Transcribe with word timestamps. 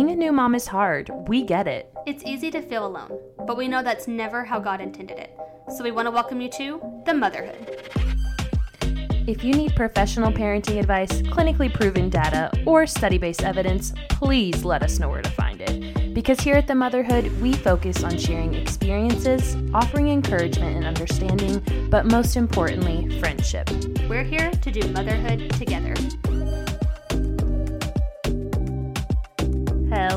being 0.00 0.12
a 0.12 0.16
new 0.16 0.32
mom 0.32 0.54
is 0.54 0.66
hard. 0.66 1.10
We 1.28 1.42
get 1.42 1.68
it. 1.68 1.92
It's 2.06 2.24
easy 2.24 2.50
to 2.52 2.62
feel 2.62 2.86
alone, 2.86 3.20
but 3.46 3.58
we 3.58 3.68
know 3.68 3.82
that's 3.82 4.08
never 4.08 4.46
how 4.46 4.58
God 4.58 4.80
intended 4.80 5.18
it. 5.18 5.36
So 5.76 5.84
we 5.84 5.90
want 5.90 6.06
to 6.06 6.10
welcome 6.10 6.40
you 6.40 6.48
to 6.52 6.80
the 7.04 7.12
motherhood. 7.12 7.92
If 9.26 9.44
you 9.44 9.52
need 9.52 9.76
professional 9.76 10.32
parenting 10.32 10.78
advice, 10.78 11.20
clinically 11.20 11.70
proven 11.70 12.08
data, 12.08 12.50
or 12.64 12.86
study 12.86 13.18
based 13.18 13.42
evidence, 13.42 13.92
please 14.08 14.64
let 14.64 14.82
us 14.82 14.98
know 14.98 15.10
where 15.10 15.20
to 15.20 15.30
find 15.32 15.60
it. 15.60 16.14
Because 16.14 16.40
here 16.40 16.54
at 16.54 16.66
The 16.66 16.74
Motherhood, 16.74 17.30
we 17.42 17.52
focus 17.52 18.02
on 18.02 18.16
sharing 18.16 18.54
experiences, 18.54 19.54
offering 19.74 20.08
encouragement 20.08 20.76
and 20.76 20.86
understanding, 20.86 21.62
but 21.90 22.06
most 22.06 22.36
importantly, 22.36 23.20
friendship. 23.20 23.68
We're 24.08 24.24
here 24.24 24.50
to 24.50 24.70
do 24.70 24.88
motherhood 24.92 25.50
together. 25.50 25.94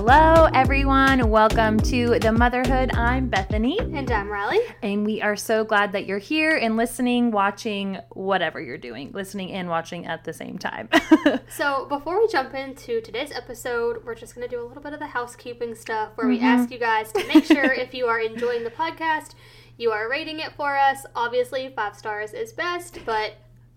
Hello, 0.06 0.50
everyone. 0.54 1.30
Welcome 1.30 1.80
to 1.80 2.20
The 2.20 2.34
Motherhood. 2.34 2.94
I'm 2.94 3.30
Bethany. 3.30 3.80
And 3.80 4.12
I'm 4.12 4.30
Riley. 4.30 4.60
And 4.82 5.06
we 5.06 5.22
are 5.22 5.38
so 5.38 5.64
glad 5.64 5.94
that 5.94 6.06
you're 6.06 6.18
here 6.18 6.58
and 6.58 6.76
listening, 6.76 7.32
watching, 7.32 8.00
whatever 8.10 8.60
you're 8.60 8.78
doing, 8.78 9.14
listening 9.14 9.54
and 9.54 9.70
watching 9.70 10.06
at 10.06 10.26
the 10.26 10.34
same 10.34 10.58
time. 10.58 10.90
so, 11.48 11.86
before 11.86 12.20
we 12.20 12.28
jump 12.28 12.54
into 12.54 13.00
today's 13.00 13.32
episode, 13.32 14.04
we're 14.04 14.14
just 14.14 14.36
going 14.36 14.46
to 14.46 14.54
do 14.54 14.62
a 14.62 14.68
little 14.68 14.84
bit 14.84 14.92
of 14.92 15.00
the 15.00 15.08
housekeeping 15.08 15.74
stuff 15.74 16.10
where 16.16 16.28
mm-hmm. 16.28 16.44
we 16.44 16.50
ask 16.52 16.70
you 16.70 16.80
guys 16.80 17.14
to 17.14 17.26
make 17.34 17.46
sure 17.46 17.72
if 17.72 17.94
you 17.94 18.08
are 18.08 18.20
enjoying 18.20 18.66
the 18.66 18.72
podcast, 18.72 19.36
you 19.78 19.92
are 19.92 20.10
rating 20.10 20.42
it 20.42 20.52
for 20.58 20.76
us. 20.76 21.06
Obviously, 21.16 21.72
five 21.74 21.96
stars 21.96 22.34
is 22.34 22.52
best, 22.52 23.00
but 23.06 23.36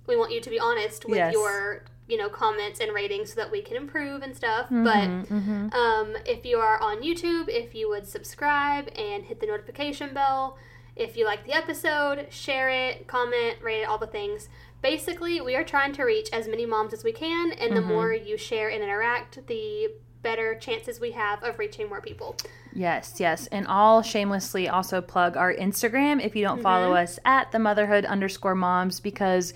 we 0.08 0.16
want 0.16 0.32
you 0.32 0.40
to 0.40 0.50
be 0.50 0.58
honest 0.58 1.04
with 1.04 1.18
yes. 1.18 1.32
your 1.32 1.84
you 2.08 2.16
know 2.16 2.28
comments 2.28 2.80
and 2.80 2.92
ratings 2.92 3.32
so 3.32 3.40
that 3.40 3.50
we 3.50 3.60
can 3.60 3.76
improve 3.76 4.22
and 4.22 4.36
stuff 4.36 4.66
mm-hmm, 4.66 4.84
but 4.84 5.08
mm-hmm. 5.28 5.68
Um, 5.72 6.16
if 6.24 6.44
you 6.44 6.58
are 6.58 6.80
on 6.80 7.02
youtube 7.02 7.48
if 7.48 7.74
you 7.74 7.88
would 7.88 8.06
subscribe 8.06 8.88
and 8.96 9.24
hit 9.24 9.40
the 9.40 9.46
notification 9.46 10.14
bell 10.14 10.58
if 10.94 11.16
you 11.16 11.24
like 11.24 11.44
the 11.44 11.52
episode 11.52 12.26
share 12.30 12.68
it 12.68 13.06
comment 13.06 13.56
rate 13.62 13.82
it 13.82 13.88
all 13.88 13.98
the 13.98 14.06
things 14.06 14.48
basically 14.82 15.40
we 15.40 15.54
are 15.56 15.64
trying 15.64 15.92
to 15.92 16.04
reach 16.04 16.28
as 16.32 16.46
many 16.48 16.64
moms 16.64 16.92
as 16.92 17.04
we 17.04 17.12
can 17.12 17.52
and 17.52 17.72
mm-hmm. 17.72 17.74
the 17.74 17.80
more 17.82 18.12
you 18.12 18.36
share 18.36 18.68
and 18.68 18.82
interact 18.82 19.46
the 19.46 19.90
better 20.22 20.54
chances 20.56 20.98
we 20.98 21.12
have 21.12 21.42
of 21.44 21.58
reaching 21.58 21.88
more 21.88 22.00
people 22.00 22.36
yes 22.72 23.16
yes 23.18 23.46
and 23.48 23.66
i'll 23.68 24.02
shamelessly 24.02 24.68
also 24.68 25.00
plug 25.00 25.36
our 25.36 25.54
instagram 25.54 26.24
if 26.24 26.34
you 26.34 26.42
don't 26.42 26.62
follow 26.62 26.88
mm-hmm. 26.88 27.04
us 27.04 27.18
at 27.24 27.52
the 27.52 27.58
motherhood 27.58 28.04
underscore 28.04 28.54
moms 28.54 28.98
because 28.98 29.54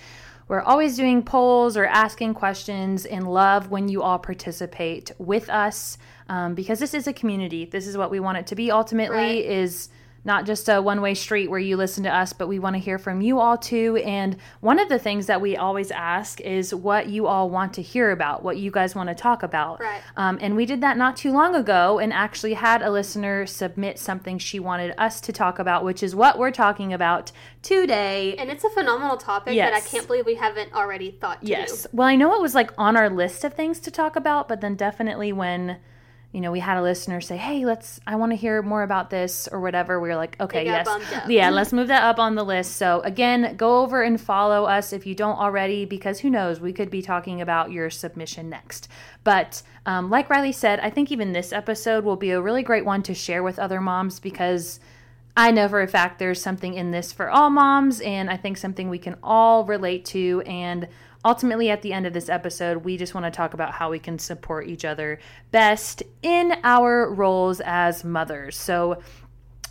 we're 0.51 0.62
always 0.62 0.97
doing 0.97 1.23
polls 1.23 1.77
or 1.77 1.87
asking 1.87 2.34
questions 2.34 3.06
and 3.06 3.33
love 3.33 3.70
when 3.70 3.89
you 3.89 4.03
all 4.03 4.19
participate 4.19 5.12
with 5.17 5.48
us 5.48 5.97
um, 6.29 6.57
because 6.57 6.81
this 6.81 6.92
is 6.92 7.07
a 7.07 7.12
community. 7.12 7.67
This 7.67 7.87
is 7.87 7.97
what 7.97 8.11
we 8.11 8.19
want 8.19 8.39
it 8.39 8.48
to 8.48 8.57
be 8.57 8.69
ultimately 8.73 9.17
right. 9.17 9.45
is 9.45 9.91
not 10.25 10.47
just 10.47 10.69
a 10.69 10.81
one 10.83 11.01
way 11.01 11.15
street 11.15 11.49
where 11.49 11.59
you 11.59 11.77
listen 11.77 12.05
to 12.05 12.15
us, 12.15 12.33
but 12.33 12.47
we 12.47 12.59
want 12.59 12.77
to 12.77 12.81
hear 12.81 12.99
from 12.99 13.21
you 13.21 13.39
all 13.39 13.57
too. 13.57 13.97
And 14.05 14.37
one 14.61 14.79
of 14.79 14.89
the 14.89 14.99
things 14.99 15.27
that 15.27 15.41
we 15.41 15.57
always 15.57 15.91
ask 15.91 16.41
is 16.41 16.75
what 16.75 17.09
you 17.09 17.27
all 17.27 17.49
want 17.49 17.73
to 17.75 17.83
hear 17.83 18.11
about, 18.11 18.43
what 18.43 18.59
you 18.59 18.71
guys 18.71 18.95
want 18.95 19.09
to 19.09 19.15
talk 19.15 19.43
about. 19.43 19.81
Right. 19.81 20.03
Um, 20.17 20.39
and 20.41 20.57
we 20.57 20.67
did 20.67 20.81
that 20.83 20.97
not 20.97 21.17
too 21.17 21.33
long 21.33 21.55
ago 21.55 21.98
and 21.98 22.13
actually 22.13 22.55
had 22.55 22.83
a 22.83 22.91
listener 22.91 23.47
submit 23.47 23.98
something 23.98 24.39
she 24.39 24.61
wanted 24.61 24.95
us 24.98 25.21
to 25.23 25.33
talk 25.33 25.59
about, 25.59 25.85
which 25.85 26.03
is 26.03 26.15
what 26.15 26.39
we're 26.39 26.51
talking 26.51 26.93
about 26.93 27.33
today. 27.63 28.35
And 28.37 28.51
it's 28.51 28.65
a 28.65 28.71
phenomenal 28.71 29.17
topic 29.17 29.55
yes. 29.55 29.71
that 29.71 29.77
I 29.77 29.81
can't 29.81 30.07
believe 30.07 30.27
we 30.27 30.35
haven't 30.35 30.73
already 30.73 31.11
thought 31.11 31.41
to 31.41 31.47
yes. 31.47 31.83
Do. 31.85 31.89
Well, 31.93 32.09
I 32.09 32.17
know 32.17 32.35
it 32.35 32.43
was 32.43 32.55
like 32.55 32.73
on 32.77 32.97
our 32.97 33.09
list 33.09 33.45
of 33.45 33.55
things 33.55 33.81
to 33.81 33.91
talk 33.91 34.17
about, 34.17 34.48
but 34.48 34.61
then 34.61 34.75
definitely 34.75 35.33
when 35.33 35.79
you 36.33 36.41
know, 36.41 36.53
we 36.53 36.61
had 36.61 36.77
a 36.77 36.83
listener 36.83 37.20
say, 37.20 37.36
"Hey, 37.36 37.64
let's 37.64 37.98
I 38.06 38.14
want 38.14 38.31
to 38.31 38.36
hear 38.36 38.62
more 38.62 38.84
about 38.84 39.11
this 39.11 39.48
or 39.50 39.61
whatever." 39.61 39.98
We 39.98 40.09
were 40.09 40.17
like, 40.17 40.36
"Okay, 40.41 40.64
yes. 40.64 40.86
Yeah, 41.28 41.50
let's 41.50 41.73
move 41.73 41.89
that 41.89 42.05
up 42.05 42.20
on 42.20 42.36
the 42.36 42.45
list." 42.45 42.77
So, 42.77 43.00
again, 43.00 43.57
go 43.57 43.80
over 43.83 44.02
and 44.02 44.20
follow 44.20 44.64
us 44.64 44.92
if 44.92 45.07
you 45.07 45.14
don't 45.17 45.39
already 45.39 45.85
because 45.85 46.20
who 46.20 46.30
knows, 46.30 46.61
we 46.61 46.73
could 46.73 46.91
be 46.91 47.02
talking 47.02 47.41
about 47.41 47.73
your 47.73 47.91
submission 47.91 48.48
next. 48.48 48.89
But, 49.24 49.63
um, 49.86 50.08
like 50.08 50.30
Riley 50.30 50.52
said, 50.52 50.79
I 50.80 50.91
think 50.91 51.11
even 51.11 51.33
this 51.33 51.52
episode 51.52 52.05
will 52.05 52.17
be 52.17 52.30
a 52.30 52.41
really 52.41 52.62
great 52.62 52.85
one 52.85 53.02
to 53.02 53.14
share 53.14 53.42
with 53.42 53.58
other 53.58 53.80
moms 53.80 54.20
because 54.20 54.79
I 55.36 55.51
know 55.51 55.68
for 55.68 55.80
a 55.80 55.89
fact 55.89 56.18
there's 56.18 56.41
something 56.41 56.74
in 56.74 56.91
this 56.91 57.12
for 57.12 57.30
all 57.30 57.51
moms 57.51 58.01
and 58.01 58.30
I 58.30 58.36
think 58.36 58.57
something 58.57 58.89
we 58.89 58.98
can 58.98 59.17
all 59.23 59.64
relate 59.64 60.05
to 60.07 60.42
and 60.47 60.89
ultimately, 61.25 61.70
at 61.70 61.83
the 61.83 61.92
end 61.92 62.07
of 62.07 62.13
this 62.13 62.29
episode, 62.29 62.79
we 62.79 62.97
just 62.97 63.14
want 63.14 63.27
to 63.27 63.31
talk 63.31 63.55
about 63.55 63.73
how 63.73 63.91
we 63.91 63.98
can 63.98 64.19
support 64.19 64.69
each 64.69 64.85
other 64.85 65.19
best 65.51 66.03
in 66.23 66.55
our 66.64 67.13
roles 67.13 67.61
as 67.64 68.05
mothers. 68.05 68.57
So, 68.57 69.01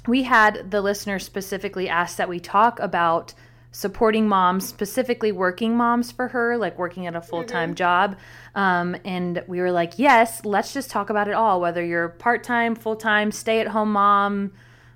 we 0.08 0.24
had 0.24 0.72
the 0.72 0.82
listener 0.82 1.20
specifically 1.20 1.88
ask 1.90 2.18
that 2.18 2.30
we 2.30 2.40
talk 2.40 2.80
about 2.80 3.34
supporting 3.72 4.28
moms, 4.28 4.68
specifically 4.68 5.32
working 5.32 5.76
moms 5.76 6.12
for 6.12 6.30
her, 6.30 6.58
like 6.58 6.78
working 6.78 7.06
at 7.06 7.16
a 7.16 7.22
full 7.22 7.44
time 7.44 7.70
mm-hmm. 7.70 7.76
job. 7.76 8.18
Um, 8.56 8.96
and 9.06 9.44
we 9.48 9.62
were 9.62 9.72
like, 9.72 9.94
yes, 9.98 10.44
let's 10.44 10.74
just 10.74 10.90
talk 10.90 11.09
about 11.09 11.28
it 11.28 11.34
all, 11.34 11.62
whether 11.62 11.84
you're 11.84 12.09
part 12.09 12.44
time, 12.44 12.76
full 12.76 12.96
time, 12.96 13.32
stay 13.32 13.59
at 13.59 13.68
home 13.68 13.94
mom, 13.94 14.52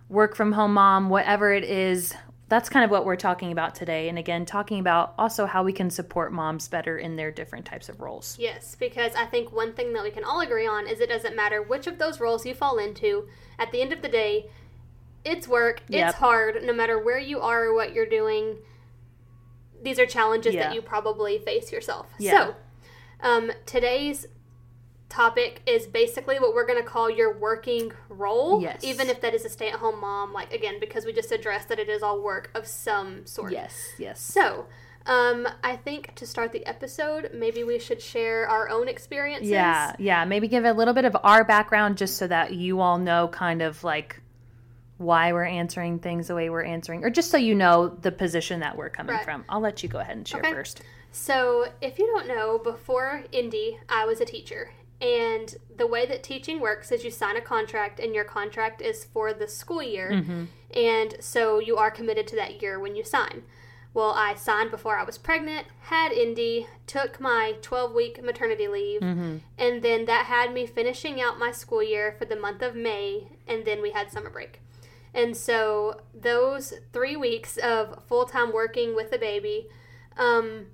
work 0.10 0.36
from 0.36 0.54
home 0.54 0.74
mom, 0.74 1.10
whatever 1.10 1.54
it 1.54 1.64
is, 1.64 2.14
that's 2.50 2.70
kind 2.70 2.86
of 2.86 2.92
what 2.92 3.06
we're 3.06 3.16
talking 3.16 3.52
about 3.52 3.74
today. 3.74 4.10
And 4.10 4.20
again, 4.20 4.46
talking 4.46 4.80
about 4.80 5.14
also 5.18 5.46
how 5.46 5.64
we 5.64 5.74
can 5.74 5.90
support 5.90 6.32
moms 6.32 6.68
better 6.68 6.98
in 6.98 7.16
their 7.16 7.32
different 7.32 7.66
types 7.66 7.90
of 7.90 8.02
roles. 8.02 8.38
Yes, 8.38 8.76
because 8.76 9.14
I 9.16 9.26
think 9.26 9.52
one 9.52 9.74
thing 9.74 9.94
that 9.94 10.04
we 10.04 10.12
can 10.12 10.24
all 10.24 10.42
agree 10.42 10.68
on 10.68 10.88
is 10.88 11.00
it 11.00 11.10
doesn't 11.10 11.36
matter 11.36 11.62
which 11.62 11.88
of 11.88 11.98
those 11.98 12.20
roles 12.20 12.46
you 12.46 12.54
fall 12.54 12.78
into, 12.78 13.28
at 13.58 13.72
the 13.72 13.82
end 13.82 13.94
of 13.94 14.02
the 14.02 14.10
day, 14.10 14.50
it's 15.26 15.48
work, 15.48 15.82
it's 15.88 15.92
yep. 15.92 16.16
hard, 16.16 16.64
no 16.64 16.74
matter 16.74 17.00
where 17.00 17.20
you 17.20 17.40
are 17.40 17.66
or 17.66 17.74
what 17.74 17.94
you're 17.94 18.06
doing. 18.06 18.58
These 19.82 20.00
are 20.00 20.06
challenges 20.06 20.54
yeah. 20.54 20.68
that 20.68 20.76
you 20.76 20.82
probably 20.82 21.40
face 21.40 21.72
yourself. 21.72 22.08
Yeah. 22.20 22.32
So, 22.32 22.56
um, 23.22 23.52
today's 23.66 24.28
topic 25.14 25.62
is 25.68 25.86
basically 25.86 26.40
what 26.40 26.56
we're 26.56 26.66
going 26.66 26.82
to 26.82 26.88
call 26.88 27.10
your 27.10 27.38
working 27.38 27.92
role. 28.10 28.62
Yes. 28.62 28.84
Even 28.84 29.10
if 29.10 29.22
that 29.22 29.34
is 29.34 29.46
a 29.46 29.50
stay 29.50 29.70
at 29.70 29.76
home 29.76 30.02
mom, 30.02 30.34
like 30.34 30.52
again, 30.52 30.80
because 30.80 31.06
we 31.06 31.14
just 31.14 31.32
addressed 31.32 31.70
that 31.70 31.80
it 31.80 31.88
is 31.88 32.02
all 32.02 32.22
work 32.22 32.50
of 32.56 32.66
some 32.66 33.26
sort. 33.26 33.52
Yes, 33.52 33.92
yes. 34.00 34.20
So, 34.20 34.66
um, 35.06 35.48
I 35.64 35.76
think 35.76 36.16
to 36.16 36.26
start 36.26 36.52
the 36.52 36.66
episode, 36.66 37.32
maybe 37.34 37.64
we 37.64 37.78
should 37.78 38.02
share 38.02 38.48
our 38.48 38.70
own 38.70 38.88
experiences. 38.88 39.50
Yeah, 39.50 39.94
yeah. 40.00 40.26
Maybe 40.26 40.48
give 40.48 40.66
a 40.66 40.74
little 40.74 40.94
bit 40.94 41.06
of 41.06 41.16
our 41.24 41.44
background 41.44 41.98
just 41.98 42.18
so 42.18 42.26
that 42.28 42.54
you 42.54 42.82
all 42.82 42.98
know 42.98 43.28
kind 43.28 43.62
of 43.62 43.84
like 43.84 44.20
why 44.98 45.34
we're 45.34 45.46
answering 45.46 46.00
things 46.00 46.28
the 46.28 46.36
way 46.36 46.50
we're 46.50 46.64
answering, 46.64 47.04
or 47.04 47.12
just 47.12 47.30
so 47.30 47.38
you 47.38 47.54
know 47.54 47.90
the 47.90 48.12
position 48.12 48.62
that 48.62 48.76
we're 48.78 48.90
coming 48.90 49.16
right. 49.16 49.24
from. 49.24 49.46
I'll 49.48 49.62
let 49.62 49.84
you 49.84 49.90
go 49.90 50.00
ahead 50.00 50.18
and 50.18 50.28
share 50.28 50.40
okay. 50.40 50.54
first. 50.54 50.82
So, 51.12 51.68
if 51.82 52.00
you 52.00 52.08
don't 52.08 52.28
know, 52.28 52.58
before 52.58 53.24
Indy, 53.32 53.78
I 53.88 54.06
was 54.06 54.20
a 54.20 54.26
teacher, 54.26 54.72
and 55.04 55.58
the 55.76 55.86
way 55.86 56.06
that 56.06 56.24
teaching 56.24 56.62
works 56.62 56.90
is 56.90 57.04
you 57.04 57.12
sign 57.12 57.36
a 57.36 57.42
contract, 57.42 58.00
and 58.00 58.16
your 58.16 58.24
contract 58.24 58.82
is 58.82 59.04
for 59.04 59.34
the 59.34 59.50
school 59.50 59.84
year. 59.84 60.12
Mm-hmm. 60.12 60.46
And 60.74 61.16
so 61.20 61.60
you 61.60 61.76
are 61.76 61.92
committed 61.92 62.26
to 62.28 62.38
that 62.38 62.62
year 62.62 62.80
when 62.80 62.96
you 62.96 63.04
sign. 63.04 63.44
Well, 63.94 64.14
I 64.16 64.34
signed 64.36 64.72
before 64.72 64.98
I 64.98 65.04
was 65.04 65.18
pregnant, 65.18 65.68
had 65.82 66.14
Indy, 66.14 66.68
took 66.88 67.20
my 67.20 67.56
12 67.62 67.94
week 67.94 68.24
maternity 68.24 68.68
leave, 68.68 69.02
mm-hmm. 69.02 69.38
and 69.58 69.84
then 69.84 70.06
that 70.06 70.28
had 70.28 70.54
me 70.54 70.66
finishing 70.66 71.22
out 71.22 71.38
my 71.38 71.52
school 71.52 71.84
year 71.84 72.16
for 72.18 72.24
the 72.24 72.38
month 72.38 72.62
of 72.62 72.74
May, 72.74 73.28
and 73.46 73.66
then 73.66 73.82
we 73.82 73.92
had 73.92 74.10
summer 74.10 74.30
break. 74.30 74.62
And 75.14 75.36
so 75.36 76.02
those 76.14 76.74
three 76.94 77.18
weeks 77.18 77.58
of 77.58 78.04
full 78.08 78.26
time 78.26 78.54
working 78.54 78.96
with 78.96 79.12
a 79.12 79.20
baby, 79.20 79.68
um, 80.18 80.68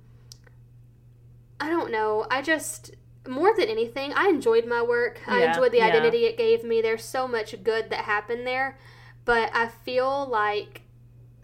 I 1.58 1.68
don't 1.68 1.90
know. 1.90 2.26
I 2.30 2.40
just 2.40 2.94
more 3.28 3.54
than 3.56 3.68
anything, 3.68 4.12
I 4.14 4.28
enjoyed 4.28 4.66
my 4.66 4.82
work. 4.82 5.20
Yeah, 5.26 5.34
I 5.34 5.38
enjoyed 5.46 5.72
the 5.72 5.78
yeah. 5.78 5.86
identity 5.86 6.24
it 6.24 6.38
gave 6.38 6.64
me. 6.64 6.80
There's 6.80 7.04
so 7.04 7.28
much 7.28 7.62
good 7.62 7.90
that 7.90 8.04
happened 8.04 8.46
there. 8.46 8.78
But 9.24 9.50
I 9.54 9.68
feel 9.68 10.26
like 10.26 10.82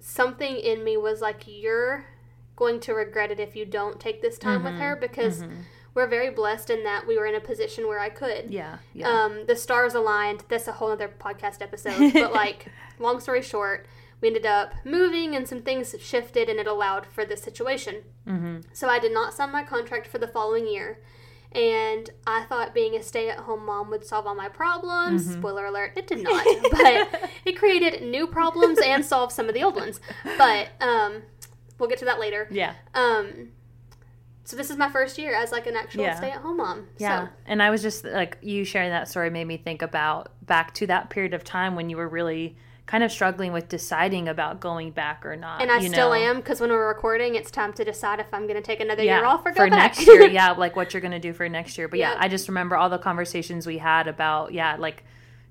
something 0.01 0.57
in 0.57 0.83
me 0.83 0.97
was 0.97 1.21
like, 1.21 1.43
you're 1.47 2.07
going 2.55 2.81
to 2.81 2.95
regret 2.95 3.31
it 3.31 3.39
if 3.39 3.55
you 3.55 3.67
don't 3.67 4.01
take 4.01 4.23
this 4.23 4.39
time 4.39 4.63
mm-hmm. 4.63 4.73
with 4.73 4.81
her 4.81 4.97
because 4.97 5.43
mm-hmm. 5.43 5.61
we're 5.93 6.07
very 6.07 6.31
blessed 6.31 6.71
in 6.71 6.85
that 6.85 7.07
we 7.07 7.19
were 7.19 7.27
in 7.27 7.35
a 7.35 7.41
position 7.41 7.87
where 7.87 8.01
I 8.01 8.09
could. 8.09 8.51
Yeah. 8.51 8.79
yeah. 8.95 9.09
Um, 9.09 9.45
the 9.47 9.57
stars 9.57 9.95
aligned. 9.95 10.45
That's 10.49 10.67
a 10.67 10.73
whole 10.73 10.91
other 10.91 11.09
podcast 11.09 11.61
episode. 11.61 12.13
but, 12.15 12.33
like, 12.33 12.69
long 12.99 13.21
story 13.21 13.43
short, 13.43 13.87
we 14.23 14.29
ended 14.29 14.47
up 14.47 14.73
moving 14.83 15.37
and 15.37 15.47
some 15.47 15.61
things 15.61 15.95
shifted 16.01 16.49
and 16.49 16.59
it 16.59 16.67
allowed 16.67 17.05
for 17.05 17.27
this 17.27 17.43
situation. 17.43 17.97
Mm-hmm. 18.27 18.61
So 18.73 18.89
I 18.89 18.99
did 18.99 19.13
not 19.13 19.35
sign 19.35 19.53
my 19.53 19.63
contract 19.63 20.07
for 20.07 20.17
the 20.17 20.27
following 20.27 20.67
year 20.67 20.99
and 21.53 22.11
I 22.27 22.45
thought 22.45 22.75
being 22.75 22.95
a 22.95 23.03
stay 23.03 23.31
at 23.31 23.39
home 23.39 23.65
mom 23.65 23.91
would 23.91 24.05
solve 24.05 24.27
all 24.27 24.35
my 24.35 24.49
problems. 24.49 25.25
Mm-hmm. 25.25 25.41
Spoiler 25.41 25.67
alert, 25.67 25.93
it 25.97 26.07
did 26.07 26.23
not. 26.23 26.45
but 26.73 27.31
it 27.45 27.59
created 27.59 28.03
new 28.03 28.27
problems 28.27 28.79
and 28.79 29.05
solved 29.05 29.33
some 29.33 29.49
of 29.49 29.55
the 29.55 29.63
old 29.63 29.77
ones. 29.77 30.01
But 30.37 30.69
um, 30.81 31.23
we'll 31.79 31.89
get 31.89 31.99
to 31.99 32.05
that 32.07 32.21
later. 32.21 32.49
Yeah. 32.51 32.75
Um, 32.95 33.51
so 34.45 34.57
this 34.57 34.71
is 34.71 34.77
my 34.77 34.91
first 34.91 35.19
year 35.19 35.35
as 35.35 35.51
like 35.51 35.67
an 35.67 35.75
actual 35.75 36.03
yeah. 36.03 36.15
stay-at-home 36.15 36.59
mom. 36.59 36.87
Yeah, 36.99 37.27
so. 37.27 37.33
and 37.47 37.61
I 37.61 37.71
was 37.71 37.83
just 37.83 38.05
like 38.05 38.39
you 38.43 38.65
sharing 38.65 38.91
that 38.91 39.09
story 39.09 39.29
made 39.29 39.47
me 39.47 39.57
think 39.57 39.83
about 39.83 40.33
back 40.47 40.73
to 40.75 40.87
that 40.87 41.11
period 41.11 41.35
of 41.35 41.43
time 41.43 41.75
when 41.75 41.91
you 41.91 41.97
were 41.97 42.09
really 42.09 42.57
kind 42.87 43.03
of 43.03 43.11
struggling 43.11 43.53
with 43.53 43.69
deciding 43.69 44.29
about 44.29 44.61
going 44.61 44.93
back 44.93 45.27
or 45.27 45.37
not. 45.37 45.61
And 45.61 45.71
I 45.71 45.81
still 45.87 46.11
know? 46.11 46.15
am 46.15 46.37
because 46.37 46.61
when 46.61 46.71
we're 46.71 46.89
recording, 46.89 47.35
it's 47.35 47.51
time 47.51 47.73
to 47.75 47.85
decide 47.85 48.21
if 48.21 48.33
I'm 48.33 48.43
going 48.47 48.55
to 48.57 48.63
take 48.63 48.81
another 48.81 49.03
yeah, 49.03 49.19
year 49.19 49.27
off 49.27 49.45
or 49.45 49.51
go 49.51 49.65
for 49.65 49.71
back. 49.71 49.97
next 49.97 50.07
year. 50.07 50.27
Yeah, 50.31 50.53
like 50.53 50.77
what 50.77 50.95
you're 50.95 51.01
going 51.01 51.13
to 51.13 51.19
do 51.19 51.33
for 51.33 51.49
next 51.49 51.79
year. 51.79 51.89
But 51.89 51.99
yeah, 51.99 52.17
I 52.19 52.29
just 52.29 52.49
remember 52.49 52.77
all 52.77 52.89
the 52.89 52.99
conversations 52.99 53.67
we 53.67 53.79
had 53.79 54.07
about 54.07 54.53
yeah, 54.53 54.77
like 54.77 55.05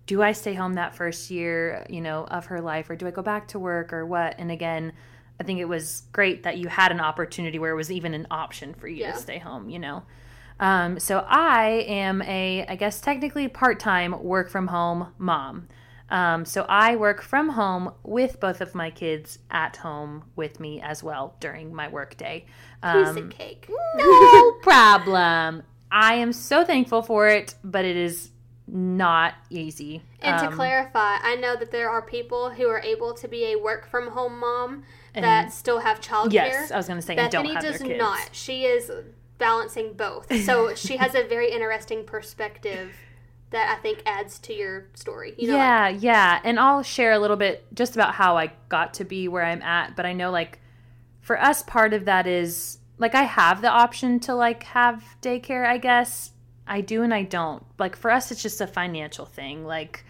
do 0.06 0.22
I 0.22 0.32
stay 0.32 0.54
home 0.54 0.76
that 0.76 0.96
first 0.96 1.32
year, 1.32 1.86
you 1.90 2.00
know, 2.00 2.26
of 2.26 2.46
her 2.46 2.62
life, 2.62 2.90
or 2.90 2.96
do 2.96 3.08
I 3.08 3.12
go 3.12 3.24
back 3.24 3.48
to 3.50 3.60
work, 3.60 3.92
or 3.92 4.06
what? 4.06 4.36
And 4.38 4.52
again 4.52 4.94
I 5.40 5.44
think 5.44 5.60
it 5.60 5.66
was 5.66 6.04
great 6.12 6.44
that 6.44 6.58
you 6.58 6.68
had 6.68 6.92
an 6.92 7.00
opportunity 7.00 7.60
where 7.60 7.72
it 7.72 7.76
was 7.76 7.92
even 7.92 8.14
an 8.14 8.28
option 8.32 8.74
for 8.74 8.88
you 8.88 9.02
yeah. 9.02 9.12
to 9.12 9.18
stay 9.18 9.38
home, 9.38 9.70
you 9.70 9.80
know. 9.80 10.04
Um, 10.60 11.00
so 11.00 11.26
I 11.28 11.86
am 11.88 12.22
a, 12.22 12.66
I 12.68 12.76
guess 12.76 13.02
technically 13.02 13.50
part 13.50 13.80
time 13.80 14.24
work 14.24 14.50
from 14.50 14.68
home 14.68 15.14
mom. 15.18 15.68
Um, 16.10 16.46
so 16.46 16.66
I 16.70 16.96
work 16.96 17.22
from 17.22 17.50
home 17.50 17.92
with 18.04 18.40
both 18.40 18.62
of 18.62 18.76
my 18.76 18.92
kids 18.92 19.40
at 19.50 19.78
home 19.78 20.26
with 20.36 20.60
me 20.60 20.82
as 20.82 21.02
well 21.04 21.36
during 21.40 21.74
my 21.74 21.88
work 21.88 22.16
day. 22.18 22.46
Um, 22.84 23.16
Piece 23.16 23.24
of 23.24 23.30
cake. 23.32 23.70
No 23.96 24.52
problem. 24.62 25.64
I 25.92 26.16
am 26.16 26.32
so 26.34 26.64
thankful 26.64 27.02
for 27.02 27.28
it, 27.28 27.56
but 27.64 27.86
it 27.86 27.96
is 27.96 28.30
not 28.68 29.34
easy. 29.50 30.04
And 30.22 30.36
um, 30.36 30.50
to 30.50 30.56
clarify, 30.56 31.18
I 31.22 31.36
know 31.36 31.56
that 31.56 31.72
there 31.72 31.90
are 31.90 32.02
people 32.02 32.52
who 32.52 32.68
are 32.68 32.82
able 32.82 33.14
to 33.16 33.28
be 33.28 33.54
a 33.54 33.56
work 33.56 33.88
from 33.88 34.10
home 34.10 34.40
mom 34.40 34.84
that 35.14 35.54
still 35.54 35.80
have 35.80 36.02
childcare. 36.02 36.34
Yes, 36.34 36.72
I 36.72 36.78
was 36.78 36.88
going 36.88 37.00
to 37.00 37.06
say 37.06 37.16
Bethany 37.16 37.54
don't 37.54 37.64
have 37.64 37.80
does 37.80 37.82
not. 37.82 38.30
She 38.32 38.66
is 38.66 38.92
balancing 39.38 39.94
both. 39.94 40.34
So 40.44 40.76
she 40.76 40.98
has 40.98 41.16
a 41.16 41.24
very 41.24 41.52
interesting 41.52 42.04
perspective 42.04 42.92
that 43.52 43.76
I 43.78 43.82
think 43.82 44.02
adds 44.06 44.40
to 44.40 44.54
your 44.54 44.88
story. 44.94 45.34
You 45.38 45.50
know, 45.50 45.56
yeah, 45.56 45.90
like, 45.90 46.04
yeah. 46.04 46.40
And 46.44 46.60
I'll 46.60 46.84
share 46.84 47.14
a 47.14 47.20
little 47.20 47.38
bit 47.38 47.66
just 47.74 47.96
about 47.96 48.16
how 48.16 48.38
I 48.38 48.52
got 48.70 48.96
to 48.96 49.06
be 49.06 49.28
where 49.28 49.46
I'm 49.46 49.62
at, 49.62 49.96
but 49.96 50.06
I 50.06 50.14
know 50.14 50.32
like 50.32 50.60
for 51.22 51.40
us 51.40 51.64
part 51.64 51.94
of 51.94 52.06
that 52.06 52.28
is 52.28 52.80
like 52.98 53.16
I 53.16 53.24
have 53.24 53.62
the 53.62 53.70
option 53.70 54.20
to 54.22 54.36
like 54.36 54.64
have 54.64 55.04
daycare, 55.22 55.66
I 55.66 55.78
guess. 55.78 56.32
I 56.68 56.82
do 56.82 57.04
and 57.04 57.14
I 57.14 57.24
don't. 57.24 57.64
Like 57.78 57.96
for 57.96 58.12
us 58.12 58.32
it's 58.32 58.42
just 58.42 58.62
a 58.62 58.68
financial 58.68 59.26
thing. 59.26 59.66
Like 59.66 60.06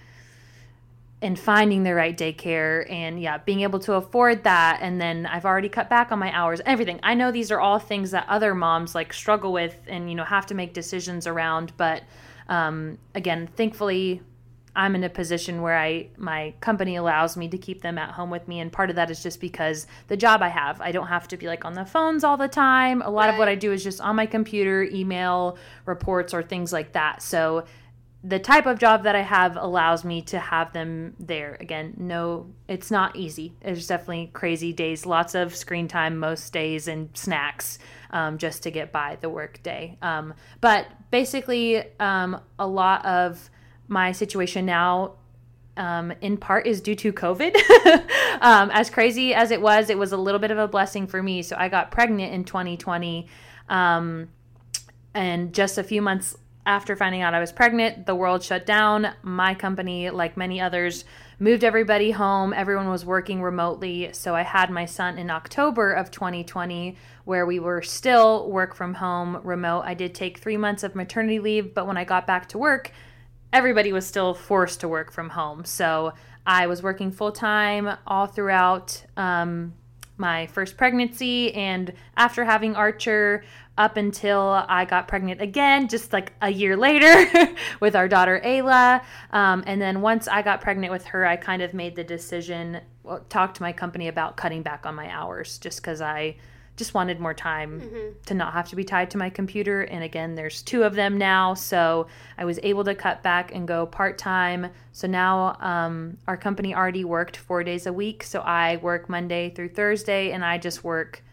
and 1.21 1.39
finding 1.39 1.83
the 1.83 1.93
right 1.93 2.17
daycare 2.17 2.89
and 2.91 3.21
yeah 3.21 3.37
being 3.37 3.61
able 3.61 3.79
to 3.79 3.93
afford 3.93 4.43
that 4.43 4.79
and 4.81 4.99
then 4.99 5.25
i've 5.25 5.45
already 5.45 5.69
cut 5.69 5.89
back 5.89 6.11
on 6.11 6.19
my 6.19 6.31
hours 6.35 6.61
everything 6.65 6.99
i 7.03 7.13
know 7.13 7.31
these 7.31 7.51
are 7.51 7.59
all 7.59 7.79
things 7.79 8.11
that 8.11 8.25
other 8.27 8.53
moms 8.53 8.93
like 8.93 9.13
struggle 9.13 9.53
with 9.53 9.75
and 9.87 10.09
you 10.09 10.15
know 10.15 10.25
have 10.25 10.45
to 10.45 10.53
make 10.53 10.73
decisions 10.73 11.25
around 11.25 11.71
but 11.77 12.03
um, 12.49 12.97
again 13.13 13.47
thankfully 13.55 14.21
i'm 14.75 14.95
in 14.95 15.03
a 15.03 15.09
position 15.09 15.61
where 15.61 15.77
i 15.77 16.07
my 16.17 16.53
company 16.59 16.95
allows 16.95 17.37
me 17.37 17.47
to 17.47 17.57
keep 17.57 17.81
them 17.81 17.97
at 17.97 18.11
home 18.11 18.29
with 18.29 18.47
me 18.47 18.59
and 18.59 18.71
part 18.71 18.89
of 18.89 18.95
that 18.95 19.09
is 19.09 19.23
just 19.23 19.39
because 19.39 19.87
the 20.07 20.17
job 20.17 20.41
i 20.41 20.49
have. 20.49 20.81
I 20.81 20.91
don't 20.91 21.07
have 21.07 21.27
to 21.29 21.37
be 21.37 21.47
like 21.47 21.65
on 21.65 21.73
the 21.73 21.85
phones 21.85 22.23
all 22.23 22.37
the 22.37 22.47
time. 22.47 23.01
A 23.01 23.09
lot 23.09 23.25
right. 23.25 23.33
of 23.33 23.37
what 23.37 23.47
i 23.47 23.55
do 23.55 23.71
is 23.71 23.83
just 23.83 24.01
on 24.01 24.15
my 24.15 24.25
computer 24.25 24.83
email 24.83 25.57
reports 25.85 26.33
or 26.33 26.43
things 26.43 26.73
like 26.73 26.93
that. 26.93 27.21
So 27.21 27.65
the 28.27 28.39
type 28.39 28.65
of 28.65 28.79
job 28.79 29.03
that 29.03 29.15
I 29.15 29.21
have 29.21 29.55
allows 29.55 30.03
me 30.03 30.21
to 30.23 30.39
have 30.39 30.73
them 30.73 31.15
there. 31.19 31.57
Again, 31.59 31.93
no, 31.97 32.47
it's 32.67 32.89
not 32.89 33.15
easy. 33.15 33.53
There's 33.61 33.85
definitely 33.85 34.31
crazy 34.33 34.73
days, 34.73 35.05
lots 35.05 35.35
of 35.35 35.55
screen 35.55 35.87
time 35.87 36.17
most 36.17 36.51
days, 36.51 36.87
and 36.87 37.15
snacks 37.15 37.77
um, 38.09 38.39
just 38.39 38.63
to 38.63 38.71
get 38.71 38.91
by 38.91 39.19
the 39.21 39.29
work 39.29 39.61
day. 39.61 39.99
Um, 40.01 40.33
but 40.59 40.87
basically, 41.11 41.83
um, 41.99 42.41
a 42.57 42.65
lot 42.65 43.05
of 43.05 43.49
my 43.87 44.11
situation 44.11 44.65
now. 44.65 45.13
Um, 45.77 46.13
in 46.21 46.37
part 46.37 46.67
is 46.67 46.79
due 46.79 46.95
to 46.95 47.11
COVID. 47.11 47.55
Um, 48.41 48.69
as 48.71 48.89
crazy 48.89 49.33
as 49.33 49.49
it 49.49 49.61
was, 49.61 49.89
it 49.89 49.97
was 49.97 50.11
a 50.11 50.17
little 50.17 50.39
bit 50.39 50.51
of 50.51 50.57
a 50.57 50.67
blessing 50.67 51.07
for 51.07 51.23
me. 51.23 51.41
So 51.41 51.55
I 51.57 51.69
got 51.69 51.89
pregnant 51.89 52.33
in 52.33 52.43
2020. 52.43 53.27
Um, 53.69 54.27
and 55.13 55.53
just 55.53 55.77
a 55.77 55.83
few 55.83 56.01
months 56.01 56.35
after 56.65 56.95
finding 56.95 57.21
out 57.21 57.33
I 57.33 57.39
was 57.39 57.51
pregnant, 57.51 58.05
the 58.05 58.15
world 58.15 58.43
shut 58.43 58.65
down. 58.65 59.13
My 59.21 59.53
company, 59.53 60.09
like 60.09 60.35
many 60.35 60.59
others, 60.59 61.05
moved 61.37 61.63
everybody 61.63 62.11
home. 62.11 62.53
Everyone 62.53 62.89
was 62.89 63.05
working 63.05 63.41
remotely. 63.41 64.11
So 64.13 64.35
I 64.35 64.41
had 64.41 64.71
my 64.71 64.85
son 64.85 65.19
in 65.19 65.29
October 65.29 65.91
of 65.91 66.09
2020, 66.09 66.97
where 67.25 67.45
we 67.45 67.59
were 67.59 67.81
still 67.81 68.49
work 68.49 68.73
from 68.73 68.95
home 68.95 69.41
remote. 69.43 69.81
I 69.81 69.93
did 69.93 70.15
take 70.15 70.39
three 70.39 70.57
months 70.57 70.83
of 70.83 70.95
maternity 70.95 71.39
leave, 71.39 71.73
but 71.73 71.85
when 71.85 71.97
I 71.97 72.03
got 72.03 72.25
back 72.25 72.49
to 72.49 72.57
work, 72.57 72.91
everybody 73.53 73.93
was 73.93 74.05
still 74.07 74.33
forced 74.33 74.79
to 74.79 74.87
work 74.87 75.11
from 75.11 75.29
home. 75.29 75.65
So 75.65 76.13
I 76.47 76.67
was 76.67 76.81
working 76.81 77.11
full 77.11 77.31
time 77.31 77.97
all 78.07 78.27
throughout. 78.27 79.03
Um, 79.15 79.73
my 80.17 80.47
first 80.47 80.77
pregnancy 80.77 81.53
and 81.53 81.91
after 82.15 82.45
having 82.45 82.75
Archer, 82.75 83.43
up 83.77 83.97
until 83.97 84.65
I 84.67 84.85
got 84.85 85.07
pregnant 85.07 85.41
again, 85.41 85.87
just 85.87 86.13
like 86.13 86.31
a 86.41 86.49
year 86.49 86.77
later 86.77 87.53
with 87.79 87.95
our 87.95 88.07
daughter 88.07 88.41
Ayla. 88.43 89.03
Um, 89.31 89.63
and 89.67 89.81
then 89.81 90.01
once 90.01 90.27
I 90.27 90.41
got 90.41 90.61
pregnant 90.61 90.91
with 90.93 91.05
her, 91.05 91.25
I 91.25 91.35
kind 91.35 91.61
of 91.61 91.73
made 91.73 91.95
the 91.95 92.03
decision, 92.03 92.79
well, 93.03 93.25
talked 93.29 93.57
to 93.57 93.63
my 93.63 93.73
company 93.73 94.07
about 94.07 94.37
cutting 94.37 94.61
back 94.61 94.85
on 94.85 94.95
my 94.95 95.11
hours 95.11 95.57
just 95.57 95.81
because 95.81 95.99
I 95.99 96.37
just 96.77 96.93
wanted 96.93 97.19
more 97.19 97.33
time 97.33 97.81
mm-hmm. 97.81 98.21
to 98.25 98.33
not 98.33 98.53
have 98.53 98.67
to 98.69 98.75
be 98.75 98.83
tied 98.83 99.09
to 99.11 99.17
my 99.17 99.29
computer. 99.29 99.83
And 99.83 100.03
again, 100.03 100.35
there's 100.35 100.61
two 100.61 100.83
of 100.83 100.95
them 100.95 101.17
now. 101.17 101.53
So 101.53 102.07
I 102.37 102.45
was 102.45 102.59
able 102.63 102.83
to 102.85 102.95
cut 102.95 103.23
back 103.23 103.53
and 103.53 103.67
go 103.67 103.85
part 103.85 104.17
time. 104.17 104.71
So 104.91 105.07
now 105.07 105.57
um, 105.61 106.17
our 106.27 106.37
company 106.37 106.75
already 106.75 107.05
worked 107.05 107.37
four 107.37 107.63
days 107.63 107.87
a 107.87 107.93
week. 107.93 108.23
So 108.23 108.41
I 108.41 108.77
work 108.77 109.09
Monday 109.09 109.51
through 109.51 109.69
Thursday 109.69 110.31
and 110.31 110.43
I 110.43 110.57
just 110.57 110.83
work 110.83 111.23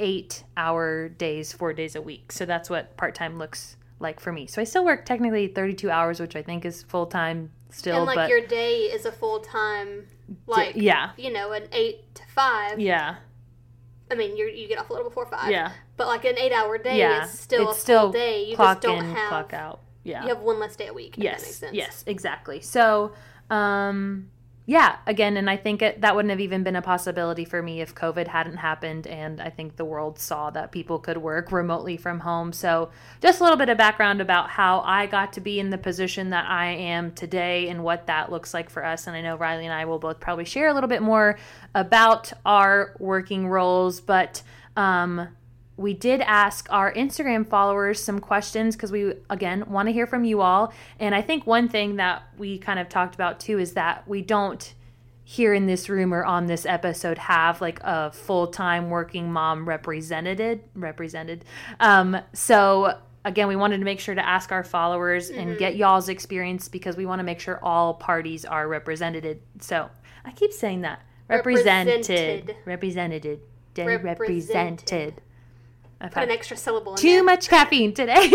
eight 0.00 0.42
hour 0.56 1.08
days, 1.08 1.52
four 1.52 1.72
days 1.72 1.94
a 1.94 2.02
week. 2.02 2.32
So 2.32 2.44
that's 2.44 2.68
what 2.68 2.96
part 2.96 3.14
time 3.14 3.38
looks 3.38 3.76
like 4.00 4.18
for 4.18 4.32
me. 4.32 4.46
So 4.46 4.60
I 4.60 4.64
still 4.64 4.84
work 4.84 5.04
technically 5.04 5.46
32 5.46 5.90
hours, 5.90 6.18
which 6.18 6.34
I 6.34 6.42
think 6.42 6.64
is 6.64 6.82
full 6.82 7.06
time 7.06 7.50
still. 7.68 7.98
And 7.98 8.06
like 8.06 8.16
but 8.16 8.28
your 8.28 8.44
day 8.46 8.84
is 8.84 9.04
a 9.04 9.12
full 9.12 9.40
time, 9.40 10.06
like, 10.46 10.74
d- 10.74 10.80
yeah, 10.80 11.10
you 11.16 11.32
know, 11.32 11.52
an 11.52 11.68
eight 11.72 12.12
to 12.16 12.22
five. 12.34 12.80
Yeah. 12.80 13.16
I 14.10 14.16
mean, 14.16 14.36
you 14.36 14.46
you 14.46 14.66
get 14.66 14.78
off 14.78 14.90
a 14.90 14.92
little 14.92 15.08
before 15.08 15.26
five. 15.26 15.50
Yeah. 15.50 15.72
But 15.96 16.08
like 16.08 16.24
an 16.24 16.36
eight 16.36 16.52
hour 16.52 16.78
day 16.78 16.98
yeah. 16.98 17.24
is 17.24 17.38
still 17.38 17.68
it's 17.68 17.78
a 17.78 17.80
still 17.80 18.00
full 18.02 18.12
day. 18.12 18.44
You 18.44 18.56
clock 18.56 18.78
just 18.78 18.82
don't 18.82 19.04
in, 19.04 19.14
have 19.14 19.28
clock 19.28 19.52
out. 19.52 19.80
Yeah. 20.02 20.22
You 20.22 20.28
have 20.30 20.40
one 20.40 20.58
less 20.58 20.74
day 20.76 20.88
a 20.88 20.94
week. 20.94 21.14
Yes. 21.16 21.62
Yes. 21.72 22.02
Exactly. 22.06 22.60
So, 22.62 23.12
um, 23.50 24.30
yeah, 24.70 24.98
again, 25.04 25.36
and 25.36 25.50
I 25.50 25.56
think 25.56 25.82
it, 25.82 26.00
that 26.02 26.14
wouldn't 26.14 26.30
have 26.30 26.38
even 26.38 26.62
been 26.62 26.76
a 26.76 26.80
possibility 26.80 27.44
for 27.44 27.60
me 27.60 27.80
if 27.80 27.92
COVID 27.92 28.28
hadn't 28.28 28.58
happened. 28.58 29.04
And 29.04 29.40
I 29.40 29.50
think 29.50 29.74
the 29.74 29.84
world 29.84 30.20
saw 30.20 30.48
that 30.50 30.70
people 30.70 31.00
could 31.00 31.16
work 31.16 31.50
remotely 31.50 31.96
from 31.96 32.20
home. 32.20 32.52
So, 32.52 32.90
just 33.20 33.40
a 33.40 33.42
little 33.42 33.58
bit 33.58 33.68
of 33.68 33.76
background 33.76 34.20
about 34.20 34.48
how 34.48 34.82
I 34.82 35.06
got 35.06 35.32
to 35.32 35.40
be 35.40 35.58
in 35.58 35.70
the 35.70 35.76
position 35.76 36.30
that 36.30 36.48
I 36.48 36.66
am 36.68 37.10
today 37.10 37.68
and 37.68 37.82
what 37.82 38.06
that 38.06 38.30
looks 38.30 38.54
like 38.54 38.70
for 38.70 38.84
us. 38.84 39.08
And 39.08 39.16
I 39.16 39.22
know 39.22 39.34
Riley 39.34 39.64
and 39.64 39.74
I 39.74 39.86
will 39.86 39.98
both 39.98 40.20
probably 40.20 40.44
share 40.44 40.68
a 40.68 40.72
little 40.72 40.86
bit 40.88 41.02
more 41.02 41.36
about 41.74 42.32
our 42.46 42.94
working 43.00 43.48
roles, 43.48 44.00
but 44.00 44.40
um, 44.76 45.26
we 45.80 45.94
did 45.94 46.20
ask 46.20 46.66
our 46.70 46.92
Instagram 46.92 47.48
followers 47.48 48.04
some 48.04 48.18
questions 48.18 48.76
because 48.76 48.92
we, 48.92 49.14
again, 49.30 49.64
want 49.66 49.88
to 49.88 49.92
hear 49.94 50.06
from 50.06 50.24
you 50.24 50.42
all. 50.42 50.74
And 50.98 51.14
I 51.14 51.22
think 51.22 51.46
one 51.46 51.70
thing 51.70 51.96
that 51.96 52.22
we 52.36 52.58
kind 52.58 52.78
of 52.78 52.90
talked 52.90 53.14
about 53.14 53.40
too 53.40 53.58
is 53.58 53.72
that 53.72 54.06
we 54.06 54.20
don't 54.20 54.74
here 55.24 55.54
in 55.54 55.64
this 55.64 55.88
room 55.88 56.12
or 56.12 56.22
on 56.22 56.44
this 56.44 56.66
episode 56.66 57.16
have 57.16 57.62
like 57.62 57.80
a 57.82 58.12
full-time 58.12 58.90
working 58.90 59.32
mom 59.32 59.66
represented 59.66 60.62
represented. 60.74 61.46
Um, 61.78 62.18
so 62.34 62.98
again 63.24 63.48
we 63.48 63.56
wanted 63.56 63.78
to 63.78 63.84
make 63.84 64.00
sure 64.00 64.14
to 64.14 64.26
ask 64.26 64.52
our 64.52 64.64
followers 64.64 65.30
mm-hmm. 65.30 65.40
and 65.40 65.58
get 65.58 65.76
y'all's 65.76 66.10
experience 66.10 66.68
because 66.68 66.98
we 66.98 67.06
want 67.06 67.20
to 67.20 67.24
make 67.24 67.40
sure 67.40 67.58
all 67.62 67.94
parties 67.94 68.44
are 68.44 68.68
represented. 68.68 69.40
So 69.60 69.88
i 70.26 70.32
keep 70.32 70.52
saying 70.52 70.82
that. 70.82 71.00
Represented. 71.26 72.00
Represented. 72.00 72.56
Represented, 72.66 73.40
represented. 74.02 75.22
I've 76.00 76.12
Put 76.12 76.22
an 76.22 76.30
extra 76.30 76.56
syllable. 76.56 76.94
too 76.94 77.08
there. 77.08 77.24
much 77.24 77.48
caffeine 77.48 77.92
today. 77.92 78.30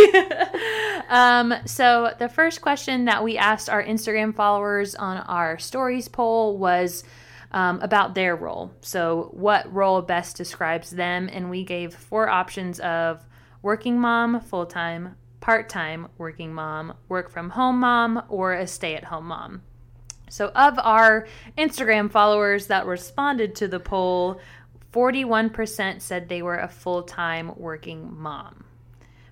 um, 1.09 1.53
so 1.65 2.13
the 2.19 2.29
first 2.29 2.61
question 2.61 3.05
that 3.05 3.23
we 3.23 3.37
asked 3.37 3.69
our 3.69 3.83
Instagram 3.83 4.35
followers 4.35 4.93
on 4.93 5.17
our 5.17 5.57
stories 5.57 6.07
poll 6.07 6.57
was 6.57 7.03
um, 7.51 7.79
about 7.81 8.13
their 8.13 8.35
role. 8.35 8.71
So 8.81 9.29
what 9.33 9.71
role 9.73 10.01
best 10.03 10.37
describes 10.37 10.91
them? 10.91 11.27
And 11.31 11.49
we 11.49 11.63
gave 11.63 11.95
four 11.95 12.29
options 12.29 12.79
of 12.81 13.25
working 13.63 13.99
mom, 13.99 14.41
full 14.41 14.67
time, 14.67 15.15
part 15.39 15.67
time 15.67 16.07
working 16.19 16.53
mom, 16.53 16.93
work 17.09 17.31
from 17.31 17.51
home 17.51 17.79
mom, 17.79 18.21
or 18.29 18.53
a 18.53 18.67
stay 18.67 18.95
at 18.95 19.05
home 19.05 19.25
mom. 19.25 19.63
So, 20.27 20.47
of 20.55 20.79
our 20.79 21.27
Instagram 21.57 22.09
followers 22.11 22.67
that 22.67 22.87
responded 22.87 23.55
to 23.55 23.67
the 23.67 23.79
poll, 23.79 24.39
41% 24.95 26.01
said 26.01 26.29
they 26.29 26.41
were 26.41 26.57
a 26.57 26.69
full 26.69 27.03
time 27.03 27.51
working 27.57 28.17
mom. 28.17 28.63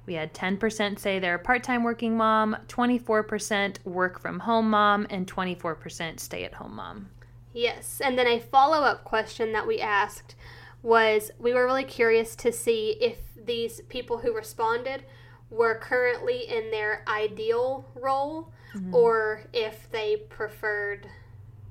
We 0.05 0.15
had 0.15 0.33
10% 0.33 0.99
say 0.99 1.19
they're 1.19 1.35
a 1.35 1.39
part 1.39 1.63
time 1.63 1.83
working 1.83 2.17
mom, 2.17 2.57
24% 2.67 3.77
work 3.85 4.19
from 4.19 4.39
home 4.39 4.69
mom, 4.69 5.07
and 5.09 5.25
24% 5.25 6.19
stay 6.19 6.43
at 6.43 6.55
home 6.55 6.75
mom. 6.75 7.09
Yes. 7.53 8.01
And 8.03 8.17
then 8.17 8.27
a 8.27 8.41
follow 8.41 8.83
up 8.83 9.05
question 9.05 9.53
that 9.53 9.65
we 9.65 9.79
asked 9.79 10.35
was 10.81 11.31
we 11.39 11.53
were 11.53 11.65
really 11.65 11.85
curious 11.85 12.35
to 12.35 12.51
see 12.51 12.97
if 12.99 13.19
these 13.45 13.79
people 13.87 14.17
who 14.17 14.35
responded 14.35 15.03
were 15.49 15.75
currently 15.75 16.41
in 16.49 16.71
their 16.71 17.05
ideal 17.07 17.85
role 17.95 18.51
mm-hmm. 18.75 18.93
or 18.93 19.43
if 19.53 19.89
they 19.91 20.17
preferred 20.17 21.07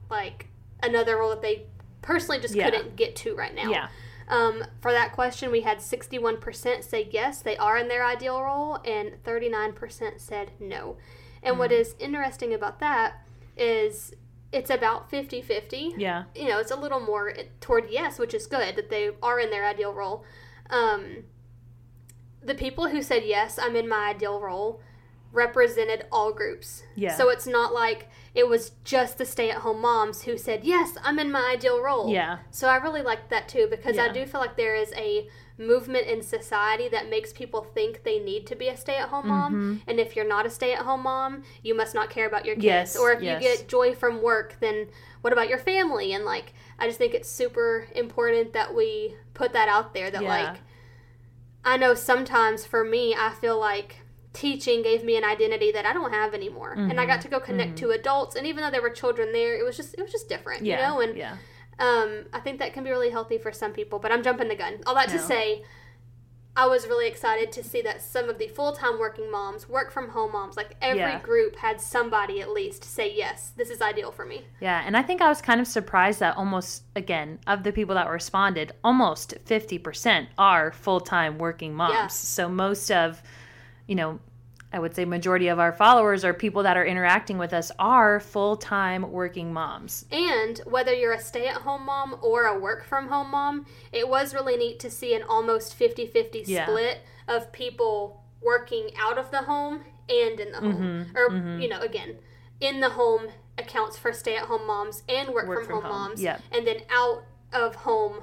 like 0.09 0.47
another 0.83 1.19
role 1.19 1.31
that 1.31 1.43
they 1.43 1.67
personally 2.03 2.41
just 2.41 2.55
yeah. 2.55 2.69
couldn't 2.69 2.97
get 2.97 3.17
to 3.17 3.35
right 3.35 3.55
now. 3.55 3.71
Yeah. 3.71 3.89
Um, 4.29 4.65
for 4.81 4.93
that 4.93 5.13
question, 5.13 5.51
we 5.51 5.63
had 5.63 5.79
61% 5.79 6.85
say 6.85 7.09
yes, 7.11 7.43
they 7.43 7.57
are 7.57 7.77
in 7.77 7.89
their 7.89 8.05
ideal 8.05 8.43
role, 8.43 8.77
and 8.85 9.23
39% 9.25 10.21
said 10.21 10.53
no. 10.61 10.97
And 11.43 11.57
mm. 11.57 11.59
what 11.59 11.73
is 11.73 11.95
interesting 11.99 12.55
about 12.55 12.81
that 12.81 13.27
is 13.57 14.15
it's 14.53 14.71
about 14.71 15.11
50 15.11 15.41
50. 15.43 15.95
Yeah. 15.97 16.25
You 16.35 16.49
know, 16.49 16.59
it's 16.59 16.71
a 16.71 16.77
little 16.77 17.01
more 17.01 17.35
toward 17.61 17.91
yes, 17.91 18.19
which 18.19 18.35
is 18.35 18.47
good 18.47 18.77
that 18.77 18.91
they 18.91 19.11
are 19.23 19.41
in 19.41 19.51
their 19.51 19.67
ideal 19.67 19.93
role. 19.93 20.25
Um, 20.71 21.25
the 22.43 22.55
people 22.55 22.89
who 22.89 23.03
said 23.03 23.23
yes, 23.25 23.59
I'm 23.59 23.77
in 23.77 23.89
my 23.89 24.11
ideal 24.11 24.41
role, 24.41 24.81
represented 25.33 26.05
all 26.12 26.33
groups. 26.33 26.83
Yeah. 26.95 27.15
So 27.15 27.31
it's 27.31 27.47
not 27.47 27.73
like 27.73 28.09
it 28.35 28.47
was 28.47 28.73
just 28.85 29.19
the 29.19 29.25
stay 29.25 29.51
at 29.51 29.59
home 29.59 29.81
moms 29.81 30.23
who 30.23 30.37
said, 30.37 30.65
Yes, 30.65 30.97
I'm 31.03 31.19
in 31.19 31.33
my 31.33 31.53
ideal 31.53 31.83
role. 31.83 32.12
Yeah. 32.12 32.39
So 32.51 32.69
I 32.69 32.77
really 32.77 33.03
like 33.03 33.31
that 33.31 33.49
too 33.49 33.67
because 33.71 33.97
yeah. 33.97 34.05
I 34.05 34.12
do 34.12 34.27
feel 34.27 34.41
like 34.41 34.57
there 34.57 34.77
is 34.77 34.93
a 34.95 35.27
movement 35.59 36.07
in 36.07 36.23
society 36.23 36.89
that 36.89 37.09
makes 37.09 37.33
people 37.33 37.62
think 37.62 38.05
they 38.05 38.19
need 38.19 38.47
to 38.47 38.55
be 38.55 38.69
a 38.69 38.77
stay 38.77 38.97
at 38.97 39.09
home 39.09 39.29
mom. 39.29 39.53
Mm-hmm. 39.55 39.91
And 39.91 40.01
if 40.01 40.17
you're 40.17 40.29
not 40.29 40.47
a 40.47 40.51
stay 40.51 40.73
at 40.73 40.81
home 40.81 41.03
mom, 41.03 41.45
you 41.62 41.75
must 41.75 41.95
not 41.95 42.11
care 42.11 42.27
about 42.27 42.45
your 42.45 42.55
kids. 42.55 42.65
Yes, 42.65 42.97
or 42.97 43.12
if 43.12 43.23
yes. 43.23 43.43
you 43.43 43.49
get 43.49 43.69
joy 43.69 43.95
from 43.95 44.23
work, 44.23 44.57
then 44.61 44.89
what 45.21 45.33
about 45.33 45.49
your 45.49 45.59
family? 45.59 46.12
And 46.12 46.25
like, 46.25 46.53
I 46.79 46.87
just 46.87 46.99
think 46.99 47.15
it's 47.15 47.29
super 47.29 47.87
important 47.95 48.53
that 48.53 48.75
we 48.75 49.15
put 49.35 49.53
that 49.53 49.69
out 49.69 49.95
there 49.95 50.11
that, 50.11 50.23
yeah. 50.23 50.29
like, 50.29 50.61
I 51.65 51.77
know 51.77 51.95
sometimes 51.95 52.67
for 52.67 52.85
me, 52.85 53.15
I 53.17 53.31
feel 53.31 53.59
like 53.59 54.02
teaching 54.33 54.83
gave 54.83 55.05
me 55.05 55.17
an 55.17 55.25
identity 55.25 55.73
that 55.73 55.85
I 55.85 55.93
don't 55.93 56.12
have 56.12 56.35
anymore. 56.35 56.73
Mm-hmm. 56.77 56.91
And 56.91 57.01
I 57.01 57.07
got 57.07 57.21
mm-hmm. 57.21 57.23
to 57.23 57.29
go 57.29 57.41
connect 57.41 57.77
mm-hmm. 57.77 57.87
to 57.87 57.91
adults 57.93 58.37
and 58.37 58.47
even 58.47 58.62
though 58.62 58.71
there 58.71 58.83
were 58.83 58.91
children 58.91 59.33
there, 59.33 59.59
it 59.59 59.65
was 59.65 59.77
just 59.77 59.95
it 59.95 60.03
was 60.03 60.12
just 60.12 60.29
different, 60.29 60.65
yeah. 60.65 60.77
you 60.77 60.83
know? 60.83 61.01
And 61.01 61.17
yeah. 61.17 61.37
um 61.79 62.25
I 62.33 62.41
think 62.41 62.59
that 62.59 62.73
can 62.73 62.85
be 62.85 62.91
really 62.91 63.11
healthy 63.11 63.39
for 63.39 63.53
some 63.53 63.73
people, 63.73 63.99
but 63.99 64.12
I'm 64.12 64.23
jumping 64.23 64.49
the 64.49 64.57
gun. 64.57 64.79
All 64.87 64.95
that 64.95 65.09
no. 65.09 65.17
to 65.17 65.23
say 65.23 65.62
I 66.55 66.67
was 66.67 66.87
really 66.87 67.09
excited 67.09 67.51
to 67.53 67.65
see 67.65 67.81
that 67.83 68.03
some 68.03 68.29
of 68.29 68.37
the 68.37 68.47
full 68.47 68.73
time 68.73 68.99
working 68.99 69.31
moms, 69.31 69.69
work 69.69 69.91
from 69.91 70.11
home 70.11 70.33
moms, 70.33 70.55
like 70.55 70.77
every 70.83 71.01
yeah. 71.01 71.21
group 71.21 71.57
had 71.57 71.81
somebody 71.81 72.43
at 72.43 72.51
least 72.51 72.85
say, 72.85 73.15
yes, 73.15 73.53
this 73.57 73.71
is 73.71 73.81
ideal 73.81 74.12
for 74.12 74.27
me. 74.27 74.45
Yeah. 74.61 74.83
And 74.85 74.95
I 74.95 75.03
think 75.03 75.23
I 75.23 75.31
was 75.31 75.41
kind 75.41 75.62
of 75.62 75.67
surprised 75.67 76.21
that 76.21 76.37
almost, 76.37 76.83
again, 76.95 77.39
of 77.47 77.62
the 77.62 77.73
people 77.73 77.95
that 77.95 78.11
responded, 78.11 78.73
almost 78.85 79.35
50% 79.47 80.27
are 80.37 80.73
full 80.73 81.01
time 81.01 81.39
working 81.39 81.73
moms. 81.73 81.95
Yeah. 81.95 82.07
So 82.09 82.51
most 82.51 82.91
of, 82.91 83.23
you 83.93 83.97
know, 83.97 84.19
I 84.73 84.79
would 84.79 84.97
say 84.97 85.05
majority 85.05 85.49
of 85.49 85.59
our 85.59 85.71
followers 85.71 86.25
or 86.25 86.33
people 86.33 86.63
that 86.63 86.79
are 86.79 86.85
interacting 86.87 87.37
with 87.37 87.53
us 87.53 87.71
are 87.79 88.21
full-time 88.21 89.13
working 89.13 89.53
moms. 89.53 90.07
And 90.11 90.59
whether 90.65 90.95
you're 90.95 91.13
a 91.13 91.21
stay-at-home 91.21 91.85
mom 91.85 92.17
or 92.23 92.47
a 92.47 92.59
work 92.59 92.87
from 92.87 93.09
home 93.09 93.31
mom, 93.31 93.67
it 93.93 94.09
was 94.09 94.33
really 94.33 94.57
neat 94.57 94.81
to 94.81 94.91
see 94.91 95.15
an 95.15 95.25
almost 95.25 95.79
50-50 95.79 96.45
yeah. 96.47 96.65
split 96.65 97.03
of 97.29 97.53
people 97.53 98.25
working 98.41 98.89
out 98.99 99.19
of 99.19 99.31
the 99.31 99.43
home 99.43 99.85
and 100.09 100.41
in 100.41 100.53
the 100.53 100.61
home. 100.61 100.75
Mm-hmm, 100.75 101.17
or 101.19 101.29
mm-hmm. 101.29 101.61
you 101.61 101.69
know, 101.69 101.81
again, 101.83 102.17
in 102.61 102.81
the 102.81 102.89
home 102.89 103.29
accounts 103.59 103.99
for 103.99 104.11
stay-at-home 104.11 104.67
moms 104.67 105.03
and 105.07 105.35
work, 105.35 105.49
work 105.49 105.59
from, 105.59 105.67
from, 105.67 105.75
home, 105.83 105.93
home. 105.93 106.01
moms. 106.09 106.23
Yep. 106.23 106.41
And 106.51 106.67
then 106.67 106.79
out 106.89 107.25
of 107.53 107.75
home 107.75 108.23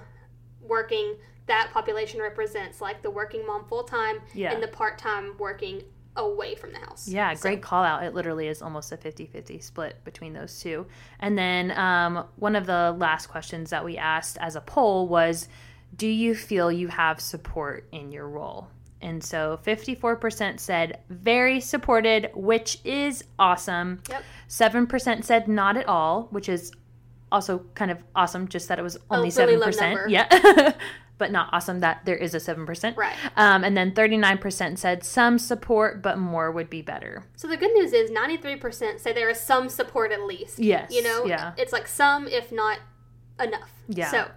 working 0.61 1.17
that 1.49 1.71
population 1.73 2.21
represents 2.21 2.79
like 2.79 3.01
the 3.01 3.09
working 3.09 3.45
mom 3.45 3.65
full 3.65 3.83
time 3.83 4.21
yeah. 4.33 4.53
and 4.53 4.63
the 4.63 4.67
part 4.67 4.97
time 4.97 5.35
working 5.37 5.83
away 6.15 6.55
from 6.55 6.71
the 6.71 6.79
house. 6.79 7.07
Yeah, 7.07 7.33
so. 7.33 7.41
great 7.41 7.61
call 7.61 7.83
out. 7.83 8.03
It 8.03 8.13
literally 8.13 8.47
is 8.47 8.61
almost 8.61 8.91
a 8.91 8.97
50 8.97 9.25
50 9.25 9.59
split 9.59 10.03
between 10.03 10.33
those 10.33 10.59
two. 10.59 10.85
And 11.19 11.37
then 11.37 11.71
um, 11.71 12.25
one 12.37 12.55
of 12.55 12.65
the 12.65 12.95
last 12.97 13.27
questions 13.27 13.69
that 13.71 13.83
we 13.83 13.97
asked 13.97 14.37
as 14.39 14.55
a 14.55 14.61
poll 14.61 15.07
was 15.07 15.47
Do 15.95 16.07
you 16.07 16.35
feel 16.35 16.71
you 16.71 16.87
have 16.87 17.19
support 17.19 17.87
in 17.91 18.11
your 18.11 18.27
role? 18.27 18.69
And 19.01 19.23
so 19.23 19.59
54% 19.65 20.59
said 20.59 20.99
very 21.09 21.61
supported, 21.61 22.31
which 22.33 22.79
is 22.83 23.23
awesome. 23.37 24.01
Yep. 24.09 24.23
7% 24.49 25.23
said 25.23 25.47
not 25.47 25.77
at 25.77 25.87
all, 25.87 26.27
which 26.31 26.49
is 26.49 26.73
also 27.31 27.59
kind 27.75 27.91
of 27.91 28.03
awesome, 28.13 28.49
just 28.49 28.67
that 28.67 28.77
it 28.77 28.81
was 28.81 28.97
only 29.09 29.31
oh, 29.37 29.45
really 29.45 29.71
7%. 29.71 30.09
Yeah. 30.09 30.73
but 31.19 31.31
not 31.31 31.49
awesome 31.51 31.81
that 31.81 32.01
there 32.05 32.15
is 32.15 32.33
a 32.33 32.39
7%. 32.39 32.97
Right. 32.97 33.15
Um, 33.37 33.63
and 33.63 33.77
then 33.77 33.91
39% 33.91 34.79
said 34.79 35.03
some 35.03 35.37
support, 35.37 36.01
but 36.01 36.17
more 36.17 36.51
would 36.51 36.69
be 36.69 36.81
better. 36.81 37.23
So 37.35 37.47
the 37.47 37.57
good 37.57 37.73
news 37.73 37.93
is 37.93 38.09
93% 38.09 38.99
say 38.99 39.13
there 39.13 39.29
is 39.29 39.39
some 39.39 39.69
support 39.69 40.11
at 40.11 40.23
least. 40.23 40.57
Yes. 40.57 40.91
You 40.91 41.03
know? 41.03 41.25
Yeah. 41.25 41.53
It's 41.57 41.71
like 41.71 41.87
some, 41.87 42.27
if 42.27 42.51
not 42.51 42.79
enough. 43.39 43.71
Yeah. 43.87 44.09
So 44.09 44.27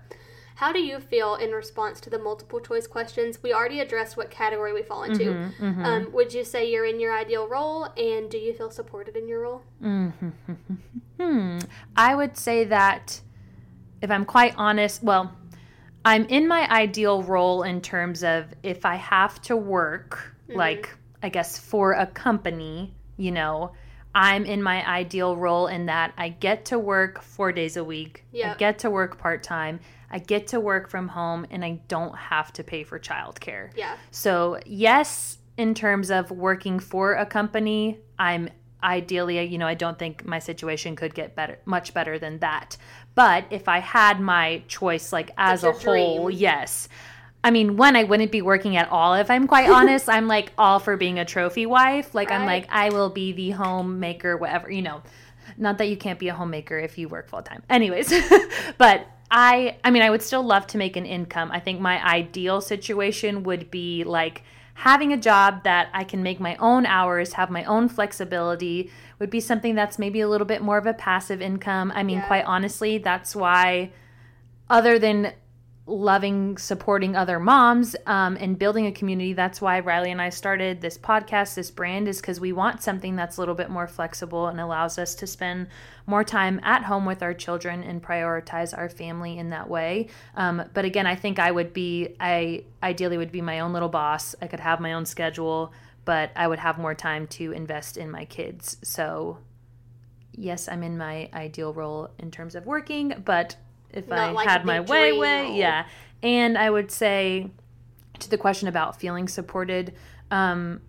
how 0.57 0.73
do 0.73 0.79
you 0.81 1.01
feel 1.01 1.35
in 1.35 1.51
response 1.51 2.01
to 2.03 2.11
the 2.11 2.19
multiple 2.19 2.61
choice 2.61 2.87
questions? 2.87 3.43
We 3.43 3.53
already 3.53 3.81
addressed 3.81 4.17
what 4.17 4.31
category 4.31 4.73
we 4.73 4.83
fall 4.83 5.03
into. 5.03 5.25
Mm-hmm, 5.25 5.65
mm-hmm. 5.65 5.85
Um, 5.85 6.13
would 6.13 6.33
you 6.33 6.45
say 6.45 6.71
you're 6.71 6.85
in 6.85 7.01
your 7.01 7.17
ideal 7.17 7.49
role, 7.49 7.85
and 7.97 8.31
do 8.31 8.39
you 8.39 8.53
feel 8.53 8.71
supported 8.71 9.17
in 9.17 9.29
your 9.29 9.41
role? 9.41 9.63
Mm-hmm. 9.83 10.31
Hmm. 11.21 11.59
I 11.95 12.17
would 12.17 12.37
say 12.37 12.65
that, 12.65 13.21
if 14.01 14.11
I'm 14.11 14.25
quite 14.25 14.55
honest, 14.57 15.05
well, 15.05 15.37
I'm 16.05 16.25
in 16.27 16.49
my 16.49 16.69
ideal 16.71 17.23
role 17.23 17.63
in 17.63 17.81
terms 17.81 18.25
of 18.25 18.47
if 18.63 18.85
I 18.85 18.97
have 18.97 19.41
to 19.43 19.57
work, 19.57 20.35
mm-hmm. 20.49 20.59
like, 20.59 20.95
I 21.23 21.29
guess, 21.29 21.59
for 21.59 21.93
a 21.93 22.07
company, 22.07 22.95
you 23.17 23.31
know, 23.31 23.73
I'm 24.15 24.45
in 24.45 24.63
my 24.63 24.87
ideal 24.87 25.37
role 25.37 25.69
in 25.69 25.87
that 25.87 26.13
I 26.19 26.29
get 26.29 26.67
to 26.67 26.79
work 26.79 27.23
four 27.23 27.53
days 27.53 27.77
a 27.77 27.85
week. 27.85 28.25
Yep. 28.33 28.57
I 28.57 28.59
get 28.59 28.79
to 28.81 28.91
work 28.91 29.19
part 29.19 29.43
time. 29.43 29.81
I 30.11 30.19
get 30.19 30.49
to 30.49 30.61
work 30.61 30.91
from 30.91 31.09
home 31.09 31.47
and 31.51 31.65
I 31.65 31.81
don't 31.89 32.15
have 32.17 32.53
to 32.55 32.65
pay 32.65 32.85
for 32.85 32.99
childcare. 32.99 33.71
Yeah. 33.75 33.97
So, 34.11 34.61
yes, 34.67 35.39
in 35.57 35.75
terms 35.75 36.11
of 36.11 36.31
working 36.31 36.79
for 36.79 37.15
a 37.15 37.25
company, 37.25 38.01
I'm 38.19 38.51
ideally, 38.83 39.43
you 39.45 39.59
know, 39.59 39.67
I 39.67 39.75
don't 39.75 39.99
think 39.99 40.27
my 40.27 40.39
situation 40.39 40.97
could 40.97 41.15
get 41.15 41.35
better, 41.35 41.59
much 41.65 41.95
better 41.95 42.19
than 42.19 42.41
that. 42.41 42.77
But 43.15 43.45
if 43.51 43.69
I 43.69 43.79
had 43.79 44.21
my 44.21 44.63
choice, 44.69 45.13
like 45.13 45.31
as 45.37 45.65
a 45.65 45.73
whole, 45.73 46.29
dream. 46.29 46.39
yes. 46.39 46.89
I 47.45 47.51
mean, 47.51 47.77
one, 47.77 47.97
I 47.97 48.05
wouldn't 48.05 48.31
be 48.31 48.41
working 48.41 48.77
at 48.77 48.89
all. 48.89 49.15
If 49.15 49.31
I'm 49.31 49.47
quite 49.47 49.69
honest, 49.79 50.09
I'm 50.09 50.29
like 50.29 50.53
all 50.57 50.79
for 50.79 50.97
being 50.97 51.19
a 51.19 51.25
trophy 51.25 51.67
wife. 51.67 52.15
Like, 52.15 52.31
right. 52.31 52.41
I'm 52.41 52.47
like, 52.47 52.67
I 52.71 52.91
will 52.91 53.11
be 53.11 53.33
the 53.33 53.51
homemaker, 53.51 54.37
whatever, 54.37 54.71
you 54.71 54.83
know. 54.83 55.03
Not 55.59 55.79
that 55.79 55.89
you 55.89 55.97
can't 55.97 56.19
be 56.19 56.29
a 56.29 56.35
homemaker 56.35 56.79
if 56.79 56.97
you 56.97 57.09
work 57.09 57.29
full 57.29 57.43
time. 57.43 57.63
Anyways, 57.69 58.13
but 58.79 59.07
I, 59.31 59.77
I 59.85 59.91
mean, 59.91 60.03
I 60.03 60.11
would 60.11 60.23
still 60.23 60.43
love 60.43 60.67
to 60.69 60.79
make 60.79 60.97
an 60.97 61.05
income. 61.05 61.51
I 61.51 61.61
think 61.61 61.81
my 61.81 62.03
ideal 62.07 62.61
situation 62.61 63.43
would 63.43 63.71
be 63.71 64.05
like, 64.05 64.45
having 64.75 65.13
a 65.13 65.17
job 65.17 65.65
that 65.65 65.89
I 65.93 66.05
can 66.05 66.23
make 66.23 66.41
my 66.41 66.57
own 66.57 66.87
hours, 66.87 67.35
have 67.35 67.51
my 67.51 67.65
own 67.65 67.89
flexibility 67.89 68.91
would 69.19 69.31
be 69.31 69.41
something 69.41 69.75
that's 69.75 69.99
maybe 69.99 70.21
a 70.21 70.29
little 70.29 70.47
bit 70.47 70.63
more 70.63 70.79
of 70.79 70.87
a 70.87 70.95
passive 70.95 71.41
income. 71.41 71.93
I 71.95 72.03
mean, 72.03 72.19
yeah. 72.19 72.27
quite 72.27 72.45
honestly, 72.45 72.99
that's 72.99 73.37
why, 73.37 73.93
other 74.69 74.99
than 74.99 75.35
loving 75.85 76.57
supporting 76.59 77.17
other 77.17 77.41
moms 77.41 77.97
um, 78.07 78.37
and 78.37 78.57
building 78.57 78.87
a 78.87 78.93
community. 78.93 79.33
That's 79.33 79.61
why 79.61 79.81
Riley 79.81 80.13
and 80.13 80.23
I 80.23 80.29
started 80.29 80.81
this 80.81 80.97
podcast, 80.97 81.55
this 81.55 81.73
brand, 81.73 82.07
is 82.07 82.21
because 82.21 82.39
we 82.39 82.53
want 82.53 82.83
something 82.83 83.17
that's 83.17 83.37
a 83.37 83.41
little 83.41 83.57
bit 83.57 83.69
more 83.69 83.89
flexible 83.89 84.47
and 84.47 84.61
allows 84.61 84.97
us 84.97 85.17
to 85.17 85.27
spend 85.27 85.67
more 86.07 86.23
time 86.23 86.61
at 86.63 86.85
home 86.85 87.05
with 87.05 87.21
our 87.21 87.35
children 87.35 87.83
and 87.83 88.01
prioritize 88.01 88.77
our 88.77 88.89
family 88.89 89.39
in 89.39 89.51
that 89.51 89.69
way. 89.69 90.09
Um, 90.37 90.63
but 90.73 90.85
again, 90.85 91.07
I 91.07 91.17
think 91.17 91.41
I 91.41 91.51
would 91.51 91.73
be, 91.73 92.15
I 92.21 92.65
ideally 92.81 93.19
would 93.19 93.33
be 93.33 93.41
my 93.41 93.59
own 93.59 93.73
little 93.73 93.89
boss. 93.89 94.37
I 94.41 94.47
could 94.47 94.61
have 94.61 94.79
my 94.79 94.93
own 94.93 95.05
schedule, 95.05 95.73
but 96.05 96.31
I 96.37 96.47
would 96.47 96.61
have 96.61 96.79
more 96.79 96.95
time 96.95 97.27
to 97.29 97.51
invest 97.51 97.97
in 97.97 98.09
my 98.09 98.25
kids. 98.25 98.77
So 98.83 99.39
yes, 100.33 100.69
I'm 100.69 100.85
in 100.85 100.97
my 100.97 101.29
ideal 101.35 101.73
role 101.73 102.11
in 102.21 102.31
terms 102.31 102.55
of 102.55 102.67
working, 102.67 103.21
but 103.25 103.57
if 103.93 104.09
Not 104.09 104.19
I 104.19 104.31
like 104.31 104.49
had 104.49 104.65
my 104.65 104.81
way, 104.81 105.13
way, 105.13 105.57
yeah. 105.57 105.87
And 106.23 106.57
I 106.57 106.71
would 106.71 106.91
say 106.91 107.51
to 108.19 108.31
the 108.31 108.39
question 108.39 108.69
about 108.69 109.01
feeling 109.01 109.29
supported, 109.29 109.95
um, 110.31 110.81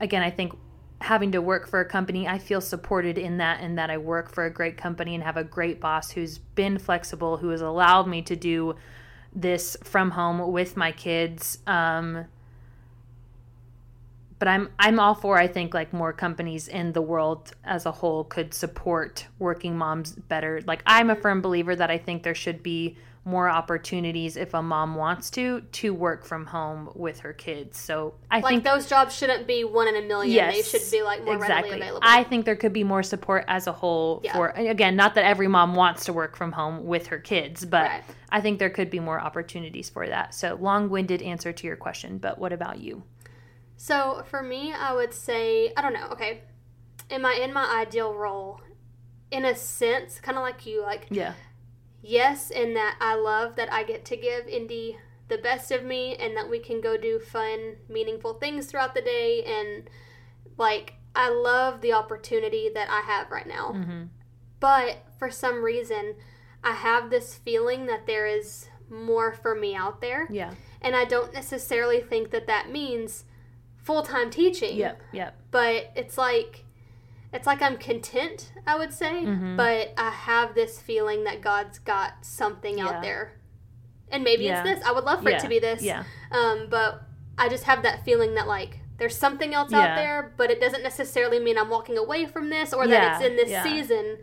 again, 0.00 0.22
I 0.22 0.30
think 0.30 0.56
having 1.00 1.32
to 1.32 1.42
work 1.42 1.68
for 1.68 1.80
a 1.80 1.84
company, 1.84 2.28
I 2.28 2.38
feel 2.38 2.60
supported 2.60 3.18
in 3.18 3.38
that, 3.38 3.60
and 3.60 3.78
that 3.78 3.90
I 3.90 3.98
work 3.98 4.32
for 4.32 4.44
a 4.44 4.50
great 4.50 4.76
company 4.76 5.14
and 5.14 5.24
have 5.24 5.36
a 5.36 5.44
great 5.44 5.80
boss 5.80 6.10
who's 6.10 6.38
been 6.38 6.78
flexible, 6.78 7.36
who 7.36 7.48
has 7.48 7.60
allowed 7.60 8.06
me 8.06 8.22
to 8.22 8.36
do 8.36 8.76
this 9.34 9.76
from 9.82 10.10
home 10.10 10.52
with 10.52 10.76
my 10.76 10.92
kids. 10.92 11.58
Um, 11.66 12.26
but 14.42 14.48
I'm 14.48 14.70
I'm 14.76 14.98
all 14.98 15.14
for 15.14 15.38
I 15.38 15.46
think 15.46 15.72
like 15.72 15.92
more 15.92 16.12
companies 16.12 16.66
in 16.66 16.94
the 16.94 17.00
world 17.00 17.52
as 17.62 17.86
a 17.86 17.92
whole 17.92 18.24
could 18.24 18.52
support 18.52 19.24
working 19.38 19.78
moms 19.78 20.14
better. 20.16 20.60
Like 20.66 20.82
I'm 20.84 21.10
a 21.10 21.14
firm 21.14 21.42
believer 21.42 21.76
that 21.76 21.92
I 21.92 21.98
think 21.98 22.24
there 22.24 22.34
should 22.34 22.60
be 22.60 22.96
more 23.24 23.48
opportunities 23.48 24.36
if 24.36 24.52
a 24.52 24.60
mom 24.60 24.96
wants 24.96 25.30
to 25.30 25.60
to 25.60 25.94
work 25.94 26.24
from 26.24 26.46
home 26.46 26.90
with 26.96 27.20
her 27.20 27.32
kids. 27.32 27.78
So 27.78 28.14
I 28.32 28.40
like 28.40 28.50
think 28.50 28.64
those 28.64 28.88
jobs 28.88 29.14
shouldn't 29.14 29.46
be 29.46 29.62
one 29.62 29.86
in 29.86 29.94
a 29.94 30.04
million. 30.04 30.34
Yes, 30.34 30.56
they 30.56 30.76
should 30.76 30.90
be 30.90 31.04
like 31.04 31.24
more 31.24 31.36
exactly. 31.36 31.70
readily 31.70 31.86
available. 31.86 32.08
I 32.10 32.24
think 32.24 32.44
there 32.44 32.56
could 32.56 32.72
be 32.72 32.82
more 32.82 33.04
support 33.04 33.44
as 33.46 33.68
a 33.68 33.72
whole 33.72 34.22
yeah. 34.24 34.32
for 34.32 34.48
again, 34.48 34.96
not 34.96 35.14
that 35.14 35.24
every 35.24 35.46
mom 35.46 35.76
wants 35.76 36.06
to 36.06 36.12
work 36.12 36.34
from 36.34 36.50
home 36.50 36.84
with 36.84 37.06
her 37.06 37.18
kids, 37.20 37.64
but 37.64 37.86
right. 37.86 38.02
I 38.30 38.40
think 38.40 38.58
there 38.58 38.70
could 38.70 38.90
be 38.90 38.98
more 38.98 39.20
opportunities 39.20 39.88
for 39.88 40.04
that. 40.04 40.34
So 40.34 40.58
long-winded 40.60 41.22
answer 41.22 41.52
to 41.52 41.66
your 41.68 41.76
question, 41.76 42.18
but 42.18 42.40
what 42.40 42.52
about 42.52 42.80
you? 42.80 43.04
So 43.82 44.22
for 44.30 44.44
me, 44.44 44.72
I 44.72 44.94
would 44.94 45.12
say 45.12 45.72
I 45.76 45.82
don't 45.82 45.92
know. 45.92 46.06
Okay, 46.12 46.42
am 47.10 47.26
I 47.26 47.32
in 47.32 47.52
my 47.52 47.66
ideal 47.80 48.14
role? 48.14 48.60
In 49.32 49.44
a 49.44 49.56
sense, 49.56 50.20
kind 50.20 50.38
of 50.38 50.44
like 50.44 50.64
you, 50.64 50.82
like 50.82 51.08
yeah, 51.10 51.32
yes, 52.00 52.50
in 52.52 52.74
that 52.74 52.96
I 53.00 53.16
love 53.16 53.56
that 53.56 53.72
I 53.72 53.82
get 53.82 54.04
to 54.04 54.16
give 54.16 54.46
Indy 54.46 54.98
the 55.26 55.36
best 55.36 55.72
of 55.72 55.82
me, 55.82 56.14
and 56.14 56.36
that 56.36 56.48
we 56.48 56.60
can 56.60 56.80
go 56.80 56.96
do 56.96 57.18
fun, 57.18 57.74
meaningful 57.88 58.34
things 58.34 58.66
throughout 58.66 58.94
the 58.94 59.02
day, 59.02 59.42
and 59.42 59.90
like 60.56 60.94
I 61.16 61.30
love 61.30 61.80
the 61.80 61.92
opportunity 61.92 62.70
that 62.72 62.88
I 62.88 63.00
have 63.00 63.32
right 63.32 63.48
now. 63.48 63.72
Mm-hmm. 63.74 64.02
But 64.60 64.98
for 65.18 65.28
some 65.28 65.60
reason, 65.60 66.14
I 66.62 66.74
have 66.74 67.10
this 67.10 67.34
feeling 67.34 67.86
that 67.86 68.06
there 68.06 68.28
is 68.28 68.68
more 68.88 69.32
for 69.32 69.56
me 69.56 69.74
out 69.74 70.00
there. 70.00 70.28
Yeah. 70.30 70.52
And 70.80 70.94
I 70.94 71.04
don't 71.04 71.34
necessarily 71.34 72.00
think 72.00 72.30
that 72.30 72.46
that 72.46 72.70
means 72.70 73.24
full 73.82 74.02
time 74.02 74.30
teaching. 74.30 74.76
Yep, 74.76 75.00
yep. 75.12 75.36
But 75.50 75.92
it's 75.94 76.16
like 76.16 76.64
it's 77.32 77.46
like 77.46 77.62
I'm 77.62 77.78
content, 77.78 78.52
I 78.66 78.76
would 78.76 78.92
say, 78.92 79.24
mm-hmm. 79.24 79.56
but 79.56 79.94
I 79.96 80.10
have 80.10 80.54
this 80.54 80.80
feeling 80.80 81.24
that 81.24 81.40
God's 81.40 81.78
got 81.78 82.24
something 82.24 82.78
yeah. 82.78 82.88
out 82.88 83.02
there. 83.02 83.34
And 84.10 84.22
maybe 84.22 84.44
yeah. 84.44 84.62
it's 84.62 84.80
this. 84.80 84.86
I 84.86 84.92
would 84.92 85.04
love 85.04 85.22
for 85.22 85.30
yeah. 85.30 85.38
it 85.38 85.40
to 85.40 85.48
be 85.48 85.58
this. 85.58 85.82
Yeah. 85.82 86.04
Um, 86.30 86.66
but 86.68 87.02
I 87.38 87.48
just 87.48 87.64
have 87.64 87.82
that 87.84 88.04
feeling 88.04 88.34
that 88.34 88.46
like 88.46 88.80
there's 88.98 89.16
something 89.16 89.54
else 89.54 89.72
out 89.72 89.96
there, 89.96 90.32
but 90.36 90.50
it 90.50 90.60
doesn't 90.60 90.82
necessarily 90.82 91.38
mean 91.38 91.56
I'm 91.56 91.70
walking 91.70 91.96
away 91.96 92.26
from 92.26 92.50
this 92.50 92.74
or 92.74 92.86
that 92.86 93.22
it's 93.22 93.30
in 93.30 93.36
this 93.36 93.62
season. 93.62 94.18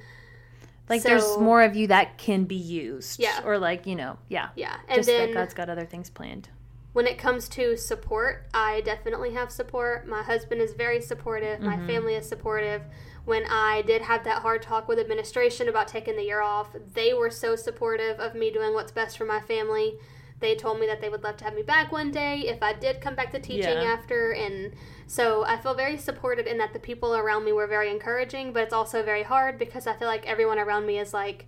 Like 0.88 1.02
so, 1.02 1.10
there's 1.10 1.38
more 1.38 1.64
of 1.64 1.76
you 1.76 1.88
that 1.88 2.20
can 2.20 2.46
be 2.46 2.56
used. 2.56 3.20
Yeah. 3.20 3.42
Or 3.44 3.58
like, 3.58 3.88
you 3.88 3.96
know, 3.96 4.18
yeah. 4.28 4.50
Yeah. 4.56 4.76
And 4.88 4.98
just 4.98 5.08
then, 5.08 5.32
that 5.32 5.34
God's 5.34 5.54
got 5.56 5.70
other 5.70 5.86
things 5.86 6.12
planned 6.12 6.50
when 6.94 7.06
it 7.06 7.18
comes 7.18 7.48
to 7.50 7.78
support, 7.78 8.48
I 8.54 8.82
definitely 8.82 9.34
have 9.34 9.52
support. 9.52 10.08
My 10.08 10.24
husband 10.24 10.62
is 10.62 10.74
very 10.74 11.02
supportive. 11.02 11.60
My 11.60 11.76
mm-hmm. 11.76 11.88
family 11.88 12.16
is 12.16 12.28
supportive. 12.28 12.82
When 13.26 13.46
I 13.46 13.84
did 13.84 14.02
have 14.02 14.24
that 14.24 14.42
hard 14.42 14.64
talk 14.64 14.88
with 14.88 14.98
administration 14.98 15.70
about 15.70 15.88
taking 15.88 16.16
the 16.16 16.24
year 16.24 16.42
off, 16.42 16.76
they 16.94 17.14
were 17.14 17.30
so 17.30 17.56
supportive 17.56 18.20
of 18.20 18.34
me 18.34 18.52
doing 18.52 18.74
what's 18.74 18.92
best 18.92 19.18
for 19.18 19.26
my 19.26 19.40
family. 19.40 20.00
They 20.40 20.56
told 20.56 20.80
me 20.80 20.88
that 20.88 21.00
they 21.00 21.10
would 21.10 21.24
love 21.24 21.38
to 21.38 21.44
have 21.44 21.54
me 21.54 21.62
back 21.62 21.92
one 21.92 22.12
day 22.12 22.40
if 22.48 22.64
I 22.64 22.74
did 22.74 23.02
come 23.02 23.14
back 23.14 23.32
to 23.32 23.40
teaching 23.40 23.82
yeah. 23.82 23.94
after. 23.94 24.32
And 24.32 24.74
so 25.06 25.44
I 25.44 25.58
feel 25.58 25.76
very 25.76 25.98
supported 25.98 26.48
in 26.48 26.58
that 26.58 26.74
the 26.74 26.80
people 26.80 27.14
around 27.14 27.46
me 27.46 27.52
were 27.52 27.68
very 27.68 27.92
encouraging, 27.92 28.52
but 28.52 28.64
it's 28.64 28.74
also 28.74 29.04
very 29.04 29.24
hard 29.24 29.60
because 29.60 29.86
I 29.86 29.94
feel 29.94 30.08
like 30.08 30.26
everyone 30.26 30.58
around 30.58 30.88
me 30.88 30.98
is 30.98 31.14
like, 31.14 31.46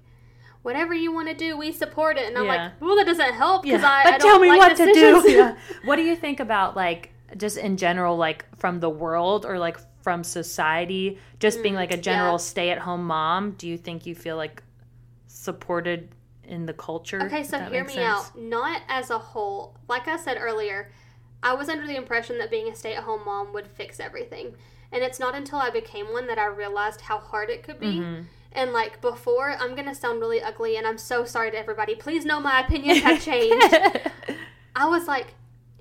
whatever 0.64 0.94
you 0.94 1.12
want 1.12 1.28
to 1.28 1.34
do, 1.34 1.58
we 1.58 1.72
support 1.72 2.18
it. 2.18 2.28
And 2.28 2.38
I'm 2.38 2.46
yeah. 2.46 2.66
like, 2.66 2.82
well, 2.82 2.96
that 2.96 3.06
doesn't 3.06 3.34
help 3.34 3.64
because 3.64 3.82
yeah. 3.82 3.90
I, 3.90 4.04
but 4.04 4.14
I 4.14 4.18
tell 4.18 4.40
me 4.40 4.50
like 4.50 4.60
what 4.60 4.78
decisions. 4.78 5.24
to 5.24 5.30
do. 5.30 5.36
yeah. 5.36 5.58
What 5.86 5.96
do 5.96 6.04
you 6.04 6.16
think 6.16 6.40
about 6.40 6.76
like 6.76 7.14
just 7.38 7.58
in 7.58 7.78
general, 7.78 8.18
like 8.18 8.46
from 8.58 8.80
the 8.80 8.90
world 8.90 9.46
or 9.46 9.58
like 9.58 9.78
from 10.04 10.24
society, 10.24 11.20
just 11.40 11.60
mm, 11.60 11.64
being 11.64 11.76
like 11.76 11.92
a 11.92 11.98
general 11.98 12.34
yeah. 12.34 12.38
stay-at-home 12.38 13.06
mom? 13.06 13.52
Do 13.52 13.68
you 13.68 13.78
think 13.78 14.06
you 14.06 14.16
feel 14.16 14.38
like 14.38 14.62
supported 15.28 16.10
in 16.44 16.66
the 16.66 16.74
culture? 16.74 17.22
Okay, 17.24 17.44
so 17.44 17.60
hear 17.60 17.84
me 17.84 17.94
sense? 17.94 18.06
out. 18.06 18.38
Not 18.38 18.82
as 18.88 19.10
a 19.10 19.18
whole. 19.18 19.78
Like 19.88 20.08
I 20.08 20.18
said 20.18 20.38
earlier, 20.40 20.92
I 21.42 21.54
was 21.54 21.70
under 21.70 21.88
the 21.88 21.96
impression 21.96 22.38
that 22.38 22.52
being 22.52 22.68
a 22.70 22.76
stay-at-home 22.76 23.26
mom 23.26 23.54
would 23.54 23.68
fix 23.68 24.00
everything. 24.00 24.56
And 24.92 25.04
it's 25.04 25.20
not 25.20 25.36
until 25.36 25.58
I 25.58 25.70
became 25.70 26.12
one 26.12 26.28
that 26.28 26.38
I 26.38 26.48
realized 26.48 27.02
how 27.02 27.18
hard 27.18 27.50
it 27.50 27.64
could 27.64 27.80
be. 27.80 28.00
Mm-hmm 28.00 28.22
and 28.54 28.74
like 28.74 29.02
before, 29.02 29.56
I'm 29.60 29.76
gonna 29.76 29.96
sound 29.96 30.20
really 30.20 30.42
ugly, 30.42 30.78
and 30.78 30.86
I'm 30.86 30.98
so 30.98 31.26
sorry 31.26 31.52
to 31.52 31.58
everybody. 31.58 31.96
Please 31.96 32.26
know 32.26 32.40
my 32.40 32.62
opinions 32.62 33.00
have 33.02 33.22
changed. 33.24 33.76
I 34.76 34.88
was 34.88 35.08
like, 35.08 35.36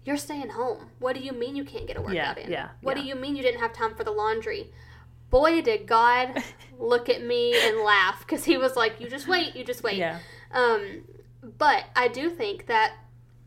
"You're 0.05 0.17
staying 0.17 0.51
home. 0.51 0.91
What 0.99 1.17
do 1.17 1.23
you 1.23 1.33
mean 1.33 1.57
you 1.57 1.65
can't 1.65 1.87
get 1.87 1.97
a 1.97 2.01
workout 2.01 2.15
yeah, 2.15 2.39
in? 2.39 2.51
Yeah. 2.51 2.69
What 2.81 2.97
yeah. 2.97 3.03
do 3.03 3.09
you 3.09 3.15
mean 3.15 3.37
you 3.37 3.43
didn't 3.43 3.61
have 3.61 3.73
time 3.73 3.95
for 3.95 4.05
the 4.05 4.13
laundry?" 4.13 4.71
Boy, 5.31 5.63
did 5.63 5.87
God 5.87 6.43
look 6.79 7.09
at 7.09 7.23
me 7.23 7.55
and 7.57 7.81
laugh 7.81 8.21
because 8.21 8.45
He 8.45 8.57
was 8.57 8.77
like, 8.77 9.01
"You 9.01 9.09
just 9.09 9.27
wait. 9.27 9.57
You 9.57 9.65
just 9.65 9.83
wait." 9.83 9.97
Yeah. 9.97 10.19
Um, 10.53 11.03
but 11.59 11.85
I 11.97 12.09
do 12.09 12.31
think 12.31 12.67
that 12.67 12.95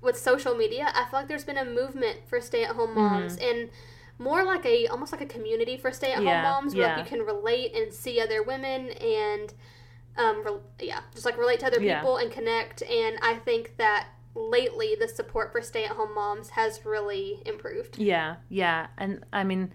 with 0.02 0.18
social 0.18 0.56
media, 0.56 0.92
I 0.94 1.06
feel 1.06 1.20
like 1.20 1.28
there's 1.28 1.46
been 1.46 1.58
a 1.58 1.66
movement 1.66 2.20
for 2.28 2.42
stay-at-home 2.42 2.96
moms 2.96 3.38
mm-hmm. 3.38 3.60
and 3.60 3.70
more 4.20 4.44
like 4.44 4.66
a 4.66 4.88
almost 4.88 5.12
like 5.12 5.22
a 5.22 5.26
community 5.26 5.78
for 5.78 5.92
stay 5.92 6.12
at 6.12 6.18
home 6.18 6.28
yeah, 6.28 6.44
moms 6.44 6.76
where 6.76 6.88
yeah. 6.88 6.98
like, 6.98 7.12
you 7.12 7.18
can 7.18 7.26
relate 7.26 7.76
and 7.76 7.92
see 7.92 8.22
other 8.22 8.44
women 8.44 8.90
and 8.90 9.54
um 10.18 10.44
re- 10.46 10.88
yeah 10.88 11.02
just 11.14 11.26
like 11.26 11.38
relate 11.38 11.60
to 11.60 11.66
other 11.66 11.80
people 11.80 12.20
yeah. 12.20 12.22
and 12.22 12.32
connect 12.32 12.84
and 12.84 13.18
I 13.22 13.36
think 13.36 13.78
that 13.78 14.10
lately 14.36 14.96
the 15.00 15.08
support 15.08 15.52
for 15.52 15.62
stay 15.62 15.86
at 15.86 15.92
home 15.92 16.14
moms 16.16 16.50
has 16.50 16.86
really 16.86 17.42
improved. 17.46 17.98
Yeah, 17.98 18.38
yeah, 18.50 18.88
and 18.98 19.24
I 19.32 19.44
mean. 19.44 19.74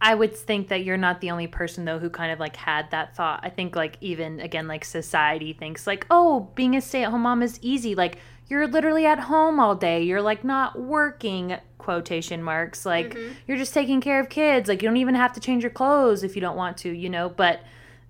I 0.00 0.14
would 0.14 0.36
think 0.36 0.68
that 0.68 0.84
you're 0.84 0.96
not 0.96 1.20
the 1.20 1.32
only 1.32 1.48
person 1.48 1.84
though 1.84 1.98
who 1.98 2.08
kind 2.08 2.30
of 2.30 2.38
like 2.38 2.54
had 2.54 2.92
that 2.92 3.16
thought. 3.16 3.40
I 3.42 3.48
think 3.48 3.74
like 3.74 3.96
even 4.00 4.38
again 4.38 4.68
like 4.68 4.84
society 4.84 5.52
thinks 5.52 5.88
like, 5.88 6.06
"Oh, 6.08 6.52
being 6.54 6.76
a 6.76 6.80
stay-at-home 6.80 7.22
mom 7.22 7.42
is 7.42 7.58
easy." 7.62 7.96
Like 7.96 8.18
you're 8.48 8.66
literally 8.66 9.06
at 9.06 9.20
home 9.20 9.60
all 9.60 9.74
day. 9.74 10.02
You're 10.02 10.22
like 10.22 10.44
not 10.44 10.80
working 10.80 11.58
quotation 11.78 12.42
marks. 12.42 12.84
Like 12.84 13.14
mm-hmm. 13.14 13.32
you're 13.46 13.56
just 13.56 13.74
taking 13.74 14.00
care 14.00 14.20
of 14.20 14.28
kids. 14.28 14.68
Like 14.68 14.82
you 14.82 14.88
don't 14.88 14.96
even 14.96 15.14
have 15.14 15.32
to 15.34 15.40
change 15.40 15.62
your 15.62 15.70
clothes 15.70 16.22
if 16.22 16.34
you 16.34 16.40
don't 16.40 16.56
want 16.56 16.76
to, 16.78 16.90
you 16.90 17.08
know, 17.08 17.28
but 17.28 17.60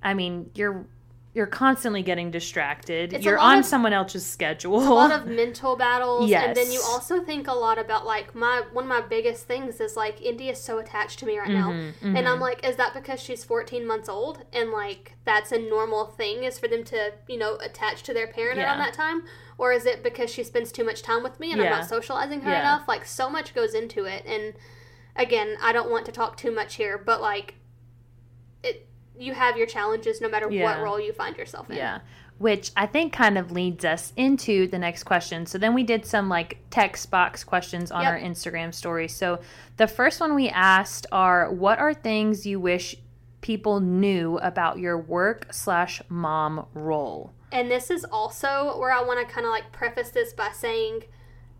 I 0.02 0.14
mean, 0.14 0.50
you're 0.54 0.86
you're 1.38 1.46
constantly 1.46 2.02
getting 2.02 2.32
distracted. 2.32 3.12
It's 3.12 3.24
you're 3.24 3.38
on 3.38 3.58
of, 3.58 3.64
someone 3.64 3.92
else's 3.92 4.26
schedule. 4.26 4.76
a 4.82 4.90
lot 4.92 5.12
of 5.12 5.28
mental 5.28 5.76
battles. 5.76 6.28
Yes. 6.28 6.48
And 6.48 6.56
then 6.56 6.72
you 6.72 6.82
also 6.84 7.22
think 7.22 7.46
a 7.46 7.52
lot 7.52 7.78
about 7.78 8.04
like 8.04 8.34
my 8.34 8.64
one 8.72 8.82
of 8.82 8.88
my 8.88 9.02
biggest 9.02 9.46
things 9.46 9.80
is 9.80 9.96
like 9.96 10.20
Indy 10.20 10.48
is 10.48 10.60
so 10.60 10.78
attached 10.78 11.20
to 11.20 11.26
me 11.26 11.38
right 11.38 11.48
mm-hmm, 11.48 11.60
now. 11.60 11.70
Mm-hmm. 11.70 12.16
And 12.16 12.26
I'm 12.26 12.40
like, 12.40 12.66
is 12.66 12.74
that 12.74 12.92
because 12.92 13.22
she's 13.22 13.44
14 13.44 13.86
months 13.86 14.08
old 14.08 14.44
and 14.52 14.72
like 14.72 15.14
that's 15.24 15.52
a 15.52 15.58
normal 15.60 16.06
thing 16.06 16.42
is 16.42 16.58
for 16.58 16.66
them 16.66 16.82
to, 16.86 17.12
you 17.28 17.38
know, 17.38 17.54
attach 17.58 18.02
to 18.02 18.12
their 18.12 18.26
parent 18.26 18.58
yeah. 18.58 18.64
around 18.64 18.80
that 18.80 18.92
time? 18.92 19.22
Or 19.58 19.72
is 19.72 19.86
it 19.86 20.02
because 20.02 20.30
she 20.30 20.42
spends 20.42 20.72
too 20.72 20.82
much 20.82 21.02
time 21.02 21.22
with 21.22 21.38
me 21.38 21.52
and 21.52 21.60
yeah. 21.60 21.68
I'm 21.68 21.78
not 21.78 21.88
socializing 21.88 22.40
her 22.40 22.50
yeah. 22.50 22.62
enough? 22.62 22.88
Like 22.88 23.04
so 23.04 23.30
much 23.30 23.54
goes 23.54 23.74
into 23.74 24.06
it 24.06 24.26
and 24.26 24.54
again, 25.14 25.56
I 25.62 25.72
don't 25.72 25.88
want 25.88 26.04
to 26.06 26.12
talk 26.12 26.36
too 26.36 26.50
much 26.50 26.74
here, 26.74 26.98
but 26.98 27.20
like 27.20 27.54
you 29.18 29.34
have 29.34 29.56
your 29.56 29.66
challenges 29.66 30.20
no 30.20 30.28
matter 30.28 30.50
yeah. 30.50 30.64
what 30.64 30.82
role 30.82 31.00
you 31.00 31.12
find 31.12 31.36
yourself 31.36 31.70
in. 31.70 31.76
Yeah. 31.76 32.00
Which 32.38 32.70
I 32.76 32.86
think 32.86 33.12
kind 33.12 33.36
of 33.36 33.50
leads 33.50 33.84
us 33.84 34.12
into 34.16 34.68
the 34.68 34.78
next 34.78 35.04
question. 35.04 35.44
So 35.44 35.58
then 35.58 35.74
we 35.74 35.82
did 35.82 36.06
some 36.06 36.28
like 36.28 36.58
text 36.70 37.10
box 37.10 37.42
questions 37.42 37.90
on 37.90 38.02
yep. 38.02 38.12
our 38.12 38.18
Instagram 38.18 38.72
story. 38.72 39.08
So 39.08 39.40
the 39.76 39.88
first 39.88 40.20
one 40.20 40.34
we 40.34 40.48
asked 40.48 41.06
are 41.10 41.52
what 41.52 41.80
are 41.80 41.92
things 41.92 42.46
you 42.46 42.60
wish 42.60 42.94
people 43.40 43.80
knew 43.80 44.38
about 44.38 44.78
your 44.78 44.98
work 44.98 45.52
slash 45.52 46.00
mom 46.08 46.66
role? 46.74 47.32
And 47.50 47.70
this 47.70 47.90
is 47.90 48.04
also 48.04 48.78
where 48.78 48.92
I 48.92 49.02
want 49.02 49.26
to 49.26 49.32
kind 49.32 49.46
of 49.46 49.50
like 49.50 49.72
preface 49.72 50.10
this 50.10 50.32
by 50.32 50.50
saying 50.52 51.04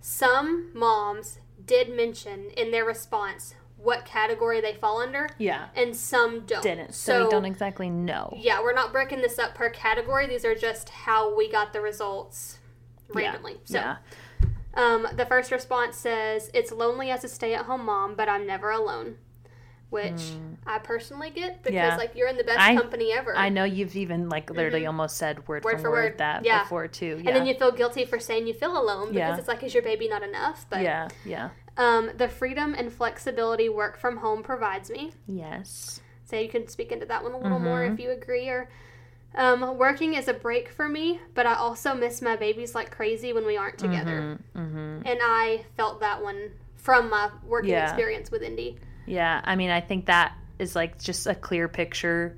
some 0.01 0.71
moms 0.75 1.38
did 1.66 1.94
mention 1.94 2.51
in 2.57 2.71
their 2.71 2.85
response 2.85 3.55
what 3.79 4.05
category 4.05 4.61
they 4.61 4.75
fall 4.75 5.01
under. 5.01 5.29
Yeah. 5.38 5.69
And 5.75 5.97
some 5.97 6.41
don't. 6.41 6.62
Didn't. 6.62 6.95
So, 6.95 7.12
so 7.12 7.25
we 7.25 7.31
don't 7.31 7.45
exactly 7.45 7.88
know. 7.88 8.37
Yeah, 8.37 8.61
we're 8.61 8.75
not 8.75 8.93
breaking 8.93 9.21
this 9.21 9.38
up 9.38 9.55
per 9.55 9.71
category. 9.71 10.27
These 10.27 10.45
are 10.45 10.55
just 10.55 10.88
how 10.91 11.35
we 11.35 11.51
got 11.51 11.73
the 11.73 11.81
results 11.81 12.59
randomly. 13.09 13.59
Yeah. 13.67 13.67
So 13.67 13.79
yeah. 13.79 13.97
Um, 14.75 15.09
the 15.14 15.27
first 15.27 15.51
response 15.51 15.97
says, 15.97 16.51
It's 16.53 16.71
lonely 16.71 17.11
as 17.11 17.25
a 17.25 17.29
stay 17.29 17.55
at 17.55 17.64
home 17.64 17.85
mom, 17.85 18.14
but 18.14 18.29
I'm 18.29 18.47
never 18.47 18.71
alone 18.71 19.17
which 19.90 20.12
mm. 20.12 20.57
I 20.66 20.79
personally 20.79 21.31
get 21.31 21.62
because 21.62 21.74
yeah. 21.74 21.96
like 21.96 22.14
you're 22.14 22.29
in 22.29 22.37
the 22.37 22.44
best 22.44 22.61
I, 22.61 22.77
company 22.77 23.12
ever. 23.12 23.37
I 23.37 23.48
know 23.48 23.64
you've 23.64 23.96
even 23.96 24.29
like 24.29 24.51
literally 24.51 24.81
mm-hmm. 24.81 24.88
almost 24.88 25.16
said 25.16 25.46
word, 25.48 25.64
word 25.64 25.81
for 25.81 25.90
word, 25.90 26.11
word 26.11 26.18
that 26.18 26.44
yeah. 26.44 26.62
before 26.62 26.88
too. 26.88 27.20
Yeah. 27.22 27.29
And 27.31 27.37
then 27.37 27.46
you 27.46 27.55
feel 27.55 27.72
guilty 27.72 28.05
for 28.05 28.18
saying 28.18 28.46
you 28.46 28.55
feel 28.55 28.79
alone 28.79 29.09
because 29.09 29.16
yeah. 29.16 29.37
it's 29.37 29.48
like 29.48 29.62
is 29.62 29.72
your 29.72 29.83
baby 29.83 30.09
not 30.09 30.22
enough? 30.22 30.66
But 30.68 30.83
yeah, 30.83 31.09
yeah. 31.24 31.51
Um, 31.77 32.11
the 32.16 32.29
freedom 32.29 32.74
and 32.77 32.92
flexibility 32.92 33.68
work 33.68 33.98
from 33.98 34.18
home 34.18 34.42
provides 34.42 34.90
me. 34.90 35.12
Yes. 35.27 36.01
So 36.24 36.37
you 36.37 36.48
can 36.48 36.68
speak 36.68 36.92
into 36.92 37.07
that 37.07 37.22
one 37.22 37.33
a 37.33 37.38
little 37.38 37.59
mm-hmm. 37.59 37.66
more 37.66 37.85
if 37.85 37.98
you 37.98 38.11
agree 38.11 38.48
or 38.48 38.68
Um, 39.35 39.77
working 39.77 40.14
is 40.14 40.27
a 40.27 40.33
break 40.33 40.70
for 40.70 40.88
me, 40.88 41.20
but 41.35 41.46
I 41.46 41.55
also 41.55 41.94
miss 41.94 42.22
my 42.22 42.35
babies 42.35 42.74
like 42.74 42.90
crazy 42.90 43.33
when 43.33 43.46
we 43.46 43.57
aren't 43.57 43.79
together. 43.79 44.38
Mm-hmm, 44.55 44.59
mm-hmm. 44.59 45.07
And 45.07 45.20
I 45.22 45.64
felt 45.77 46.01
that 46.01 46.22
one 46.22 46.51
from 46.77 47.11
my 47.11 47.31
working 47.46 47.74
experience 47.74 48.31
with 48.31 48.42
Indy. 48.42 48.79
Yeah, 49.09 49.40
I 49.44 49.57
mean, 49.57 49.71
I 49.71 49.81
think 49.81 50.07
that 50.07 50.37
is 50.59 50.75
like 50.77 50.99
just 51.01 51.27
a 51.27 51.35
clear 51.35 51.68
picture 51.68 52.37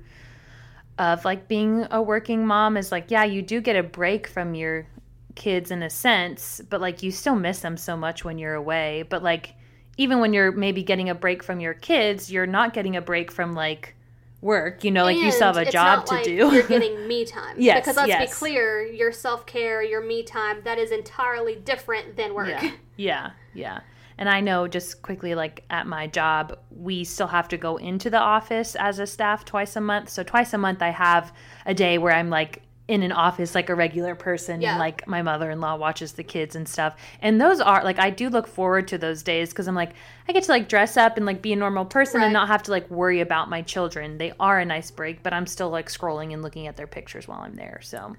of 0.97 1.25
like 1.25 1.47
being 1.47 1.87
a 1.91 2.01
working 2.01 2.45
mom 2.45 2.77
is 2.77 2.91
like, 2.91 3.09
yeah, 3.09 3.23
you 3.23 3.41
do 3.41 3.61
get 3.61 3.75
a 3.75 3.83
break 3.83 4.27
from 4.27 4.53
your 4.53 4.87
kids 5.35 5.71
in 5.71 5.81
a 5.83 5.89
sense, 5.89 6.61
but 6.69 6.81
like 6.81 7.03
you 7.03 7.11
still 7.11 7.35
miss 7.35 7.59
them 7.61 7.77
so 7.77 7.97
much 7.97 8.23
when 8.23 8.37
you're 8.37 8.53
away. 8.53 9.03
But 9.09 9.23
like, 9.23 9.55
even 9.97 10.19
when 10.19 10.33
you're 10.33 10.51
maybe 10.51 10.83
getting 10.83 11.09
a 11.09 11.15
break 11.15 11.43
from 11.43 11.59
your 11.59 11.73
kids, 11.73 12.31
you're 12.31 12.47
not 12.47 12.73
getting 12.73 12.95
a 12.95 13.01
break 13.01 13.31
from 13.31 13.53
like 13.53 13.95
work. 14.41 14.83
You 14.83 14.91
know, 14.91 15.03
like 15.03 15.15
and 15.15 15.25
you 15.25 15.31
still 15.31 15.53
have 15.53 15.57
a 15.57 15.71
job 15.71 16.05
to 16.07 16.15
like 16.15 16.23
do. 16.23 16.31
You're 16.31 16.67
getting 16.67 17.07
me 17.07 17.25
time. 17.25 17.55
yes. 17.57 17.81
Because 17.81 17.97
let's 17.97 18.09
yes. 18.09 18.29
be 18.29 18.35
clear, 18.35 18.83
your 18.85 19.11
self 19.11 19.45
care, 19.45 19.81
your 19.83 20.01
me 20.01 20.23
time, 20.23 20.61
that 20.63 20.77
is 20.77 20.91
entirely 20.91 21.55
different 21.55 22.15
than 22.15 22.33
work. 22.33 22.49
Yeah. 22.49 22.71
Yeah. 22.97 23.31
Yeah. 23.53 23.79
And 24.21 24.29
I 24.29 24.39
know 24.39 24.67
just 24.67 25.01
quickly, 25.01 25.33
like 25.33 25.63
at 25.71 25.87
my 25.87 26.05
job, 26.05 26.55
we 26.69 27.03
still 27.03 27.25
have 27.25 27.47
to 27.47 27.57
go 27.57 27.77
into 27.77 28.11
the 28.11 28.19
office 28.19 28.75
as 28.75 28.99
a 28.99 29.07
staff 29.07 29.45
twice 29.45 29.75
a 29.75 29.81
month. 29.81 30.09
So 30.09 30.21
twice 30.21 30.53
a 30.53 30.59
month, 30.59 30.83
I 30.83 30.91
have 30.91 31.33
a 31.65 31.73
day 31.73 31.97
where 31.97 32.13
I'm 32.13 32.29
like 32.29 32.61
in 32.87 33.01
an 33.01 33.11
office 33.11 33.55
like 33.55 33.69
a 33.69 33.73
regular 33.73 34.13
person 34.13 34.61
yeah. 34.61 34.71
and 34.71 34.79
like 34.79 35.07
my 35.07 35.23
mother-in-law 35.23 35.75
watches 35.75 36.11
the 36.11 36.23
kids 36.23 36.55
and 36.55 36.67
stuff 36.67 36.97
and 37.21 37.39
those 37.39 37.61
are 37.61 37.83
like 37.85 37.99
i 37.99 38.09
do 38.09 38.27
look 38.27 38.47
forward 38.47 38.87
to 38.87 38.97
those 38.97 39.23
days 39.23 39.49
because 39.49 39.67
i'm 39.67 39.75
like 39.75 39.93
i 40.27 40.33
get 40.33 40.43
to 40.43 40.51
like 40.51 40.67
dress 40.67 40.97
up 40.97 41.15
and 41.15 41.25
like 41.25 41.41
be 41.41 41.53
a 41.53 41.55
normal 41.55 41.85
person 41.85 42.19
right. 42.19 42.25
and 42.25 42.33
not 42.33 42.47
have 42.47 42.61
to 42.61 42.71
like 42.71 42.89
worry 42.89 43.21
about 43.21 43.49
my 43.49 43.61
children 43.61 44.17
they 44.17 44.33
are 44.41 44.59
a 44.59 44.65
nice 44.65 44.91
break 44.91 45.23
but 45.23 45.31
i'm 45.31 45.45
still 45.45 45.69
like 45.69 45.87
scrolling 45.87 46.33
and 46.33 46.41
looking 46.41 46.67
at 46.67 46.75
their 46.75 46.87
pictures 46.87 47.29
while 47.29 47.39
i'm 47.39 47.55
there 47.55 47.79
so 47.81 48.13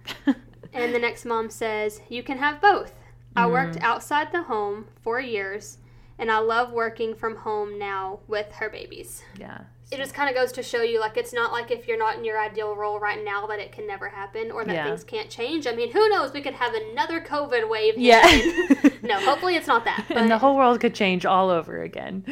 and 0.73 0.95
the 0.95 0.99
next 0.99 1.27
mom 1.27 1.51
says 1.51 2.01
you 2.09 2.23
can 2.23 2.39
have 2.39 2.59
both 2.61 2.95
i 3.37 3.45
mm. 3.45 3.53
worked 3.53 3.77
outside 3.83 4.33
the 4.33 4.45
home 4.45 4.87
for 5.03 5.21
years 5.21 5.79
and 6.23 6.31
I 6.31 6.39
love 6.39 6.71
working 6.71 7.17
from 7.17 7.35
home 7.35 7.81
now 7.81 8.21
with 8.29 8.53
her 8.53 8.71
babies. 8.71 9.25
Yeah. 9.41 9.63
It 9.91 9.97
just 9.97 10.15
kind 10.15 10.31
of 10.31 10.37
goes 10.37 10.53
to 10.53 10.63
show 10.63 10.81
you 10.81 11.01
like 11.01 11.17
it's 11.17 11.33
not 11.33 11.51
like 11.51 11.73
if 11.73 11.89
you're 11.89 11.99
not 11.99 12.17
in 12.17 12.25
your 12.25 12.41
ideal 12.41 12.77
role 12.77 13.01
right 13.01 13.23
now 13.25 13.49
that 13.49 13.59
it 13.59 13.73
can 13.73 13.89
never 13.89 14.09
happen 14.09 14.53
or 14.53 14.65
that 14.65 14.73
yeah. 14.73 14.85
things 14.85 15.03
can't 15.03 15.29
change. 15.29 15.67
I 15.67 15.73
mean, 15.73 15.91
who 15.91 16.09
knows? 16.09 16.33
We 16.33 16.41
could 16.41 16.55
have 16.55 16.75
another 16.75 17.21
COVID 17.21 17.69
wave. 17.69 17.99
Yeah. 17.99 18.23
no, 19.03 19.19
hopefully 19.19 19.57
it's 19.57 19.67
not 19.67 19.85
that. 19.85 20.05
But... 20.07 20.17
And 20.23 20.31
the 20.31 20.39
whole 20.39 20.57
world 20.57 20.79
could 20.79 20.95
change 20.95 21.27
all 21.27 21.51
over 21.51 21.83
again. 21.83 22.25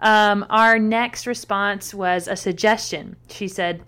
Um, 0.00 0.46
our 0.48 0.78
next 0.78 1.26
response 1.26 1.92
was 1.92 2.28
a 2.28 2.36
suggestion. 2.36 3.16
She 3.28 3.48
said, 3.48 3.82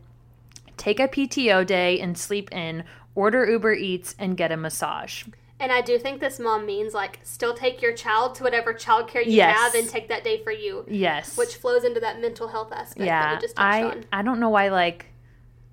"Take 0.76 1.00
a 1.00 1.08
PTO 1.08 1.66
day 1.66 1.98
and 1.98 2.18
sleep 2.18 2.52
in, 2.52 2.84
order 3.14 3.50
Uber 3.50 3.72
Eats, 3.72 4.14
and 4.18 4.36
get 4.36 4.52
a 4.52 4.58
massage." 4.58 5.24
And 5.60 5.72
I 5.72 5.80
do 5.80 5.98
think 5.98 6.20
this 6.20 6.38
mom 6.38 6.66
means 6.66 6.94
like 6.94 7.18
still 7.24 7.52
take 7.52 7.82
your 7.82 7.92
child 7.92 8.36
to 8.36 8.44
whatever 8.44 8.72
childcare 8.72 9.24
you 9.24 9.32
yes. 9.32 9.56
have 9.56 9.74
and 9.74 9.88
take 9.88 10.08
that 10.08 10.22
day 10.22 10.42
for 10.42 10.52
you. 10.52 10.84
Yes. 10.88 11.36
Which 11.36 11.56
flows 11.56 11.84
into 11.84 12.00
that 12.00 12.20
mental 12.20 12.48
health 12.48 12.72
aspect 12.72 13.04
yeah, 13.04 13.40
I, 13.56 13.82
on. 13.82 14.04
I 14.12 14.22
don't 14.22 14.38
know 14.38 14.50
why 14.50 14.68
like 14.68 15.06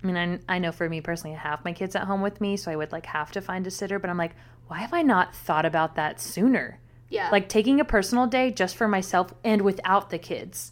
I 0.03 0.07
mean 0.07 0.17
I, 0.17 0.55
I 0.55 0.59
know 0.59 0.71
for 0.71 0.89
me 0.89 1.01
personally 1.01 1.35
I 1.35 1.39
have 1.39 1.63
my 1.63 1.71
kids 1.71 1.95
at 1.95 2.05
home 2.05 2.21
with 2.21 2.41
me 2.41 2.57
so 2.57 2.71
I 2.71 2.75
would 2.75 2.91
like 2.91 3.05
have 3.05 3.31
to 3.33 3.41
find 3.41 3.67
a 3.67 3.71
sitter 3.71 3.99
but 3.99 4.09
I'm 4.09 4.17
like 4.17 4.35
why 4.67 4.79
have 4.79 4.93
I 4.93 5.03
not 5.03 5.35
thought 5.35 5.65
about 5.65 5.95
that 5.95 6.19
sooner? 6.19 6.79
Yeah. 7.09 7.29
Like 7.29 7.47
taking 7.47 7.79
a 7.79 7.85
personal 7.85 8.25
day 8.25 8.49
just 8.49 8.75
for 8.75 8.87
myself 8.87 9.33
and 9.43 9.61
without 9.61 10.09
the 10.09 10.17
kids. 10.17 10.71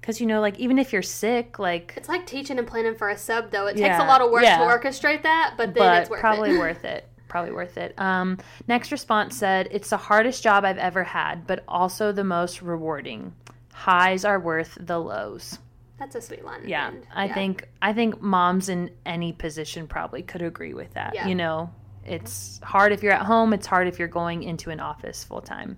Because, 0.00 0.20
you 0.20 0.26
know, 0.26 0.40
like, 0.40 0.58
even 0.58 0.78
if 0.78 0.92
you're 0.92 1.02
sick, 1.02 1.58
like. 1.58 1.92
It's 1.96 2.08
like 2.08 2.26
teaching 2.26 2.58
and 2.58 2.66
planning 2.66 2.94
for 2.94 3.08
a 3.08 3.18
sub, 3.18 3.50
though. 3.50 3.66
It 3.66 3.76
yeah, 3.76 3.88
takes 3.88 4.00
a 4.00 4.06
lot 4.06 4.22
of 4.22 4.30
work 4.30 4.44
yeah. 4.44 4.58
to 4.58 4.64
orchestrate 4.64 5.24
that, 5.24 5.54
but 5.56 5.74
then 5.74 5.82
but 5.82 6.00
it's 6.02 6.10
worth 6.10 6.20
probably 6.20 6.54
it. 6.54 6.58
worth 6.60 6.84
it 6.84 7.08
probably 7.28 7.52
worth 7.52 7.76
it. 7.76 7.94
Um, 7.98 8.38
next 8.68 8.92
response 8.92 9.36
said, 9.36 9.68
It's 9.70 9.90
the 9.90 9.96
hardest 9.96 10.42
job 10.42 10.64
I've 10.64 10.78
ever 10.78 11.04
had, 11.04 11.46
but 11.46 11.64
also 11.68 12.12
the 12.12 12.24
most 12.24 12.62
rewarding. 12.62 13.34
Highs 13.72 14.24
are 14.24 14.40
worth 14.40 14.76
the 14.80 14.98
lows. 14.98 15.58
That's 15.98 16.14
a 16.14 16.20
sweet 16.20 16.44
line. 16.44 16.62
Yeah. 16.66 16.88
And, 16.88 17.06
I 17.14 17.26
yeah. 17.26 17.34
think 17.34 17.68
I 17.80 17.92
think 17.92 18.20
moms 18.20 18.68
in 18.68 18.90
any 19.04 19.32
position 19.32 19.86
probably 19.86 20.22
could 20.22 20.42
agree 20.42 20.74
with 20.74 20.92
that. 20.94 21.14
Yeah. 21.14 21.26
You 21.28 21.34
know, 21.34 21.70
it's 22.04 22.60
hard 22.62 22.92
if 22.92 23.02
you're 23.02 23.12
at 23.12 23.24
home, 23.24 23.52
it's 23.52 23.66
hard 23.66 23.88
if 23.88 23.98
you're 23.98 24.08
going 24.08 24.42
into 24.42 24.70
an 24.70 24.80
office 24.80 25.24
full 25.24 25.40
time. 25.40 25.76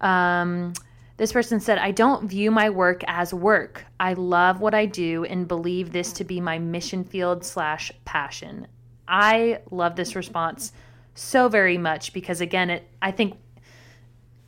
Um, 0.00 0.74
this 1.16 1.32
person 1.32 1.60
said, 1.60 1.78
I 1.78 1.92
don't 1.92 2.28
view 2.28 2.50
my 2.50 2.68
work 2.68 3.02
as 3.06 3.32
work. 3.32 3.84
I 3.98 4.12
love 4.12 4.60
what 4.60 4.74
I 4.74 4.84
do 4.84 5.24
and 5.24 5.48
believe 5.48 5.90
this 5.90 6.12
to 6.14 6.24
be 6.24 6.40
my 6.40 6.58
mission 6.58 7.04
field 7.04 7.42
slash 7.44 7.90
passion. 8.04 8.66
I 9.08 9.60
love 9.70 9.96
this 9.96 10.16
response 10.16 10.72
so 11.14 11.48
very 11.48 11.78
much 11.78 12.12
because 12.12 12.40
again, 12.40 12.70
it 12.70 12.88
I 13.00 13.10
think 13.10 13.36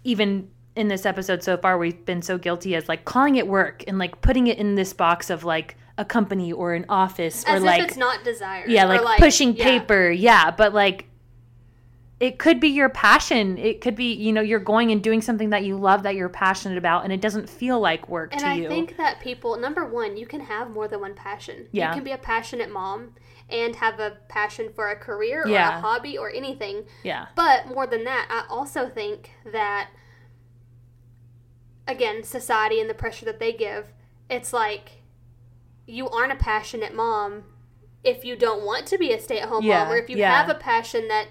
even 0.04 0.48
in 0.76 0.88
this 0.88 1.04
episode 1.04 1.42
so 1.42 1.56
far 1.56 1.76
we've 1.76 2.04
been 2.04 2.22
so 2.22 2.38
guilty 2.38 2.76
as 2.76 2.88
like 2.88 3.04
calling 3.04 3.36
it 3.36 3.46
work 3.46 3.82
and 3.88 3.98
like 3.98 4.20
putting 4.20 4.46
it 4.46 4.58
in 4.58 4.76
this 4.76 4.92
box 4.92 5.28
of 5.28 5.42
like 5.44 5.76
a 5.96 6.04
company 6.04 6.52
or 6.52 6.74
an 6.74 6.86
office 6.88 7.44
as 7.44 7.60
or 7.60 7.64
like 7.64 7.82
it's 7.82 7.96
not 7.96 8.22
desired. 8.22 8.70
Yeah, 8.70 8.84
like, 8.84 9.02
like 9.02 9.18
pushing 9.18 9.56
yeah. 9.56 9.64
paper. 9.64 10.10
Yeah, 10.10 10.50
but 10.50 10.72
like 10.72 11.06
it 12.20 12.38
could 12.38 12.58
be 12.58 12.68
your 12.68 12.88
passion. 12.88 13.58
It 13.58 13.80
could 13.80 13.94
be, 13.94 14.12
you 14.12 14.32
know, 14.32 14.40
you're 14.40 14.58
going 14.58 14.90
and 14.90 15.02
doing 15.02 15.22
something 15.22 15.50
that 15.50 15.64
you 15.64 15.76
love 15.76 16.02
that 16.02 16.16
you're 16.16 16.28
passionate 16.28 16.76
about 16.76 17.04
and 17.04 17.12
it 17.12 17.20
doesn't 17.20 17.48
feel 17.48 17.78
like 17.78 18.08
work 18.08 18.32
and 18.32 18.40
to 18.40 18.46
I 18.46 18.54
you. 18.54 18.64
And 18.64 18.72
I 18.72 18.76
think 18.76 18.96
that 18.96 19.20
people 19.20 19.56
number 19.56 19.86
1, 19.86 20.16
you 20.16 20.26
can 20.26 20.40
have 20.40 20.70
more 20.70 20.88
than 20.88 21.00
one 21.00 21.14
passion. 21.14 21.68
Yeah. 21.70 21.88
You 21.88 21.94
can 21.94 22.04
be 22.04 22.12
a 22.12 22.18
passionate 22.18 22.72
mom 22.72 23.14
and 23.50 23.76
have 23.76 23.98
a 23.98 24.18
passion 24.28 24.70
for 24.74 24.90
a 24.90 24.96
career 24.96 25.44
or 25.44 25.48
yeah. 25.48 25.78
a 25.78 25.80
hobby 25.80 26.18
or 26.18 26.30
anything. 26.30 26.84
Yeah. 27.02 27.26
But 27.34 27.66
more 27.66 27.86
than 27.86 28.04
that, 28.04 28.26
I 28.30 28.52
also 28.52 28.88
think 28.88 29.30
that 29.50 29.90
again, 31.86 32.22
society 32.22 32.80
and 32.80 32.88
the 32.88 32.94
pressure 32.94 33.24
that 33.24 33.40
they 33.40 33.52
give, 33.52 33.92
it's 34.28 34.52
like 34.52 35.02
you 35.86 36.08
aren't 36.10 36.32
a 36.32 36.36
passionate 36.36 36.94
mom 36.94 37.44
if 38.04 38.24
you 38.24 38.36
don't 38.36 38.64
want 38.64 38.86
to 38.86 38.98
be 38.98 39.12
a 39.12 39.20
stay-at-home 39.20 39.64
yeah. 39.64 39.84
mom 39.84 39.92
or 39.92 39.96
if 39.96 40.08
you 40.08 40.18
yeah. 40.18 40.40
have 40.40 40.48
a 40.48 40.54
passion 40.54 41.08
that 41.08 41.28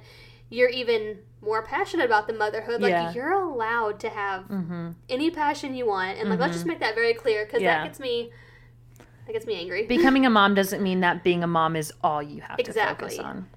you're 0.50 0.70
even 0.70 1.20
more 1.40 1.62
passionate 1.62 2.06
about 2.06 2.28
the 2.28 2.34
motherhood 2.34 2.82
like 2.82 2.90
yeah. 2.90 3.14
you're 3.14 3.32
allowed 3.32 4.00
to 4.00 4.10
have 4.10 4.44
mm-hmm. 4.46 4.90
any 5.08 5.30
passion 5.30 5.76
you 5.76 5.86
want 5.86 6.18
and 6.18 6.30
like 6.30 6.40
mm-hmm. 6.40 6.42
let's 6.42 6.56
just 6.56 6.66
make 6.66 6.80
that 6.80 6.96
very 6.96 7.14
clear 7.14 7.46
because 7.46 7.62
that 7.62 7.84
gets 7.86 8.00
me 8.00 8.32
that 9.28 9.34
gets 9.34 9.46
me 9.46 9.56
angry. 9.56 9.86
Becoming 9.88 10.26
a 10.26 10.30
mom 10.30 10.56
doesn't 10.56 10.82
mean 10.82 11.02
that 11.02 11.24
being 11.24 11.44
a 11.44 11.48
mom 11.48 11.76
is 11.76 11.94
all 12.04 12.24
you 12.24 12.42
have 12.42 12.60
exactly. 12.60 13.10
to 13.10 13.16
focus 13.16 13.20
on. 13.20 13.48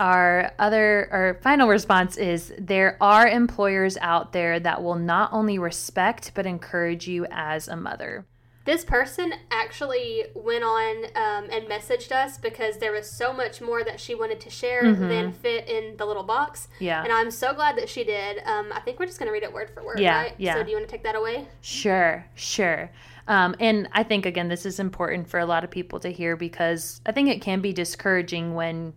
Our 0.00 0.52
other 0.58 1.08
our 1.12 1.34
final 1.42 1.68
response 1.68 2.16
is 2.16 2.52
there 2.58 2.96
are 3.00 3.28
employers 3.28 3.96
out 4.00 4.32
there 4.32 4.58
that 4.58 4.82
will 4.82 4.96
not 4.96 5.32
only 5.32 5.58
respect 5.58 6.32
but 6.34 6.46
encourage 6.46 7.06
you 7.06 7.26
as 7.30 7.68
a 7.68 7.76
mother. 7.76 8.26
This 8.64 8.82
person 8.82 9.34
actually 9.50 10.24
went 10.34 10.64
on 10.64 11.04
um, 11.14 11.50
and 11.50 11.66
messaged 11.66 12.10
us 12.12 12.38
because 12.38 12.78
there 12.78 12.92
was 12.92 13.08
so 13.08 13.30
much 13.32 13.60
more 13.60 13.84
that 13.84 14.00
she 14.00 14.14
wanted 14.14 14.40
to 14.40 14.50
share 14.50 14.84
mm-hmm. 14.84 15.06
than 15.06 15.32
fit 15.32 15.68
in 15.68 15.98
the 15.98 16.06
little 16.06 16.22
box. 16.22 16.68
Yeah. 16.80 17.02
And 17.02 17.12
I'm 17.12 17.30
so 17.30 17.52
glad 17.52 17.76
that 17.76 17.90
she 17.90 18.04
did. 18.04 18.38
Um, 18.46 18.72
I 18.72 18.80
think 18.80 18.98
we're 18.98 19.04
just 19.04 19.18
going 19.18 19.26
to 19.26 19.34
read 19.34 19.42
it 19.42 19.52
word 19.52 19.70
for 19.74 19.84
word, 19.84 20.00
yeah, 20.00 20.16
right? 20.16 20.34
Yeah. 20.38 20.54
So 20.54 20.64
do 20.64 20.70
you 20.70 20.76
want 20.78 20.88
to 20.88 20.90
take 20.90 21.02
that 21.02 21.14
away? 21.14 21.46
Sure, 21.60 22.24
sure. 22.34 22.90
Um, 23.26 23.56
and 23.58 23.88
I 23.92 24.02
think, 24.02 24.26
again, 24.26 24.48
this 24.48 24.66
is 24.66 24.78
important 24.78 25.28
for 25.28 25.40
a 25.40 25.46
lot 25.46 25.64
of 25.64 25.70
people 25.70 26.00
to 26.00 26.10
hear 26.10 26.36
because 26.36 27.00
I 27.06 27.12
think 27.12 27.28
it 27.30 27.40
can 27.40 27.60
be 27.60 27.72
discouraging 27.72 28.54
when 28.54 28.92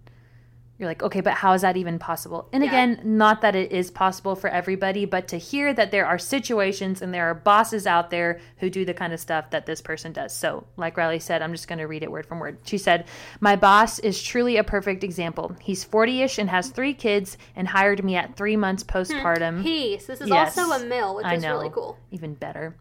you're 0.78 0.88
like, 0.88 1.02
okay, 1.02 1.22
but 1.22 1.34
how 1.34 1.54
is 1.54 1.64
that 1.64 1.76
even 1.76 1.98
possible? 1.98 2.48
And 2.54 2.64
yeah. 2.64 2.70
again, 2.70 3.02
not 3.04 3.42
that 3.42 3.56
it 3.56 3.72
is 3.72 3.90
possible 3.90 4.36
for 4.36 4.48
everybody, 4.48 5.06
but 5.06 5.28
to 5.30 5.38
hear 5.38 5.74
that 5.74 5.90
there 5.90 6.06
are 6.06 6.20
situations 6.20 7.02
and 7.02 7.12
there 7.12 7.28
are 7.30 7.34
bosses 7.34 7.88
out 7.88 8.12
there 8.12 8.40
who 8.58 8.70
do 8.70 8.86
the 8.86 8.94
kind 8.94 9.12
of 9.12 9.20
stuff 9.20 9.50
that 9.50 9.66
this 9.66 9.82
person 9.82 10.12
does. 10.12 10.36
So, 10.36 10.68
like 10.78 10.96
Riley 10.96 11.20
said, 11.20 11.42
I'm 11.42 11.52
just 11.52 11.68
going 11.68 11.80
to 11.80 11.86
read 11.86 12.04
it 12.04 12.12
word 12.12 12.28
from 12.28 12.40
word. 12.40 12.60
She 12.64 12.78
said, 12.78 13.08
My 13.40 13.56
boss 13.56 13.98
is 14.00 14.22
truly 14.22 14.58
a 14.58 14.64
perfect 14.64 15.04
example. 15.04 15.56
He's 15.62 15.84
40 15.84 16.22
ish 16.22 16.38
and 16.38 16.50
has 16.50 16.70
three 16.70 16.94
kids 16.94 17.40
and 17.56 17.68
hired 17.68 18.04
me 18.04 18.16
at 18.16 18.36
three 18.36 18.56
months 18.56 18.84
hmm. 18.84 18.98
postpartum. 18.98 19.64
Peace. 19.64 20.06
this 20.06 20.22
is 20.22 20.30
yes, 20.30 20.56
also 20.56 20.72
a 20.74 20.86
male, 20.86 21.16
which 21.16 21.26
I 21.26 21.36
is 21.36 21.44
know, 21.44 21.54
really 21.54 21.72
cool. 21.72 21.98
Even 22.12 22.36
better. 22.36 22.76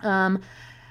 Um, 0.00 0.42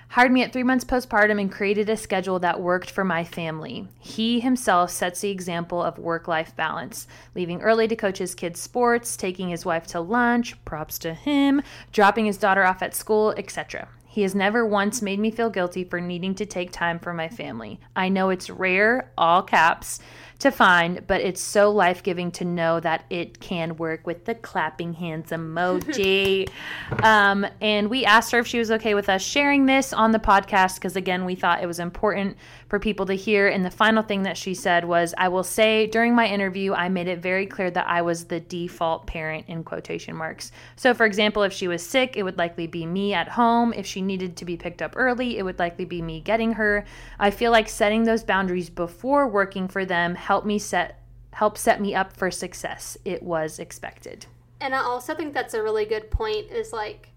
hired 0.09 0.31
me 0.31 0.43
at 0.43 0.53
three 0.53 0.63
months 0.63 0.85
postpartum 0.85 1.39
and 1.39 1.51
created 1.51 1.89
a 1.89 1.97
schedule 1.97 2.39
that 2.39 2.61
worked 2.61 2.89
for 2.89 3.03
my 3.03 3.23
family. 3.23 3.87
He 3.99 4.39
himself 4.39 4.91
sets 4.91 5.21
the 5.21 5.29
example 5.29 5.81
of 5.81 5.99
work 5.99 6.27
life 6.27 6.55
balance, 6.55 7.07
leaving 7.35 7.61
early 7.61 7.87
to 7.87 7.95
coach 7.95 8.17
his 8.17 8.35
kids' 8.35 8.61
sports, 8.61 9.17
taking 9.17 9.49
his 9.49 9.65
wife 9.65 9.87
to 9.87 9.99
lunch, 9.99 10.63
props 10.65 10.97
to 10.99 11.13
him, 11.13 11.61
dropping 11.91 12.25
his 12.25 12.37
daughter 12.37 12.63
off 12.63 12.81
at 12.81 12.95
school, 12.95 13.33
etc. 13.37 13.87
He 14.17 14.23
has 14.23 14.33
never 14.33 14.65
once 14.65 15.03
made 15.03 15.19
me 15.19 15.29
feel 15.29 15.51
guilty 15.51 15.83
for 15.83 16.01
needing 16.01 16.33
to 16.33 16.45
take 16.47 16.71
time 16.71 16.97
for 16.97 17.13
my 17.13 17.29
family. 17.29 17.79
I 17.95 18.09
know 18.09 18.31
it's 18.31 18.49
rare, 18.49 19.11
all 19.15 19.43
caps, 19.43 19.99
to 20.39 20.51
find, 20.51 21.05
but 21.07 21.21
it's 21.21 21.41
so 21.41 21.71
life 21.71 22.03
giving 22.03 22.31
to 22.31 22.45
know 22.45 22.79
that 22.79 23.05
it 23.09 23.39
can 23.39 23.75
work 23.77 24.05
with 24.05 24.25
the 24.25 24.35
clapping 24.35 24.93
hands 24.93 25.31
emoji. 25.31 26.49
um, 27.03 27.45
and 27.59 27.89
we 27.89 28.05
asked 28.05 28.31
her 28.31 28.39
if 28.39 28.47
she 28.47 28.59
was 28.59 28.69
okay 28.69 28.93
with 28.93 29.09
us 29.09 29.23
sharing 29.23 29.65
this 29.65 29.93
on 29.93 30.11
the 30.11 30.19
podcast 30.19 30.75
because, 30.75 30.95
again, 30.95 31.25
we 31.25 31.33
thought 31.33 31.63
it 31.63 31.67
was 31.67 31.79
important 31.79 32.37
for 32.69 32.79
people 32.79 33.05
to 33.07 33.15
hear. 33.15 33.47
And 33.47 33.65
the 33.65 33.71
final 33.71 34.03
thing 34.03 34.23
that 34.23 34.37
she 34.37 34.53
said 34.53 34.85
was, 34.85 35.15
I 35.17 35.27
will 35.29 35.43
say 35.43 35.87
during 35.87 36.13
my 36.13 36.27
interview, 36.27 36.73
I 36.73 36.89
made 36.89 37.07
it 37.07 37.19
very 37.19 37.47
clear 37.47 37.71
that 37.71 37.87
I 37.87 38.03
was 38.03 38.25
the 38.25 38.39
default 38.39 39.07
parent 39.07 39.45
in 39.47 39.63
quotation 39.63 40.15
marks. 40.15 40.51
So, 40.75 40.93
for 40.93 41.05
example, 41.05 41.43
if 41.43 41.53
she 41.53 41.67
was 41.67 41.85
sick, 41.85 42.15
it 42.15 42.23
would 42.23 42.37
likely 42.37 42.67
be 42.67 42.85
me 42.85 43.13
at 43.13 43.29
home. 43.29 43.73
If 43.73 43.87
she 43.87 44.01
needed 44.07 44.37
to 44.37 44.45
be 44.45 44.57
picked 44.57 44.81
up 44.81 44.93
early, 44.95 45.37
it 45.37 45.43
would 45.43 45.59
likely 45.59 45.85
be 45.85 46.01
me 46.01 46.21
getting 46.21 46.53
her. 46.53 46.85
I 47.19 47.29
feel 47.29 47.51
like 47.51 47.69
setting 47.69 48.03
those 48.03 48.23
boundaries 48.23 48.69
before 48.69 49.27
working 49.27 49.67
for 49.67 49.85
them 49.85 50.15
help 50.15 50.45
me 50.45 50.57
set 50.57 51.01
help 51.33 51.57
set 51.57 51.79
me 51.79 51.93
up 51.93 52.17
for 52.17 52.31
success. 52.31 52.97
It 53.05 53.21
was 53.21 53.59
expected. 53.59 54.25
And 54.59 54.73
I 54.73 54.79
also 54.79 55.13
think 55.13 55.35
that's 55.35 55.53
a 55.53 55.61
really 55.61 55.85
good 55.85 56.09
point 56.09 56.49
is 56.49 56.73
like 56.73 57.09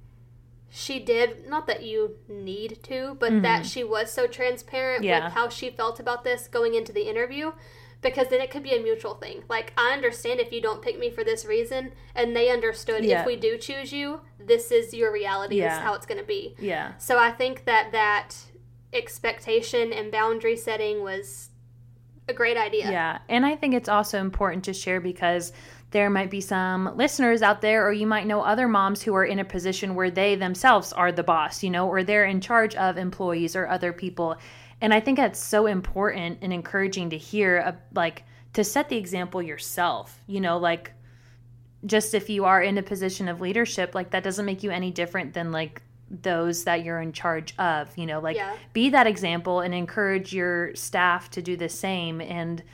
she 0.68 1.00
did 1.00 1.48
not 1.48 1.66
that 1.66 1.83
you 1.83 2.16
need 2.29 2.83
to, 2.85 3.16
but 3.18 3.33
mm-hmm. 3.33 3.42
that 3.42 3.66
she 3.66 3.83
was 3.83 4.12
so 4.12 4.26
transparent 4.26 5.05
yeah. 5.05 5.24
with 5.24 5.33
how 5.33 5.48
she 5.48 5.70
felt 5.70 5.98
about 5.98 6.22
this 6.22 6.48
going 6.48 6.74
into 6.74 6.92
the 6.92 7.09
interview 7.09 7.53
because 8.03 8.29
then 8.29 8.41
it 8.41 8.51
could 8.51 8.63
be 8.63 8.75
a 8.75 8.83
mutual 8.83 9.15
thing. 9.15 9.43
Like 9.49 9.73
I 9.77 9.93
understand 9.93 10.41
if 10.41 10.53
you 10.53 10.61
don't 10.61 10.83
pick 10.83 10.99
me 10.99 11.11
for 11.11 11.25
this 11.25 11.45
reason 11.45 11.93
and 12.15 12.35
they 12.35 12.51
understood 12.51 13.05
yeah. 13.05 13.21
if 13.21 13.27
we 13.27 13.37
do 13.37 13.59
choose 13.59 13.93
you, 13.93 14.21
this 14.39 14.71
is 14.71 14.95
your 14.95 15.13
reality, 15.13 15.57
yeah. 15.57 15.69
this 15.69 15.79
is 15.79 15.83
how 15.83 15.95
it's 15.95 16.07
going 16.07 16.21
to 16.21 16.27
be. 16.27 16.55
Yeah. 16.59 16.93
So 16.99 17.19
I 17.19 17.31
think 17.31 17.65
that 17.67 17.93
that 17.93 18.35
expectation 18.93 19.93
and 19.93 20.11
boundary 20.11 20.57
setting 20.57 21.03
was 21.03 21.51
a 22.29 22.33
great 22.33 22.57
idea. 22.57 22.91
Yeah. 22.91 23.19
And 23.29 23.45
I 23.45 23.57
think 23.57 23.75
it's 23.75 23.89
also 23.89 24.19
important 24.19 24.65
to 24.65 24.73
share 24.73 25.01
because 25.01 25.53
there 25.91 26.09
might 26.09 26.31
be 26.31 26.41
some 26.41 26.97
listeners 26.97 27.43
out 27.43 27.61
there, 27.61 27.87
or 27.87 27.93
you 27.93 28.07
might 28.07 28.27
know 28.27 28.43
other 28.43 28.69
moms 28.69 29.03
who 29.03 29.15
are 29.15 29.25
in 29.25 29.41
a 29.41 29.45
position 29.45 29.97
where 29.97 30.11
they 30.11 30.37
themselves 30.37 30.93
are 30.93 31.11
the 31.11 31.25
boss, 31.25 31.65
you 31.65 31.71
know, 31.71 31.89
or 31.89 32.05
they're 32.05 32.25
in 32.25 32.41
charge 32.41 32.77
of 32.77 32.97
employees 32.97 33.57
or 33.57 33.67
other 33.67 33.93
people. 33.93 34.37
And 34.81 34.95
I 34.95 35.01
think 35.01 35.19
that's 35.19 35.38
so 35.38 35.66
important 35.66 36.38
and 36.43 36.53
encouraging 36.53 37.11
to 37.11 37.19
hear, 37.19 37.62
uh, 37.66 37.73
like, 37.95 38.25
to 38.55 38.64
set 38.64 38.88
the 38.88 38.97
example 38.97 39.43
yourself, 39.43 40.21
you 40.27 40.40
know, 40.40 40.59
like, 40.59 40.93
just 41.87 42.14
if 42.14 42.29
you 42.29 42.45
are 42.45 42.62
in 42.62 42.79
a 42.79 42.83
position 42.83 43.29
of 43.29 43.40
leadership, 43.40 43.95
like, 43.95 44.11
that 44.11 44.23
doesn't 44.23 44.45
make 44.45 44.62
you 44.62 44.71
any 44.71 44.90
different 44.90 45.35
than, 45.35 45.53
like, 45.53 45.83
those 46.11 46.64
that 46.64 46.85
you're 46.85 47.01
in 47.01 47.12
charge 47.12 47.55
of 47.59 47.97
you 47.97 48.05
know 48.05 48.19
like 48.19 48.37
yeah. 48.37 48.57
be 48.73 48.90
that 48.90 49.07
example 49.07 49.61
and 49.61 49.73
encourage 49.73 50.33
your 50.33 50.75
staff 50.75 51.31
to 51.31 51.40
do 51.40 51.57
the 51.57 51.69
same 51.69 52.21
and 52.21 52.64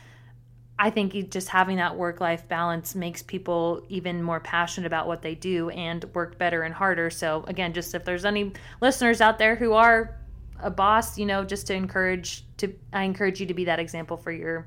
i 0.78 0.88
think 0.88 1.30
just 1.30 1.48
having 1.48 1.76
that 1.76 1.94
work 1.94 2.18
life 2.18 2.48
balance 2.48 2.94
makes 2.94 3.22
people 3.22 3.84
even 3.90 4.22
more 4.22 4.40
passionate 4.40 4.86
about 4.86 5.06
what 5.06 5.20
they 5.20 5.34
do 5.34 5.68
and 5.70 6.04
work 6.14 6.38
better 6.38 6.62
and 6.62 6.74
harder 6.74 7.10
so 7.10 7.44
again 7.46 7.74
just 7.74 7.94
if 7.94 8.06
there's 8.06 8.24
any 8.24 8.52
listeners 8.80 9.20
out 9.20 9.38
there 9.38 9.54
who 9.54 9.74
are 9.74 10.16
a 10.60 10.70
boss 10.70 11.18
you 11.18 11.26
know 11.26 11.44
just 11.44 11.66
to 11.66 11.74
encourage 11.74 12.44
to 12.56 12.72
i 12.92 13.02
encourage 13.02 13.40
you 13.40 13.46
to 13.46 13.54
be 13.54 13.64
that 13.64 13.78
example 13.78 14.16
for 14.16 14.32
your 14.32 14.66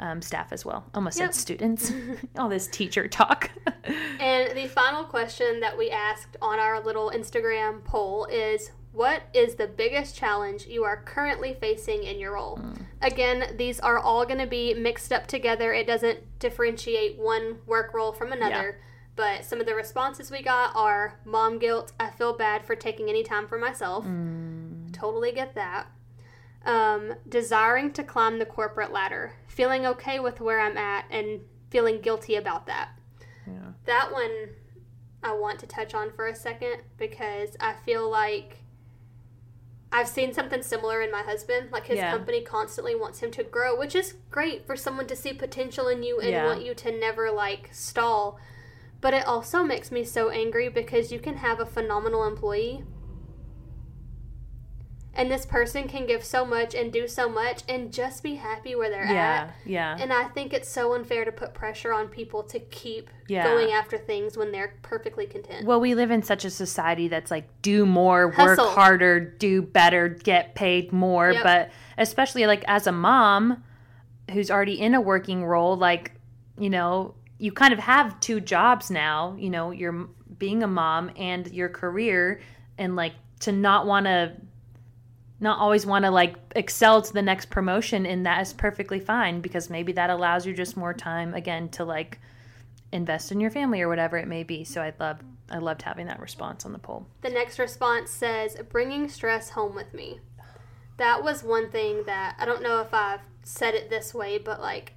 um, 0.00 0.22
staff 0.22 0.52
as 0.52 0.64
well. 0.64 0.84
Almost 0.94 1.18
yep. 1.18 1.32
said 1.32 1.40
students. 1.40 1.92
All 2.38 2.48
this 2.48 2.66
teacher 2.66 3.08
talk. 3.08 3.50
and 4.20 4.56
the 4.56 4.66
final 4.68 5.04
question 5.04 5.60
that 5.60 5.76
we 5.76 5.90
asked 5.90 6.36
on 6.40 6.58
our 6.58 6.80
little 6.80 7.10
Instagram 7.10 7.84
poll 7.84 8.26
is 8.26 8.72
what 8.92 9.22
is 9.34 9.54
the 9.54 9.66
biggest 9.66 10.16
challenge 10.16 10.66
you 10.66 10.84
are 10.84 11.02
currently 11.04 11.54
facing 11.54 12.04
in 12.04 12.18
your 12.18 12.34
role? 12.34 12.58
Mm. 12.58 12.82
Again, 13.02 13.54
these 13.56 13.78
are 13.80 13.98
all 13.98 14.24
going 14.24 14.38
to 14.38 14.46
be 14.46 14.74
mixed 14.74 15.12
up 15.12 15.26
together. 15.26 15.72
It 15.72 15.86
doesn't 15.86 16.18
differentiate 16.38 17.18
one 17.18 17.58
work 17.66 17.94
role 17.94 18.12
from 18.12 18.32
another. 18.32 18.78
Yeah. 18.78 18.84
But 19.14 19.44
some 19.44 19.60
of 19.60 19.66
the 19.66 19.74
responses 19.74 20.30
we 20.30 20.42
got 20.42 20.74
are 20.76 21.18
mom 21.24 21.58
guilt. 21.58 21.92
I 21.98 22.10
feel 22.10 22.32
bad 22.32 22.64
for 22.64 22.76
taking 22.76 23.08
any 23.08 23.24
time 23.24 23.48
for 23.48 23.58
myself. 23.58 24.04
Mm. 24.04 24.67
Totally 24.98 25.32
get 25.32 25.54
that. 25.54 25.86
Um, 26.64 27.14
desiring 27.28 27.92
to 27.92 28.02
climb 28.02 28.38
the 28.38 28.46
corporate 28.46 28.92
ladder 28.92 29.34
feeling 29.46 29.86
okay 29.86 30.20
with 30.20 30.40
where 30.40 30.60
I'm 30.60 30.76
at 30.76 31.04
and 31.10 31.40
feeling 31.70 32.00
guilty 32.00 32.36
about 32.36 32.66
that. 32.66 32.90
Yeah. 33.46 33.72
That 33.86 34.12
one 34.12 34.50
I 35.22 35.32
want 35.32 35.58
to 35.60 35.66
touch 35.66 35.94
on 35.94 36.12
for 36.12 36.26
a 36.26 36.34
second 36.34 36.82
because 36.96 37.56
I 37.60 37.74
feel 37.84 38.08
like 38.08 38.58
I've 39.90 40.08
seen 40.08 40.32
something 40.32 40.62
similar 40.62 41.00
in 41.02 41.10
my 41.10 41.22
husband. 41.22 41.70
Like 41.72 41.86
his 41.86 41.96
yeah. 41.96 42.10
company 42.10 42.42
constantly 42.42 42.94
wants 42.94 43.20
him 43.20 43.30
to 43.32 43.42
grow, 43.42 43.76
which 43.76 43.94
is 43.94 44.14
great 44.30 44.66
for 44.66 44.76
someone 44.76 45.06
to 45.08 45.16
see 45.16 45.32
potential 45.32 45.88
in 45.88 46.02
you 46.02 46.20
and 46.20 46.30
yeah. 46.30 46.44
want 46.44 46.64
you 46.64 46.74
to 46.74 46.92
never 46.92 47.30
like 47.30 47.70
stall. 47.72 48.38
But 49.00 49.14
it 49.14 49.26
also 49.26 49.62
makes 49.62 49.90
me 49.90 50.04
so 50.04 50.28
angry 50.28 50.68
because 50.68 51.10
you 51.10 51.18
can 51.18 51.38
have 51.38 51.60
a 51.60 51.66
phenomenal 51.66 52.26
employee 52.26 52.84
and 55.18 55.28
this 55.28 55.44
person 55.44 55.88
can 55.88 56.06
give 56.06 56.22
so 56.24 56.46
much 56.46 56.76
and 56.76 56.92
do 56.92 57.08
so 57.08 57.28
much 57.28 57.62
and 57.68 57.92
just 57.92 58.22
be 58.22 58.36
happy 58.36 58.76
where 58.76 58.88
they're 58.88 59.04
yeah, 59.04 59.48
at. 59.48 59.54
Yeah. 59.66 59.96
And 59.98 60.12
I 60.12 60.28
think 60.28 60.52
it's 60.52 60.68
so 60.68 60.94
unfair 60.94 61.24
to 61.24 61.32
put 61.32 61.54
pressure 61.54 61.92
on 61.92 62.06
people 62.06 62.44
to 62.44 62.60
keep 62.60 63.10
yeah. 63.26 63.42
going 63.42 63.72
after 63.72 63.98
things 63.98 64.36
when 64.36 64.52
they're 64.52 64.74
perfectly 64.82 65.26
content. 65.26 65.66
Well, 65.66 65.80
we 65.80 65.96
live 65.96 66.12
in 66.12 66.22
such 66.22 66.44
a 66.44 66.50
society 66.50 67.08
that's 67.08 67.32
like 67.32 67.48
do 67.62 67.84
more, 67.84 68.30
Hustle. 68.30 68.66
work 68.66 68.74
harder, 68.76 69.18
do 69.18 69.60
better, 69.60 70.08
get 70.08 70.54
paid 70.54 70.92
more, 70.92 71.32
yep. 71.32 71.42
but 71.42 71.70
especially 71.98 72.46
like 72.46 72.62
as 72.68 72.86
a 72.86 72.92
mom 72.92 73.64
who's 74.30 74.52
already 74.52 74.80
in 74.80 74.94
a 74.94 75.00
working 75.00 75.44
role 75.44 75.76
like, 75.76 76.12
you 76.56 76.70
know, 76.70 77.16
you 77.38 77.50
kind 77.50 77.72
of 77.72 77.80
have 77.80 78.20
two 78.20 78.38
jobs 78.38 78.88
now, 78.88 79.34
you 79.36 79.50
know, 79.50 79.72
you're 79.72 80.08
being 80.38 80.62
a 80.62 80.68
mom 80.68 81.10
and 81.16 81.50
your 81.50 81.68
career 81.68 82.40
and 82.78 82.94
like 82.94 83.14
to 83.40 83.50
not 83.50 83.84
want 83.84 84.06
to 84.06 84.32
not 85.40 85.58
always 85.58 85.86
want 85.86 86.04
to 86.04 86.10
like 86.10 86.36
excel 86.56 87.00
to 87.02 87.12
the 87.12 87.22
next 87.22 87.50
promotion 87.50 88.06
and 88.06 88.26
that 88.26 88.40
is 88.42 88.52
perfectly 88.52 88.98
fine 88.98 89.40
because 89.40 89.70
maybe 89.70 89.92
that 89.92 90.10
allows 90.10 90.46
you 90.46 90.52
just 90.52 90.76
more 90.76 90.92
time 90.92 91.34
again 91.34 91.68
to 91.68 91.84
like 91.84 92.18
invest 92.90 93.30
in 93.30 93.40
your 93.40 93.50
family 93.50 93.80
or 93.80 93.88
whatever 93.88 94.16
it 94.16 94.26
may 94.26 94.42
be. 94.42 94.64
So 94.64 94.82
i 94.82 94.92
love 94.98 95.20
i 95.50 95.58
loved 95.58 95.82
having 95.82 96.06
that 96.06 96.20
response 96.20 96.66
on 96.66 96.72
the 96.72 96.78
poll. 96.78 97.06
The 97.22 97.30
next 97.30 97.58
response 97.58 98.10
says 98.10 98.56
bringing 98.70 99.08
stress 99.08 99.50
home 99.50 99.74
with 99.74 99.94
me. 99.94 100.20
That 100.96 101.22
was 101.22 101.44
one 101.44 101.70
thing 101.70 102.04
that 102.06 102.36
i 102.38 102.44
don't 102.44 102.62
know 102.62 102.80
if 102.80 102.92
i've 102.92 103.20
said 103.44 103.74
it 103.74 103.88
this 103.88 104.12
way 104.12 104.36
but 104.36 104.60
like 104.60 104.94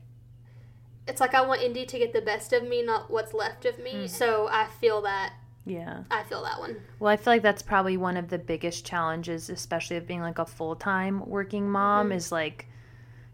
it's 1.08 1.22
like 1.22 1.36
i 1.36 1.42
want 1.42 1.62
indy 1.62 1.86
to 1.86 2.00
get 2.00 2.12
the 2.14 2.22
best 2.22 2.52
of 2.52 2.68
me 2.68 2.82
not 2.82 3.12
what's 3.12 3.34
left 3.34 3.66
of 3.66 3.78
me. 3.78 3.94
Mm. 3.94 4.10
so 4.10 4.48
i 4.52 4.66
feel 4.66 5.02
that 5.04 5.34
yeah. 5.72 6.04
I 6.12 6.24
feel 6.24 6.44
that 6.44 6.60
one. 6.60 6.76
Well, 7.00 7.12
I 7.12 7.18
feel 7.18 7.34
like 7.34 7.42
that's 7.42 7.62
probably 7.62 7.98
one 7.98 8.18
of 8.18 8.30
the 8.30 8.38
biggest 8.38 8.86
challenges, 8.86 9.50
especially 9.50 9.98
of 9.98 10.06
being 10.06 10.22
like 10.22 10.40
a 10.40 10.46
full 10.46 10.76
time 10.76 11.26
working 11.26 11.70
mom, 11.70 12.08
mm-hmm. 12.08 12.18
is 12.18 12.32
like 12.32 12.68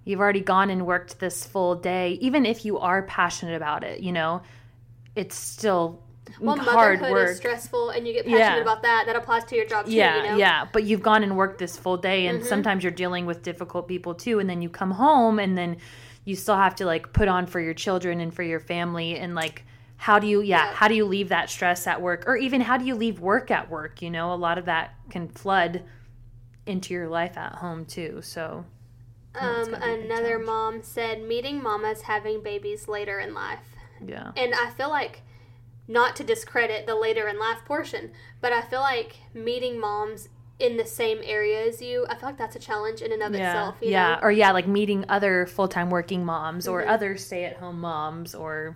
you've 0.06 0.19
already 0.19 0.41
gone 0.41 0.69
and 0.69 0.86
worked 0.86 1.19
this 1.19 1.45
full 1.45 1.76
day. 1.76 2.17
Even 2.21 2.45
if 2.45 2.63
you 2.63 2.78
are 2.78 3.02
passionate 3.04 3.56
about 3.56 3.84
it, 3.84 4.02
you 4.02 4.12
know, 4.12 4.41
it's 5.15 5.36
still 5.36 6.04
well, 6.39 6.58
hard 6.58 7.00
motherhood 7.00 7.12
work. 7.12 7.30
is 7.32 7.38
stressful, 7.38 7.89
and 7.89 8.08
you 8.08 8.13
get 8.13 8.26
passionate 8.26 8.58
yeah. 8.58 8.62
about 8.62 8.84
that. 8.84 9.06
That 9.08 9.15
applies 9.15 9.43
to 9.45 9.56
your 9.56 9.65
job 9.65 9.86
too. 9.86 9.93
Yeah, 9.93 10.17
you 10.17 10.30
know? 10.30 10.38
yeah. 10.38 10.67
But 10.71 10.84
you've 10.84 11.02
gone 11.02 11.23
and 11.23 11.36
worked 11.36 11.58
this 11.58 11.76
full 11.76 11.97
day, 11.97 12.28
and 12.28 12.39
mm-hmm. 12.39 12.47
sometimes 12.47 12.84
you're 12.84 12.91
dealing 12.91 13.26
with 13.26 13.41
difficult 13.41 13.88
people 13.88 14.13
too. 14.13 14.39
And 14.39 14.47
then 14.50 14.62
you 14.62 14.69
come 14.69 14.91
home, 14.91 15.39
and 15.39 15.58
then 15.58 15.78
you 16.23 16.36
still 16.36 16.58
have 16.58 16.76
to 16.76 16.86
like 16.86 17.13
put 17.13 17.28
on 17.28 17.47
for 17.47 17.60
your 17.60 17.73
children 17.73 18.19
and 18.19 18.34
for 18.34 18.43
your 18.43 18.60
family, 18.60 19.17
and 19.17 19.34
like 19.34 19.65
how 19.97 20.19
do 20.19 20.27
you 20.27 20.41
yeah, 20.41 20.67
yeah, 20.67 20.73
how 20.73 20.88
do 20.88 20.95
you 20.95 21.05
leave 21.05 21.29
that 21.29 21.49
stress 21.49 21.86
at 21.88 22.01
work 22.01 22.23
or 22.27 22.38
even 22.38 22.62
how 22.62 22.77
do 22.77 22.86
you 22.86 22.95
leave 22.95 23.19
work 23.19 23.51
at 23.51 23.69
work 23.69 24.01
you 24.01 24.10
know 24.10 24.33
a 24.33 24.36
lot 24.36 24.57
of 24.57 24.65
that 24.65 24.93
can 25.10 25.27
flood 25.27 25.83
into 26.65 26.93
your 26.93 27.10
life 27.10 27.38
at 27.38 27.53
home 27.55 27.83
too 27.86 28.19
so 28.21 28.63
um 29.36 29.73
another 29.73 30.39
mom 30.39 30.81
said 30.81 31.21
meeting 31.23 31.62
mamas 31.62 32.03
having 32.03 32.41
babies 32.41 32.88
later 32.88 33.19
in 33.19 33.33
life 33.33 33.75
yeah 34.05 34.31
and 34.38 34.53
i 34.53 34.69
feel 34.71 34.89
like 34.89 35.21
not 35.88 36.15
to 36.15 36.23
discredit 36.23 36.86
the 36.86 36.95
later 36.95 37.27
in 37.27 37.39
life 37.39 37.60
portion 37.65 38.12
but 38.39 38.53
i 38.53 38.62
feel 38.62 38.81
like 38.81 39.15
meeting 39.33 39.79
moms 39.79 40.29
in 40.60 40.75
the 40.75 40.86
same 40.86 41.19
area 41.23 41.67
as 41.67 41.81
you 41.81 42.05
i 42.10 42.15
feel 42.15 42.29
like 42.29 42.38
that's 42.38 42.55
a 42.55 42.60
challenge 42.60 43.01
in 43.01 43.12
and 43.12 43.21
of 43.21 43.33
yeah. 43.33 43.49
itself 43.49 43.75
yeah 43.81 44.15
know? 44.15 44.19
or 44.23 44.31
yeah 44.31 44.51
like 44.51 44.67
meeting 44.67 45.05
other 45.07 45.45
full-time 45.45 45.89
working 45.89 46.25
moms 46.25 46.65
mm-hmm. 46.65 46.73
or 46.73 46.88
other 46.88 47.15
stay-at-home 47.15 47.79
moms 47.79 48.33
or 48.33 48.75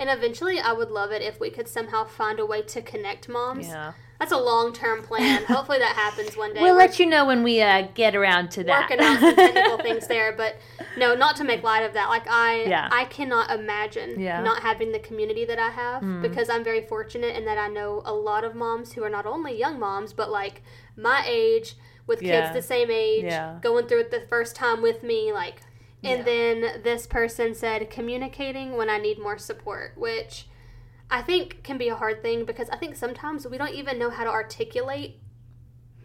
And 0.00 0.08
eventually, 0.08 0.58
I 0.58 0.72
would 0.72 0.90
love 0.90 1.12
it 1.12 1.20
if 1.20 1.38
we 1.38 1.50
could 1.50 1.68
somehow 1.68 2.06
find 2.06 2.40
a 2.40 2.46
way 2.46 2.62
to 2.62 2.80
connect 2.80 3.28
moms. 3.28 3.68
Yeah. 3.68 3.92
That's 4.18 4.32
a 4.32 4.38
long 4.38 4.72
term 4.72 5.02
plan. 5.02 5.44
Hopefully 5.44 5.78
that 5.78 5.94
happens 5.94 6.36
one 6.36 6.54
day. 6.54 6.62
We'll 6.62 6.74
let 6.74 6.98
you 6.98 7.04
know 7.04 7.26
when 7.26 7.42
we 7.42 7.60
uh, 7.60 7.88
get 7.94 8.16
around 8.16 8.50
to 8.52 8.64
that. 8.64 8.88
Working 8.90 9.04
out 9.04 9.20
some 9.20 9.36
technical 9.36 9.78
things 9.82 10.06
there, 10.08 10.32
but 10.34 10.56
no, 10.96 11.14
not 11.14 11.36
to 11.36 11.44
make 11.44 11.62
light 11.62 11.80
of 11.80 11.92
that. 11.94 12.08
Like 12.08 12.26
I, 12.28 12.64
yeah. 12.64 12.88
I 12.90 13.04
cannot 13.06 13.50
imagine 13.50 14.18
yeah. 14.18 14.42
not 14.42 14.62
having 14.62 14.92
the 14.92 14.98
community 14.98 15.44
that 15.44 15.58
I 15.58 15.70
have 15.70 16.02
mm. 16.02 16.22
because 16.22 16.48
I'm 16.48 16.64
very 16.64 16.82
fortunate 16.82 17.36
in 17.36 17.44
that 17.44 17.58
I 17.58 17.68
know 17.68 18.02
a 18.04 18.12
lot 18.12 18.44
of 18.44 18.54
moms 18.54 18.92
who 18.92 19.02
are 19.02 19.10
not 19.10 19.26
only 19.26 19.58
young 19.58 19.78
moms 19.78 20.12
but 20.12 20.30
like 20.30 20.62
my 20.96 21.24
age 21.26 21.76
with 22.06 22.20
kids 22.20 22.52
the 22.52 22.62
same 22.62 22.90
age, 22.90 23.32
going 23.62 23.86
through 23.86 24.00
it 24.00 24.10
the 24.10 24.20
first 24.20 24.56
time 24.56 24.80
with 24.80 25.02
me, 25.02 25.32
like. 25.32 25.62
And 26.02 26.24
then 26.24 26.82
this 26.82 27.06
person 27.06 27.54
said 27.54 27.90
communicating 27.90 28.76
when 28.76 28.88
I 28.88 28.98
need 28.98 29.18
more 29.18 29.36
support, 29.36 29.92
which 29.96 30.46
I 31.10 31.22
think 31.22 31.62
can 31.62 31.76
be 31.76 31.88
a 31.88 31.96
hard 31.96 32.22
thing 32.22 32.44
because 32.44 32.70
I 32.70 32.76
think 32.76 32.96
sometimes 32.96 33.46
we 33.46 33.58
don't 33.58 33.74
even 33.74 33.98
know 33.98 34.10
how 34.10 34.24
to 34.24 34.30
articulate 34.30 35.18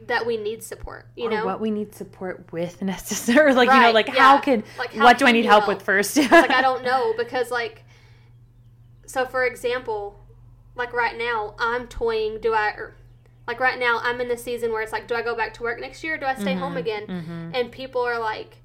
that 0.08 0.26
we 0.26 0.38
need 0.38 0.64
support, 0.64 1.08
you 1.16 1.28
or 1.28 1.32
know, 1.32 1.46
what 1.46 1.62
we 1.62 1.72
need 1.72 1.96
support 1.96 2.52
with 2.52 2.82
necessarily. 2.82 3.56
Like, 3.56 3.70
right, 3.70 3.76
you 3.76 3.82
know, 3.84 3.92
like 3.92 4.08
yeah. 4.08 4.14
how 4.16 4.40
can, 4.40 4.64
like 4.78 4.94
how 4.94 5.04
what 5.04 5.18
do 5.18 5.26
I 5.26 5.32
need 5.32 5.46
help, 5.46 5.68
with 5.68 5.82
first? 5.82 6.18
like, 6.18 6.52
I 6.52 6.62
don't 6.62 6.84
know 6.84 7.14
because 7.18 7.52
like, 7.52 7.84
so 9.06 9.26
for 9.26 9.46
example, 9.46 10.20
like 10.76 10.92
right 10.92 11.18
now 11.18 11.56
I'm 11.58 11.88
toying, 11.88 12.40
do 12.42 12.54
I, 12.54 12.70
or, 12.72 12.96
like 13.48 13.60
right 13.60 13.80
now 13.80 14.00
I'm 14.04 14.20
in 14.20 14.28
the 14.28 14.38
season 14.38 14.72
where 14.72 14.82
it's 14.82 14.92
like, 14.92 15.08
do 15.08 15.16
I 15.16 15.22
go 15.22 15.36
back 15.36 15.54
to 15.56 15.64
work 15.64 15.80
next 15.80 16.04
year? 16.04 16.16
Or 16.16 16.18
do 16.18 16.26
I 16.26 16.36
stay 16.36 16.52
mm-hmm, 16.52 16.60
home 16.60 16.78
again? 16.78 17.08
Mm-hmm. 17.08 17.52
And 17.54 17.72
people 17.72 18.02
are 18.02 18.20
like, 18.20 18.58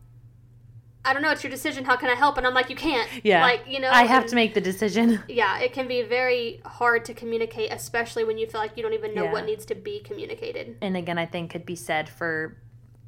I 1.05 1.13
don't 1.15 1.23
know, 1.23 1.31
it's 1.31 1.43
your 1.43 1.51
decision. 1.51 1.85
How 1.85 1.97
can 1.97 2.11
I 2.11 2.15
help? 2.15 2.37
And 2.37 2.47
I'm 2.47 2.53
like, 2.53 2.69
you 2.69 2.77
can't. 2.77 3.09
Yeah. 3.25 3.43
Like, 3.43 3.63
you 3.67 3.81
know, 3.81 3.91
I 3.91 4.05
have 4.05 4.27
to 4.27 4.35
make 4.35 4.55
the 4.55 4.61
decision. 4.61 5.23
Yeah, 5.29 5.61
it 5.61 5.73
can 5.73 5.89
be 5.89 6.03
very 6.03 6.61
hard 6.65 7.05
to 7.07 7.15
communicate, 7.15 7.73
especially 7.73 8.25
when 8.25 8.37
you 8.37 8.47
feel 8.47 8.61
like 8.61 8.77
you 8.77 8.83
don't 8.83 8.93
even 8.93 9.15
know 9.15 9.25
yeah. 9.25 9.33
what 9.33 9.47
needs 9.47 9.65
to 9.67 9.75
be 9.75 10.01
communicated. 10.01 10.77
And 10.83 10.97
again, 10.97 11.19
I 11.19 11.25
think 11.25 11.51
could 11.51 11.65
be 11.65 11.77
said 11.77 12.09
for 12.09 12.57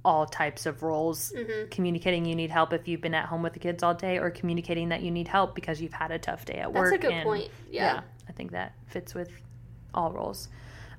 all 0.05 0.27
types 0.27 0.67
of 0.67 0.83
roles. 0.83 1.33
Mm-hmm. 1.37 1.69
Communicating 1.71 2.25
you 2.25 2.35
need 2.35 2.51
help 2.51 2.73
if 2.73 2.89
you've 2.89 3.01
been 3.01 3.15
at 3.15 3.27
home 3.27 3.43
with 3.43 3.53
the 3.53 3.59
kids 3.59 3.83
all 3.83 3.95
day, 3.95 4.19
or 4.19 4.31
communicating 4.31 4.89
that 4.91 5.03
you 5.03 5.11
need 5.11 5.29
help 5.29 5.55
because 5.55 5.81
you've 5.81 5.93
had 5.93 6.11
a 6.11 6.19
tough 6.19 6.45
day 6.45 6.55
at 6.55 6.73
That's 6.73 6.75
work. 6.75 6.91
That's 6.93 7.05
a 7.05 7.09
good 7.09 7.15
and, 7.15 7.25
point. 7.25 7.51
Yeah. 7.71 7.95
yeah. 7.95 8.01
I 8.29 8.33
think 8.33 8.53
that 8.53 8.75
fits 8.87 9.15
with 9.15 9.31
all 9.95 10.13
roles. 10.13 10.49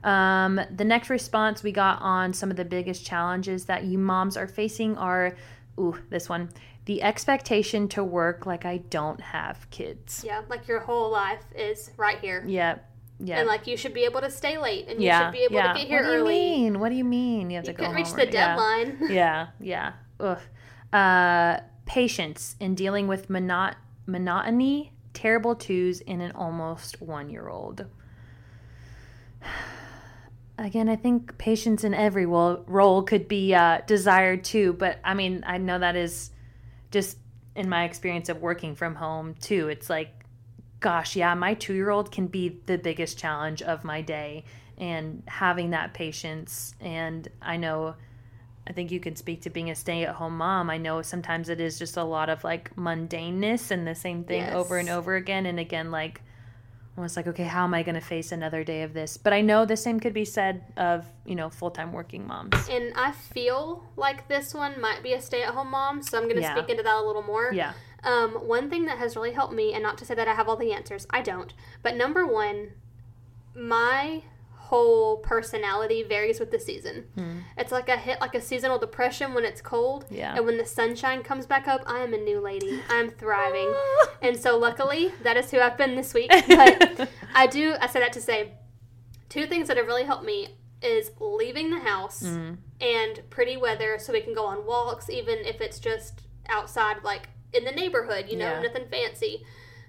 Um, 0.04 0.60
the 0.76 0.84
next 0.84 1.10
response 1.10 1.64
we 1.64 1.72
got 1.72 2.02
on 2.02 2.34
some 2.34 2.52
of 2.52 2.58
the 2.58 2.66
biggest 2.66 3.06
challenges 3.06 3.66
that 3.66 3.86
you 3.86 3.98
moms 3.98 4.36
are 4.36 4.48
facing 4.48 4.98
are, 4.98 5.36
ooh, 5.80 5.98
this 6.10 6.28
one 6.28 6.50
the 6.86 7.02
expectation 7.02 7.88
to 7.90 8.04
work 8.04 8.46
like 8.46 8.66
I 8.66 8.78
don't 8.78 9.22
have 9.22 9.70
kids. 9.70 10.24
Yeah, 10.26 10.42
like 10.50 10.68
your 10.68 10.80
whole 10.80 11.12
life 11.12 11.44
is 11.56 11.92
right 11.98 12.20
here. 12.20 12.44
Yeah. 12.46 12.80
Yeah. 13.20 13.40
And 13.40 13.48
like 13.48 13.68
you 13.68 13.78
should 13.78 13.94
be 13.94 14.04
able 14.04 14.22
to 14.22 14.30
stay 14.30 14.58
late 14.58 14.88
and 14.90 15.00
you 15.00 15.08
yeah. 15.08 15.28
should 15.28 15.34
be 15.34 15.44
able 15.44 15.56
yeah. 15.56 15.74
to 15.74 15.80
get 15.80 15.88
here 15.88 16.02
early. 16.02 16.10
what 16.10 16.18
do 16.18 16.18
you 16.18 16.22
early. 16.22 16.62
Mean? 16.62 16.80
What 16.80 16.90
do 16.90 16.96
you 16.96 17.04
mean? 17.06 17.50
You 17.50 17.56
have 17.58 17.68
you 17.68 17.74
to 17.74 17.80
go 17.80 17.92
reach 17.92 18.12
the 18.14 18.26
deadline. 18.26 18.98
Yeah. 19.02 19.08
yeah. 19.10 19.48
Yeah. 19.60 19.94
Ugh. 20.20 20.40
Uh, 20.92 21.60
patience 21.86 22.56
in 22.60 22.76
dealing 22.76 23.08
with 23.08 23.30
monot- 23.30 23.76
monotony, 24.06 24.92
terrible 25.14 25.56
twos, 25.56 26.02
in 26.02 26.22
an 26.22 26.32
almost 26.34 27.02
one 27.02 27.30
year 27.30 27.48
old. 27.48 27.86
Again, 30.58 30.88
I 30.88 30.96
think 30.96 31.38
patience 31.40 31.84
in 31.84 31.94
every 31.96 32.26
role 32.28 33.02
could 33.04 33.28
be 33.28 33.56
uh, 33.56 33.82
desired 33.88 34.44
too, 34.44 34.74
but 34.74 35.00
I 35.04 35.16
mean, 35.16 35.44
I 35.48 35.58
know 35.58 35.80
that 35.80 35.96
is 35.96 36.30
just 36.94 37.18
in 37.56 37.68
my 37.68 37.84
experience 37.84 38.30
of 38.30 38.42
working 38.42 38.76
from 38.76 38.96
home 38.96 39.36
too, 39.42 39.68
it's 39.68 39.90
like, 39.90 40.10
gosh, 40.80 41.16
yeah, 41.16 41.34
my 41.34 41.56
two 41.56 41.74
year 41.74 41.90
old 41.90 42.12
can 42.12 42.28
be 42.28 42.62
the 42.68 42.78
biggest 42.78 43.18
challenge 43.18 43.62
of 43.62 43.84
my 43.84 44.02
day. 44.02 44.46
And 44.78 45.24
having 45.28 45.72
that 45.72 45.94
patience, 45.94 46.74
and 46.80 47.28
I 47.42 47.58
know, 47.58 47.96
I 48.68 48.74
think 48.74 48.92
you 48.92 49.00
can 49.00 49.16
speak 49.16 49.42
to 49.42 49.50
being 49.50 49.70
a 49.70 49.76
stay 49.76 50.04
at 50.04 50.16
home 50.16 50.38
mom. 50.38 50.70
I 50.70 50.78
know 50.78 51.02
sometimes 51.02 51.50
it 51.50 51.60
is 51.60 51.78
just 51.78 51.98
a 51.98 52.04
lot 52.04 52.30
of 52.30 52.44
like 52.44 52.76
mundaneness 52.76 53.72
and 53.72 53.86
the 53.86 53.96
same 53.96 54.24
thing 54.24 54.42
yes. 54.42 54.56
over 54.56 54.78
and 54.78 54.90
over 54.90 55.16
again. 55.16 55.46
And 55.46 55.60
again, 55.60 55.92
like, 55.92 56.22
I 56.96 57.02
was 57.02 57.16
like, 57.16 57.26
okay, 57.28 57.46
how 57.46 57.64
am 57.64 57.74
I 57.74 57.82
going 57.82 57.96
to 57.96 58.02
face 58.02 58.32
another 58.32 58.64
day 58.64 58.84
of 58.84 58.94
this? 58.94 59.18
But 59.18 59.34
I 59.34 59.42
know 59.42 59.66
the 59.66 59.76
same 59.76 60.00
could 60.00 60.14
be 60.14 60.26
said 60.26 60.64
of, 60.78 61.06
you 61.26 61.34
know, 61.34 61.50
full 61.50 61.72
time 61.72 61.92
working 61.92 62.28
moms. 62.28 62.54
And 62.70 62.94
I 62.96 63.12
feel 63.12 63.84
like 63.96 64.28
this 64.28 64.54
one 64.54 64.80
might 64.80 65.02
be 65.02 65.14
a 65.14 65.22
stay 65.22 65.42
at 65.42 65.50
home 65.56 65.72
mom, 65.72 66.04
so 66.04 66.18
I'm 66.20 66.26
going 66.26 66.36
to 66.36 66.42
yeah. 66.42 66.56
speak 66.56 66.70
into 66.70 66.84
that 66.84 66.96
a 66.96 67.02
little 67.02 67.24
more. 67.24 67.52
Yeah. 67.52 67.74
Um, 68.04 68.32
one 68.48 68.70
thing 68.70 68.86
that 68.86 69.00
has 69.00 69.16
really 69.16 69.32
helped 69.32 69.54
me, 69.54 69.74
and 69.74 69.82
not 69.82 69.98
to 70.00 70.06
say 70.06 70.14
that 70.14 70.28
I 70.28 70.36
have 70.36 70.48
all 70.48 70.58
the 70.58 70.72
answers, 70.72 71.08
I 71.10 71.22
don't, 71.22 71.54
but 71.82 71.96
number 71.96 72.28
one, 72.28 72.74
my 73.56 74.24
whole 74.64 75.18
personality 75.18 76.04
varies 76.04 76.40
with 76.40 76.50
the 76.50 76.60
season. 76.60 77.04
Hmm. 77.16 77.40
It's 77.58 77.72
like 77.72 77.90
I 77.90 77.98
hit 77.98 78.22
like 78.22 78.34
a 78.34 78.40
seasonal 78.40 78.80
depression 78.80 79.34
when 79.34 79.44
it's 79.44 79.62
cold. 79.62 80.06
Yeah. 80.10 80.36
And 80.36 80.46
when 80.46 80.58
the 80.58 80.66
sunshine 80.66 81.22
comes 81.22 81.46
back 81.46 81.68
up, 81.68 81.84
I 81.86 82.00
am 82.00 82.14
a 82.14 82.18
new 82.18 82.40
lady. 82.40 82.82
I'm 82.90 83.10
thriving. 83.10 83.74
and 84.22 84.38
so 84.38 84.58
luckily 84.58 85.12
that 85.22 85.36
is 85.36 85.52
who 85.52 85.60
I've 85.60 85.78
been 85.78 85.96
this 85.96 86.14
week. 86.14 86.32
But 86.48 87.10
I 87.36 87.48
do 87.48 87.76
I 87.82 87.88
say 87.88 88.00
that 88.00 88.14
to 88.14 88.22
say 88.22 88.54
two 89.28 89.48
things 89.48 89.68
that 89.68 89.76
have 89.76 89.86
really 89.86 90.06
helped 90.06 90.24
me 90.24 90.56
is 90.82 91.12
leaving 91.20 91.70
the 91.70 91.80
house 91.80 92.24
mm. 92.24 92.58
and 92.80 93.30
pretty 93.30 93.58
weather 93.58 93.98
so 94.00 94.14
we 94.14 94.22
can 94.22 94.34
go 94.34 94.46
on 94.46 94.66
walks, 94.66 95.10
even 95.10 95.40
if 95.40 95.60
it's 95.60 95.80
just 95.80 96.22
outside 96.48 97.04
like 97.04 97.28
in 97.52 97.66
the 97.66 97.72
neighborhood, 97.72 98.28
you 98.30 98.38
know, 98.38 98.54
yeah. 98.54 98.62
nothing 98.62 98.88
fancy. 98.90 99.44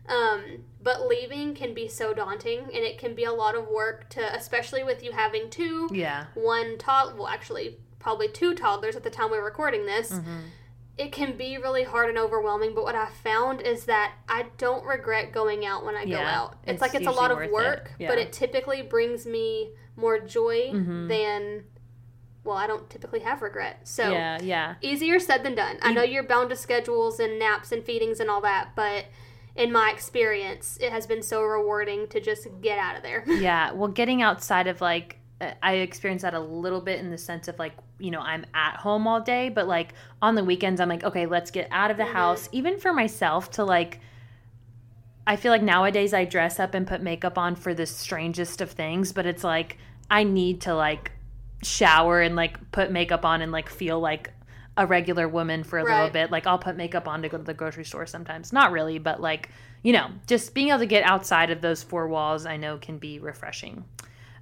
Um, 0.09 0.65
but 0.83 1.07
leaving 1.07 1.55
can 1.55 1.73
be 1.73 1.89
so 1.89 2.13
daunting 2.13 2.61
and 2.61 2.85
it 2.85 2.99
can 2.99 3.15
be 3.15 3.25
a 3.25 3.33
lot 3.33 3.55
of 3.55 3.69
work 3.69 4.11
to, 4.11 4.37
especially 4.37 4.85
with 4.85 5.03
you 5.03 5.13
having 5.13 5.49
two. 5.49 5.89
Yeah. 5.91 6.27
One 6.35 6.77
toddler, 6.77 7.15
well, 7.15 7.29
actually, 7.29 7.79
probably 7.99 8.29
two 8.29 8.55
toddlers 8.55 8.97
at 8.97 9.03
the 9.03 9.11
time 9.11 9.31
we 9.31 9.39
are 9.39 9.45
recording 9.45 9.87
this. 9.87 10.13
Mm-hmm. 10.13 10.39
It 10.97 11.11
can 11.11 11.37
be 11.37 11.57
really 11.57 11.83
hard 11.85 12.09
and 12.09 12.19
overwhelming, 12.19 12.75
but 12.75 12.85
what 12.85 12.95
I 12.95 13.09
found 13.25 13.63
is 13.63 13.87
that 13.87 14.13
I 14.29 14.47
don't 14.59 14.85
regret 14.85 15.33
going 15.33 15.67
out 15.67 15.85
when 15.85 15.97
I 15.97 16.03
yeah, 16.03 16.19
go 16.19 16.23
out. 16.23 16.57
It's, 16.63 16.73
it's 16.73 16.83
like 16.83 16.95
it's 16.95 17.09
a 17.09 17.11
lot 17.11 17.33
of 17.33 17.51
work, 17.51 17.91
it. 17.99 18.03
yeah. 18.03 18.09
but 18.09 18.19
it 18.19 18.33
typically 18.33 18.83
brings 18.83 19.27
me 19.27 19.71
more 19.97 20.21
joy 20.21 20.71
mm-hmm. 20.73 21.09
than 21.09 21.65
well, 22.45 22.59
I 22.59 22.67
don't 22.67 22.89
typically 22.91 23.21
have 23.21 23.41
regret. 23.41 23.81
So 23.85 24.13
yeah, 24.13 24.39
yeah, 24.43 24.75
easier 24.83 25.19
said 25.19 25.43
than 25.43 25.55
done. 25.55 25.79
I 25.83 25.93
know 25.93 26.03
you're 26.03 26.23
bound 26.23 26.51
to 26.51 26.57
schedules 26.57 27.19
and 27.19 27.39
naps 27.39 27.73
and 27.73 27.83
feedings 27.83 28.21
and 28.21 28.31
all 28.31 28.43
that, 28.43 28.77
but 28.77 29.07
in 29.57 29.73
my 29.73 29.91
experience, 29.93 30.79
it 30.81 30.91
has 30.91 31.07
been 31.07 31.23
so 31.23 31.43
rewarding 31.43 32.09
to 32.09 32.21
just 32.21 32.49
get 32.61 32.79
out 32.79 32.97
of 32.97 33.03
there. 33.03 33.25
yeah. 33.27 33.73
Well, 33.73 33.89
getting 33.89 34.23
outside 34.23 34.67
of 34.67 34.81
like, 34.81 35.19
I 35.63 35.75
experience 35.75 36.23
that 36.23 36.35
a 36.35 36.41
little 36.41 36.81
bit 36.81 37.01
in 37.01 37.11
the 37.11 37.19
sense 37.19 37.49
of 37.49 37.59
like, 37.59 37.73
you 37.99 38.11
know, 38.11 38.21
I'm 38.21 38.47
at 38.55 38.77
home 38.77 39.07
all 39.07 39.21
day, 39.21 39.49
but 39.49 39.69
like 39.69 39.93
on 40.23 40.35
the 40.35 40.45
weekends, 40.45 40.81
I'm 40.81 40.89
like, 40.89 41.05
okay, 41.05 41.27
let's 41.27 41.51
get 41.51 41.69
out 41.71 41.91
of 41.91 41.97
the 41.97 42.05
mm-hmm. 42.05 42.13
house, 42.13 42.49
even 42.53 42.79
for 42.79 42.93
myself 42.93 43.51
to 43.53 43.65
like, 43.65 44.01
I 45.27 45.37
feel 45.37 45.53
like 45.53 45.63
nowadays 45.63 46.13
I 46.13 46.25
dress 46.25 46.59
up 46.59 46.75
and 46.75 46.87
put 46.87 47.01
makeup 47.01 47.39
on 47.39 47.57
for 47.57 47.75
the 47.75 47.87
strangest 47.87 48.61
of 48.61 48.71
things, 48.71 49.13
but 49.13 49.27
it's 49.27 49.45
like, 49.45 49.79
I 50.11 50.25
need 50.25 50.63
to 50.63 50.75
like 50.75 51.13
shower 51.63 52.21
and 52.21 52.37
like 52.37 52.73
put 52.73 52.91
makeup 52.91 53.25
on 53.25 53.41
and 53.41 53.51
like 53.53 53.69
feel 53.69 54.01
like 54.01 54.31
a 54.77 54.87
regular 54.87 55.29
woman 55.29 55.63
for 55.63 55.79
a 55.79 55.85
right. 55.85 55.95
little 55.95 56.11
bit. 56.11 56.31
Like 56.31 56.47
I'll 56.47 56.59
put 56.59 56.77
makeup 56.77 57.07
on 57.07 57.23
to 57.23 57.29
go 57.29 57.39
to 57.39 57.45
the 57.45 57.55
grocery 57.55 57.85
store 57.85 58.07
sometimes. 58.07 58.53
Not 58.53 58.73
really, 58.73 58.99
but 58.99 59.21
like, 59.21 59.51
you 59.83 59.93
know, 59.93 60.09
just 60.27 60.55
being 60.55 60.69
able 60.69 60.81
to 60.81 60.87
get 60.87 61.05
outside 61.05 61.51
of 61.51 61.61
those 61.61 61.83
four 61.83 62.09
walls 62.09 62.47
I 62.47 62.57
know 62.57 62.79
can 62.79 62.99
be 62.99 63.19
refreshing. 63.19 63.85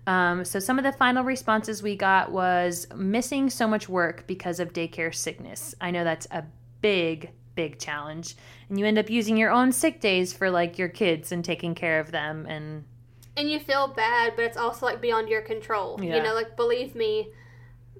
Um, 0.06 0.44
so 0.44 0.58
some 0.58 0.78
of 0.78 0.84
the 0.84 0.92
final 0.92 1.22
responses 1.22 1.82
we 1.82 1.96
got 1.96 2.32
was 2.32 2.86
missing 2.94 3.50
so 3.50 3.68
much 3.68 3.88
work 3.88 4.26
because 4.26 4.58
of 4.58 4.72
daycare 4.72 5.14
sickness. 5.14 5.74
I 5.80 5.90
know 5.90 6.02
that's 6.02 6.26
a 6.30 6.44
big, 6.80 7.30
big 7.54 7.78
challenge. 7.78 8.34
And 8.68 8.80
you 8.80 8.86
end 8.86 8.98
up 8.98 9.10
using 9.10 9.36
your 9.36 9.50
own 9.50 9.70
sick 9.70 10.00
days 10.00 10.32
for 10.32 10.50
like 10.50 10.78
your 10.78 10.88
kids 10.88 11.30
and 11.30 11.44
taking 11.44 11.74
care 11.74 12.00
of 12.00 12.10
them 12.10 12.46
and 12.46 12.84
and 13.34 13.50
you 13.50 13.58
feel 13.58 13.88
bad, 13.88 14.34
but 14.36 14.44
it's 14.44 14.58
also 14.58 14.84
like 14.84 15.00
beyond 15.00 15.30
your 15.30 15.40
control. 15.40 15.98
Yeah. 16.02 16.16
You 16.16 16.22
know, 16.22 16.34
like 16.34 16.54
believe 16.54 16.94
me, 16.94 17.28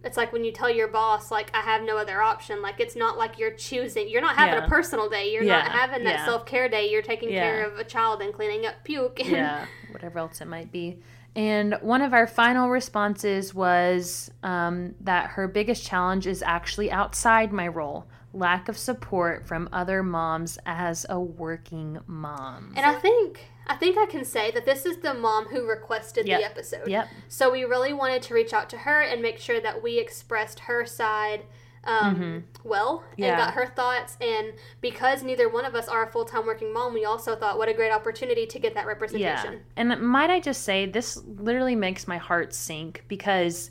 it's 0.05 0.17
like 0.17 0.33
when 0.33 0.45
you 0.45 0.53
tell 0.53 0.71
your 0.71 0.89
boss 0.89 1.31
like 1.31 1.51
i 1.55 1.61
have 1.61 1.83
no 1.83 1.97
other 1.97 2.21
option 2.21 2.63
like 2.63 2.81
it's 2.81 2.97
not 2.97 3.17
like 3.17 3.39
you're 3.39 3.53
choosing 3.53 4.09
you're 4.09 4.21
not 4.21 4.37
having 4.37 4.59
yeah. 4.59 4.65
a 4.65 4.69
personal 4.69 5.09
day 5.09 5.33
you're 5.33 5.43
yeah. 5.43 5.63
not 5.63 5.73
having 5.73 6.05
that 6.05 6.17
yeah. 6.17 6.25
self-care 6.25 6.69
day 6.69 6.91
you're 6.91 7.03
taking 7.03 7.29
care 7.31 7.65
of 7.65 7.79
a 7.79 7.85
child 7.85 8.21
and 8.21 8.33
cleaning 8.33 8.67
up 8.67 8.75
puke 8.85 9.21
and 9.21 9.31
yeah 9.31 9.67
whatever 9.91 10.19
else 10.19 10.41
it 10.41 10.49
might 10.49 10.71
be 10.73 10.99
and 11.35 11.79
one 11.81 12.03
of 12.03 12.13
our 12.13 12.27
final 12.27 12.69
responses 12.69 13.55
was 13.55 14.31
um, 14.43 14.95
that 15.01 15.31
her 15.31 15.49
biggest 15.49 15.83
challenge 15.83 16.27
is 16.27 16.43
actually 16.43 16.91
outside 16.91 17.53
my 17.53 17.67
role 17.67 18.07
lack 18.35 18.69
of 18.69 18.77
support 18.77 19.47
from 19.47 19.69
other 19.73 20.03
moms 20.03 20.59
as 20.67 21.07
a 21.09 21.21
working 21.21 21.99
mom 22.07 22.73
and 22.77 22.87
i 22.87 22.95
think 22.95 23.41
I 23.67 23.77
think 23.77 23.97
I 23.97 24.07
can 24.07 24.25
say 24.25 24.51
that 24.51 24.65
this 24.65 24.85
is 24.85 24.99
the 24.99 25.15
mom 25.15 25.47
who 25.47 25.67
requested 25.67 26.27
yep. 26.27 26.41
the 26.41 26.47
episode. 26.47 26.89
Yep. 26.89 27.09
So 27.29 27.51
we 27.51 27.65
really 27.65 27.93
wanted 27.93 28.23
to 28.23 28.35
reach 28.35 28.53
out 28.53 28.69
to 28.71 28.79
her 28.79 29.03
and 29.03 29.23
make 29.23 29.39
sure 29.39 29.61
that 29.61 29.83
we 29.83 29.99
expressed 29.99 30.61
her 30.61 30.85
side 30.85 31.43
um, 31.85 32.15
mm-hmm. 32.15 32.69
well 32.69 33.05
and 33.13 33.27
yeah. 33.27 33.37
got 33.37 33.55
her 33.55 33.67
thoughts. 33.67 34.17
And 34.21 34.53
because 34.81 35.23
neither 35.23 35.49
one 35.49 35.65
of 35.65 35.75
us 35.75 35.89
are 35.89 36.05
a 36.05 36.11
full 36.11 36.25
time 36.25 36.47
working 36.47 36.73
mom, 36.73 36.95
we 36.95 37.05
also 37.05 37.37
thought 37.37 37.59
what 37.59 37.69
a 37.69 37.75
great 37.75 37.93
opportunity 37.93 38.47
to 38.47 38.59
get 38.59 38.75
that 38.75 38.87
representation. 38.87 39.53
Yeah. 39.55 39.59
And 39.77 40.01
might 40.01 40.31
I 40.31 40.41
just 40.41 40.63
say, 40.63 40.87
this 40.87 41.17
literally 41.25 41.77
makes 41.77 42.09
my 42.09 42.19
heart 42.19 42.55
sink 42.55 43.05
because, 43.09 43.71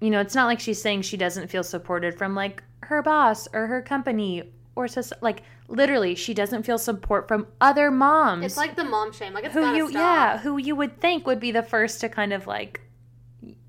you 0.00 0.10
know, 0.10 0.20
it's 0.20 0.34
not 0.34 0.46
like 0.46 0.60
she's 0.60 0.80
saying 0.80 1.02
she 1.02 1.16
doesn't 1.16 1.48
feel 1.48 1.62
supported 1.62 2.16
from 2.16 2.34
like 2.34 2.62
her 2.84 3.02
boss 3.02 3.46
or 3.52 3.66
her 3.66 3.82
company 3.82 4.52
or 4.76 4.88
so 4.88 5.02
like 5.20 5.42
literally 5.68 6.14
she 6.14 6.34
doesn't 6.34 6.64
feel 6.64 6.78
support 6.78 7.28
from 7.28 7.46
other 7.60 7.90
moms. 7.90 8.44
It's 8.44 8.56
like 8.56 8.76
the 8.76 8.84
mom 8.84 9.12
shame. 9.12 9.32
Like 9.34 9.44
it's 9.44 9.54
who 9.54 9.74
you 9.74 9.88
stop. 9.90 10.00
yeah, 10.00 10.38
who 10.38 10.58
you 10.58 10.76
would 10.76 11.00
think 11.00 11.26
would 11.26 11.40
be 11.40 11.52
the 11.52 11.62
first 11.62 12.00
to 12.00 12.08
kind 12.08 12.32
of 12.32 12.46
like 12.46 12.80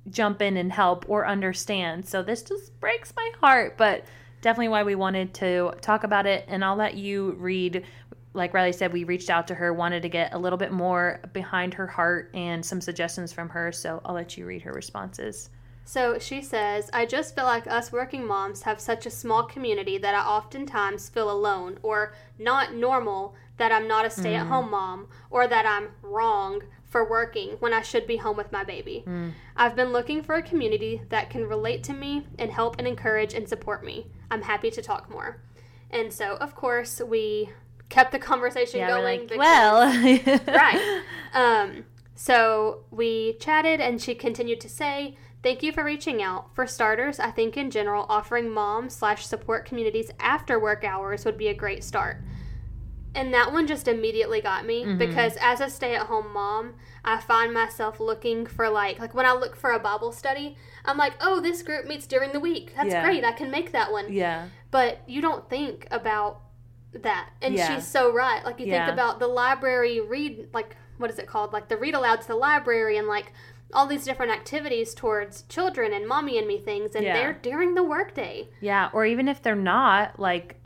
jump 0.10 0.42
in 0.42 0.58
and 0.58 0.72
help 0.72 1.06
or 1.08 1.26
understand. 1.26 2.08
So 2.08 2.22
this 2.22 2.44
just 2.44 2.80
breaks 2.80 3.14
my 3.16 3.32
heart, 3.40 3.78
but 3.78 4.06
definitely 4.42 4.70
why 4.70 4.84
we 4.84 4.96
wanted 4.96 5.34
to 5.36 5.74
talk 5.82 6.04
about 6.04 6.26
it. 6.26 6.46
And 6.48 6.64
I'll 6.64 6.76
let 6.76 6.96
you 6.96 7.32
read. 7.40 7.86
Like 8.34 8.54
Riley 8.54 8.72
said, 8.72 8.94
we 8.94 9.04
reached 9.04 9.30
out 9.30 9.46
to 9.50 9.56
her, 9.56 9.74
wanted 9.74 10.04
to 10.04 10.10
get 10.10 10.34
a 10.34 10.38
little 10.38 10.58
bit 10.58 10.72
more 10.72 11.20
behind 11.34 11.74
her 11.74 11.86
heart 11.86 12.32
and 12.34 12.66
some 12.66 12.80
suggestions 12.80 13.34
from 13.34 13.50
her. 13.50 13.74
So 13.74 14.02
I'll 14.06 14.16
let 14.16 14.38
you 14.38 14.46
read 14.46 14.62
her 14.62 14.72
responses. 14.72 15.50
So 15.84 16.20
she 16.20 16.42
says, 16.42 16.90
I 16.94 17.06
just 17.06 17.36
feel 17.36 17.46
like 17.46 17.68
us 17.68 17.92
working 17.92 18.26
moms 18.26 18.64
have 18.64 18.80
such 18.80 19.06
a 19.06 19.12
small 19.12 19.44
community 19.44 19.98
that 19.98 20.16
I 20.16 20.20
oftentimes 20.20 21.10
feel 21.10 21.30
alone 21.30 21.80
or 21.84 22.14
not 22.40 22.74
normal 22.74 23.36
that 23.58 23.72
I'm 23.72 23.88
not 23.88 24.06
a 24.06 24.10
stay 24.10 24.36
at 24.36 24.48
home 24.48 24.68
mm. 24.68 24.72
mom 24.72 25.08
or 25.30 25.48
that 25.48 25.66
I'm 25.66 25.90
wrong 26.02 26.64
for 26.86 27.08
working 27.08 27.52
when 27.60 27.74
I 27.74 27.82
should 27.82 28.08
be 28.08 28.18
home 28.18 28.36
with 28.36 28.52
my 28.52 28.64
baby. 28.64 29.04
Mm. 29.08 29.34
I've 29.56 29.76
been 29.76 29.94
looking 29.94 30.24
for 30.24 30.36
a 30.36 30.42
community 30.42 31.02
that 31.10 31.30
can 31.30 31.48
relate 31.48 31.84
to 31.86 31.94
me 31.94 32.26
and 32.40 32.52
help 32.52 32.78
and 32.80 32.88
encourage 32.88 33.34
and 33.34 33.48
support 33.48 33.86
me. 33.86 34.08
I'm 34.30 34.42
happy 34.42 34.72
to 34.72 34.82
talk 34.82 35.10
more. 35.10 35.42
And 35.90 36.12
so, 36.12 36.36
of 36.38 36.56
course, 36.56 37.02
we 37.02 37.50
kept 37.90 38.12
the 38.12 38.20
conversation 38.20 38.80
yeah, 38.80 38.90
going. 38.90 39.20
Like, 39.22 39.30
because, 39.30 39.38
well, 39.38 40.46
right. 40.48 41.04
Um, 41.34 41.86
so 42.14 42.84
we 42.92 43.38
chatted, 43.40 43.80
and 43.80 44.02
she 44.02 44.16
continued 44.16 44.60
to 44.62 44.70
say, 44.70 45.16
Thank 45.44 45.64
you 45.64 45.72
for 45.72 45.84
reaching 45.84 46.22
out. 46.22 46.54
For 46.54 46.68
starters, 46.68 47.20
I 47.20 47.32
think 47.32 47.58
in 47.58 47.72
general, 47.72 48.06
offering 48.10 48.50
mom 48.50 48.90
slash 48.90 49.26
support 49.26 49.66
communities 49.66 50.12
after 50.20 50.60
work 50.60 50.84
hours 50.84 51.26
would 51.26 51.38
be 51.38 51.48
a 51.48 51.54
great 51.54 51.84
start. 51.84 52.18
And 53.14 53.34
that 53.34 53.52
one 53.52 53.68
just 53.68 53.88
immediately 53.88 54.40
got 54.40 54.66
me 54.66 54.84
mm-hmm. 54.84 54.98
because 54.98 55.38
as 55.42 55.60
a 55.60 55.70
stay 55.70 55.96
at 55.96 56.06
home 56.06 56.32
mom, 56.32 56.76
I 57.04 57.20
find 57.20 57.54
myself 57.54 58.00
looking 58.00 58.46
for 58.46 58.70
like 58.70 59.00
like 59.00 59.14
when 59.14 59.26
I 59.26 59.34
look 59.34 59.56
for 59.56 59.72
a 59.72 59.80
Bible 59.80 60.12
study, 60.12 60.56
I'm 60.86 60.98
like, 60.98 61.14
"Oh, 61.20 61.42
this 61.42 61.62
group 61.62 61.88
meets 61.88 62.08
during 62.08 62.32
the 62.32 62.40
week. 62.40 62.74
That's 62.76 62.90
yeah. 62.90 63.04
great. 63.04 63.26
I 63.26 63.34
can 63.34 63.52
make 63.52 63.74
that 63.74 63.92
one." 63.92 64.14
Yeah. 64.14 64.48
But 64.70 65.02
you 65.08 65.22
don't 65.22 65.50
think 65.50 65.88
about 65.92 66.42
that. 66.94 67.32
And 67.42 67.56
yeah. 67.56 67.76
she's 67.76 67.86
so 67.86 68.14
right. 68.14 68.46
Like 68.46 68.60
you 68.60 68.68
yeah. 68.68 68.86
think 68.86 68.94
about 68.94 69.20
the 69.20 69.28
library 69.28 70.00
read 70.00 70.48
like 70.54 70.78
what 70.98 71.10
is 71.10 71.20
it 71.20 71.28
called? 71.28 71.52
Like 71.52 71.68
the 71.68 71.78
read 71.78 71.96
aloud 71.96 72.22
to 72.22 72.28
the 72.28 72.36
library 72.36 72.98
and 72.98 73.08
like 73.08 73.34
all 73.74 73.88
these 73.88 74.06
different 74.06 74.32
activities 74.32 74.94
towards 74.94 75.44
children 75.44 75.94
and 75.94 76.08
mommy 76.08 76.38
and 76.38 76.48
me 76.48 76.60
things 76.60 76.96
and 76.96 77.06
they're 77.06 77.34
during 77.34 77.76
the 77.76 77.84
workday. 77.84 78.48
Yeah, 78.60 78.90
or 78.94 79.06
even 79.06 79.28
if 79.28 79.42
they're 79.42 79.56
not, 79.56 80.20
like 80.20 80.62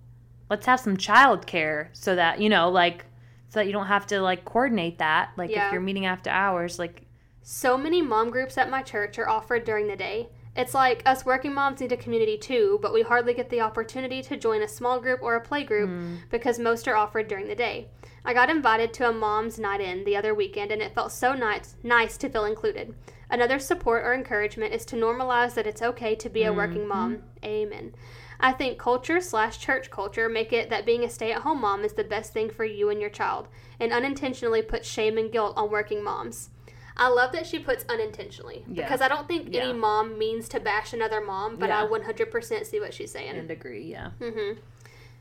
let's 0.50 0.66
have 0.66 0.80
some 0.80 0.98
childcare 0.98 1.88
so 1.94 2.16
that 2.16 2.40
you 2.40 2.50
know 2.50 2.70
like 2.70 3.06
so 3.50 3.60
that 3.60 3.68
you 3.68 3.72
don't 3.72 3.88
have 3.88 4.06
to 4.08 4.22
like 4.22 4.46
coordinate 4.46 4.98
that 5.00 5.32
like 5.38 5.50
yeah. 5.50 5.68
if 5.68 5.74
you're 5.74 5.82
meeting 5.82 6.06
after 6.06 6.30
hours 6.30 6.78
like 6.80 7.04
so 7.42 7.78
many 7.78 8.02
mom 8.02 8.30
groups 8.30 8.58
at 8.58 8.70
my 8.70 8.82
church 8.82 9.18
are 9.18 9.30
offered 9.30 9.64
during 9.64 9.88
the 9.88 9.96
day 9.96 10.28
it's 10.56 10.74
like 10.74 11.02
us 11.06 11.26
working 11.26 11.54
moms 11.54 11.82
need 11.82 11.92
a 11.92 11.98
community 11.98 12.38
too 12.38 12.80
but 12.82 12.94
we 12.94 13.02
hardly 13.02 13.34
get 13.34 13.50
the 13.50 13.62
opportunity 13.62 14.22
to 14.22 14.38
join 14.38 14.62
a 14.62 14.68
small 14.68 15.00
group 15.00 15.22
or 15.22 15.36
a 15.36 15.42
play 15.42 15.64
group 15.64 15.90
mm. 15.90 16.18
because 16.30 16.60
most 16.60 16.88
are 16.88 16.96
offered 16.96 17.28
during 17.28 17.48
the 17.48 17.56
day 17.56 17.88
i 18.26 18.34
got 18.34 18.50
invited 18.50 18.92
to 18.94 19.08
a 19.08 19.14
mom's 19.14 19.58
night 19.58 19.82
in 19.82 20.04
the 20.04 20.16
other 20.16 20.34
weekend 20.34 20.72
and 20.72 20.82
it 20.82 20.94
felt 20.94 21.12
so 21.12 21.34
nice 21.34 21.76
nice 21.84 22.18
to 22.18 22.30
feel 22.30 22.46
included 22.46 22.94
another 23.30 23.60
support 23.60 24.04
or 24.04 24.14
encouragement 24.14 24.74
is 24.74 24.86
to 24.86 24.96
normalize 24.96 25.54
that 25.54 25.68
it's 25.68 25.82
okay 25.82 26.16
to 26.16 26.30
be 26.30 26.44
a 26.44 26.54
working 26.54 26.80
mm-hmm. 26.80 26.90
mom 26.90 27.24
amen 27.44 27.94
I 28.40 28.52
think 28.52 28.78
culture 28.78 29.22
slash 29.22 29.60
church 29.60 29.90
culture 29.90 30.28
make 30.28 30.52
it 30.52 30.70
that 30.70 30.86
being 30.86 31.04
a 31.04 31.10
stay 31.10 31.32
at 31.32 31.42
home 31.42 31.62
mom 31.62 31.84
is 31.84 31.94
the 31.94 32.04
best 32.04 32.34
thing 32.34 32.50
for 32.50 32.66
you 32.66 32.90
and 32.90 33.00
your 33.00 33.10
child, 33.10 33.48
and 33.80 33.94
unintentionally 33.94 34.62
put 34.62 34.86
shame 34.86 35.18
and 35.18 35.32
guilt 35.32 35.54
on 35.56 35.72
working 35.72 36.04
moms. 36.04 36.50
I 36.98 37.10
love 37.10 37.34
that 37.34 37.46
she 37.46 37.60
puts 37.60 37.84
unintentionally 37.90 38.64
yeah. 38.68 38.84
because 38.84 39.02
I 39.02 39.10
don't 39.10 39.28
think 39.28 39.50
yeah. 39.52 39.64
any 39.64 39.74
mom 39.74 40.18
means 40.18 40.48
to 40.50 40.60
bash 40.62 40.94
another 40.94 41.20
mom, 41.20 41.58
but 41.58 41.68
yeah. 41.68 41.84
I 41.84 41.88
100% 41.88 42.66
see 42.66 42.80
what 42.80 42.94
she's 42.94 43.12
saying. 43.12 43.36
And 43.36 43.52
agree, 43.52 43.84
yeah. 43.84 44.12
Mm-hmm. 44.20 44.60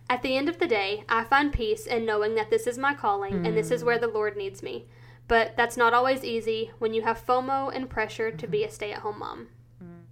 At 0.08 0.22
the 0.22 0.36
end 0.36 0.48
of 0.48 0.58
the 0.58 0.66
day, 0.66 1.04
I 1.08 1.24
find 1.24 1.52
peace 1.52 1.86
in 1.86 2.04
knowing 2.04 2.34
that 2.34 2.50
this 2.50 2.66
is 2.66 2.78
my 2.78 2.94
calling 2.94 3.34
mm. 3.34 3.46
and 3.46 3.56
this 3.56 3.70
is 3.70 3.84
where 3.84 3.98
the 3.98 4.06
Lord 4.06 4.36
needs 4.36 4.62
me. 4.62 4.86
But 5.26 5.56
that's 5.56 5.76
not 5.76 5.94
always 5.94 6.22
easy 6.22 6.70
when 6.78 6.92
you 6.92 7.02
have 7.02 7.24
FOMO 7.24 7.74
and 7.74 7.88
pressure 7.88 8.30
to 8.30 8.46
be 8.46 8.64
a 8.64 8.70
stay 8.70 8.92
at 8.92 9.00
home 9.00 9.20
mom. 9.20 9.48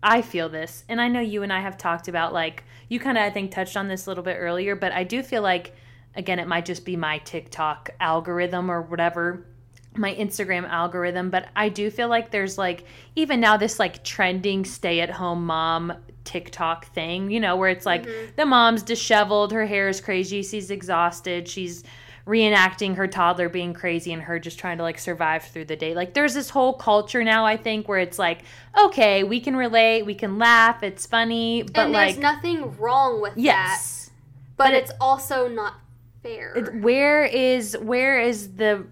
I 0.02 0.20
feel 0.20 0.48
this, 0.48 0.84
and 0.88 1.00
I 1.00 1.06
know 1.06 1.20
you 1.20 1.44
and 1.44 1.52
I 1.52 1.60
have 1.60 1.78
talked 1.78 2.08
about 2.08 2.32
like 2.32 2.64
you 2.88 2.98
kind 2.98 3.16
of 3.16 3.22
I 3.22 3.30
think 3.30 3.52
touched 3.52 3.76
on 3.76 3.86
this 3.86 4.06
a 4.06 4.10
little 4.10 4.24
bit 4.24 4.36
earlier, 4.38 4.74
but 4.74 4.92
I 4.92 5.04
do 5.04 5.22
feel 5.22 5.42
like 5.42 5.74
again 6.16 6.40
it 6.40 6.48
might 6.48 6.64
just 6.64 6.84
be 6.84 6.96
my 6.96 7.18
TikTok 7.18 7.90
algorithm 8.00 8.70
or 8.70 8.82
whatever 8.82 9.46
my 9.96 10.14
Instagram 10.14 10.68
algorithm, 10.68 11.30
but 11.30 11.48
I 11.54 11.68
do 11.68 11.90
feel 11.90 12.08
like 12.08 12.30
there's 12.30 12.56
like 12.56 12.84
even 13.14 13.40
now 13.40 13.56
this 13.56 13.78
like 13.78 14.02
trending 14.04 14.64
stay 14.64 15.00
at 15.00 15.10
home 15.10 15.46
mom 15.46 15.92
TikTok 16.24 16.86
thing, 16.86 17.30
you 17.30 17.40
know, 17.40 17.56
where 17.56 17.68
it's 17.68 17.86
like 17.86 18.06
mm-hmm. 18.06 18.32
the 18.36 18.46
mom's 18.46 18.82
disheveled, 18.82 19.52
her 19.52 19.66
hair 19.66 19.88
is 19.88 20.00
crazy, 20.00 20.42
she's 20.42 20.70
exhausted, 20.70 21.48
she's 21.48 21.84
reenacting 22.26 22.94
her 22.94 23.08
toddler 23.08 23.48
being 23.48 23.74
crazy 23.74 24.12
and 24.12 24.22
her 24.22 24.38
just 24.38 24.58
trying 24.58 24.76
to 24.76 24.82
like 24.82 24.98
survive 24.98 25.42
through 25.42 25.64
the 25.64 25.76
day. 25.76 25.94
Like 25.94 26.14
there's 26.14 26.34
this 26.34 26.50
whole 26.50 26.74
culture 26.74 27.24
now 27.24 27.44
I 27.44 27.56
think 27.56 27.88
where 27.88 27.98
it's 27.98 28.18
like, 28.18 28.42
okay, 28.78 29.24
we 29.24 29.40
can 29.40 29.56
relate, 29.56 30.02
we 30.02 30.14
can 30.14 30.38
laugh, 30.38 30.82
it's 30.82 31.04
funny, 31.04 31.64
but 31.64 31.86
and 31.86 31.94
there's 31.94 32.16
like 32.16 32.22
nothing 32.22 32.76
wrong 32.78 33.20
with 33.20 33.34
yes, 33.36 34.06
that. 34.06 34.12
But, 34.56 34.64
but 34.64 34.74
it's 34.74 34.90
it, 34.90 34.96
also 35.00 35.48
not 35.48 35.74
fair. 36.22 36.54
It, 36.54 36.80
where 36.80 37.24
is 37.24 37.76
where 37.78 38.20
is 38.20 38.54
the 38.54 38.86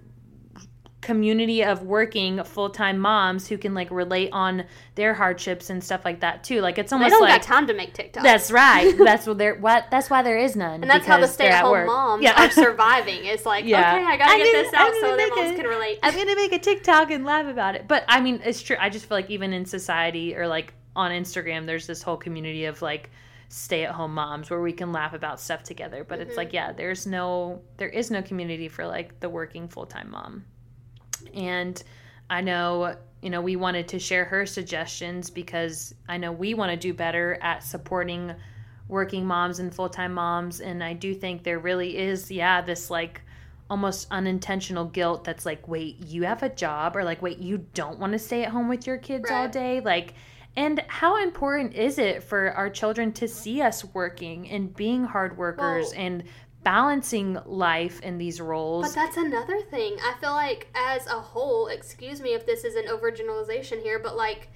community 1.00 1.64
of 1.64 1.82
working 1.82 2.42
full-time 2.44 2.98
moms 2.98 3.48
who 3.48 3.56
can 3.56 3.74
like 3.74 3.90
relate 3.90 4.28
on 4.32 4.64
their 4.96 5.14
hardships 5.14 5.70
and 5.70 5.82
stuff 5.82 6.04
like 6.04 6.20
that 6.20 6.44
too. 6.44 6.60
Like 6.60 6.78
it's 6.78 6.92
almost 6.92 7.06
they 7.06 7.10
don't 7.10 7.22
like 7.22 7.40
got 7.40 7.42
time 7.42 7.66
to 7.68 7.74
make 7.74 7.94
TikTok. 7.94 8.22
That's 8.22 8.50
right. 8.50 8.94
that's 9.04 9.26
what 9.26 9.38
they're 9.38 9.54
what 9.54 9.86
that's 9.90 10.10
why 10.10 10.22
there 10.22 10.38
is 10.38 10.56
none. 10.56 10.82
And 10.82 10.90
that's 10.90 11.06
how 11.06 11.18
the 11.18 11.26
stay-at-home 11.26 11.86
moms 11.86 12.22
yeah. 12.22 12.42
are 12.42 12.50
surviving. 12.50 13.24
It's 13.24 13.46
like 13.46 13.64
yeah. 13.64 13.94
okay, 13.94 14.04
I 14.04 14.16
gotta 14.16 14.32
I'm 14.32 14.38
get 14.38 14.52
gonna, 14.52 14.64
this 14.64 14.74
out 14.74 14.92
so 15.00 15.16
their 15.16 15.28
moms 15.28 15.52
a, 15.52 15.56
can 15.56 15.66
relate. 15.66 15.98
I'm 16.02 16.14
gonna 16.14 16.36
make 16.36 16.52
a 16.52 16.58
TikTok 16.58 17.10
and 17.10 17.24
laugh 17.24 17.46
about 17.46 17.74
it. 17.74 17.88
But 17.88 18.04
I 18.06 18.20
mean, 18.20 18.40
it's 18.44 18.62
true. 18.62 18.76
I 18.78 18.90
just 18.90 19.06
feel 19.06 19.16
like 19.16 19.30
even 19.30 19.52
in 19.52 19.64
society 19.64 20.36
or 20.36 20.46
like 20.46 20.74
on 20.94 21.10
Instagram, 21.12 21.66
there's 21.66 21.86
this 21.86 22.02
whole 22.02 22.18
community 22.18 22.66
of 22.66 22.82
like 22.82 23.10
stay 23.48 23.84
at 23.84 23.92
home 23.92 24.14
moms 24.14 24.48
where 24.50 24.60
we 24.60 24.72
can 24.72 24.92
laugh 24.92 25.12
about 25.12 25.40
stuff 25.40 25.64
together 25.64 26.04
but 26.04 26.20
mm-hmm. 26.20 26.28
it's 26.28 26.36
like 26.36 26.52
yeah 26.52 26.70
there's 26.70 27.04
no 27.04 27.60
there 27.78 27.88
is 27.88 28.08
no 28.08 28.22
community 28.22 28.68
for 28.68 28.86
like 28.86 29.18
the 29.18 29.28
working 29.28 29.66
full-time 29.66 30.08
mom 30.08 30.44
and 31.34 31.82
I 32.28 32.40
know, 32.40 32.96
you 33.22 33.30
know, 33.30 33.40
we 33.40 33.56
wanted 33.56 33.88
to 33.88 33.98
share 33.98 34.24
her 34.24 34.46
suggestions 34.46 35.30
because 35.30 35.94
I 36.08 36.16
know 36.16 36.32
we 36.32 36.54
want 36.54 36.70
to 36.70 36.76
do 36.76 36.94
better 36.94 37.38
at 37.42 37.62
supporting 37.62 38.34
working 38.88 39.24
moms 39.24 39.58
and 39.58 39.74
full 39.74 39.88
time 39.88 40.14
moms. 40.14 40.60
And 40.60 40.82
I 40.82 40.92
do 40.92 41.14
think 41.14 41.42
there 41.42 41.58
really 41.58 41.96
is, 41.96 42.30
yeah, 42.30 42.60
this 42.60 42.90
like 42.90 43.22
almost 43.70 44.08
unintentional 44.10 44.84
guilt 44.84 45.24
that's 45.24 45.46
like, 45.46 45.66
wait, 45.68 46.04
you 46.04 46.24
have 46.24 46.42
a 46.42 46.48
job, 46.48 46.96
or 46.96 47.04
like, 47.04 47.22
wait, 47.22 47.38
you 47.38 47.58
don't 47.72 47.98
want 47.98 48.12
to 48.12 48.18
stay 48.18 48.42
at 48.42 48.50
home 48.50 48.68
with 48.68 48.86
your 48.86 48.98
kids 48.98 49.30
right. 49.30 49.42
all 49.42 49.48
day? 49.48 49.80
Like, 49.80 50.14
and 50.56 50.84
how 50.88 51.22
important 51.22 51.74
is 51.74 51.98
it 51.98 52.24
for 52.24 52.50
our 52.52 52.68
children 52.68 53.12
to 53.12 53.28
see 53.28 53.62
us 53.62 53.84
working 53.94 54.50
and 54.50 54.74
being 54.74 55.04
hard 55.04 55.38
workers 55.38 55.92
well, 55.92 56.00
and 56.00 56.24
balancing 56.62 57.38
life 57.46 58.00
in 58.00 58.18
these 58.18 58.40
roles. 58.40 58.86
But 58.86 58.94
that's 58.94 59.16
another 59.16 59.60
thing. 59.62 59.96
I 60.02 60.14
feel 60.20 60.32
like 60.32 60.68
as 60.74 61.06
a 61.06 61.20
whole, 61.20 61.68
excuse 61.68 62.20
me 62.20 62.34
if 62.34 62.44
this 62.44 62.64
is 62.64 62.74
an 62.74 62.84
overgeneralization 62.84 63.82
here, 63.82 63.98
but 63.98 64.16
like 64.16 64.48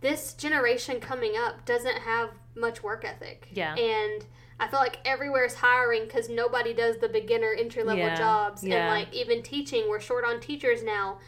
this 0.00 0.32
generation 0.34 1.00
coming 1.00 1.32
up 1.36 1.64
doesn't 1.64 1.98
have 1.98 2.30
much 2.54 2.82
work 2.82 3.04
ethic. 3.04 3.48
Yeah. 3.52 3.74
And 3.74 4.24
I 4.60 4.66
feel 4.66 4.80
like 4.80 4.98
everywhere 5.04 5.44
is 5.44 5.54
hiring 5.54 6.04
because 6.04 6.28
nobody 6.28 6.74
does 6.74 6.98
the 6.98 7.08
beginner 7.08 7.54
entry 7.56 7.84
level 7.84 8.04
yeah. 8.04 8.16
jobs. 8.16 8.64
Yeah. 8.64 8.76
And 8.76 8.88
like 8.88 9.14
even 9.14 9.42
teaching, 9.42 9.88
we're 9.88 10.00
short 10.00 10.24
on 10.24 10.40
teachers 10.40 10.82
now. 10.82 11.18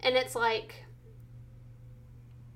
And 0.00 0.16
it's 0.16 0.34
like, 0.34 0.86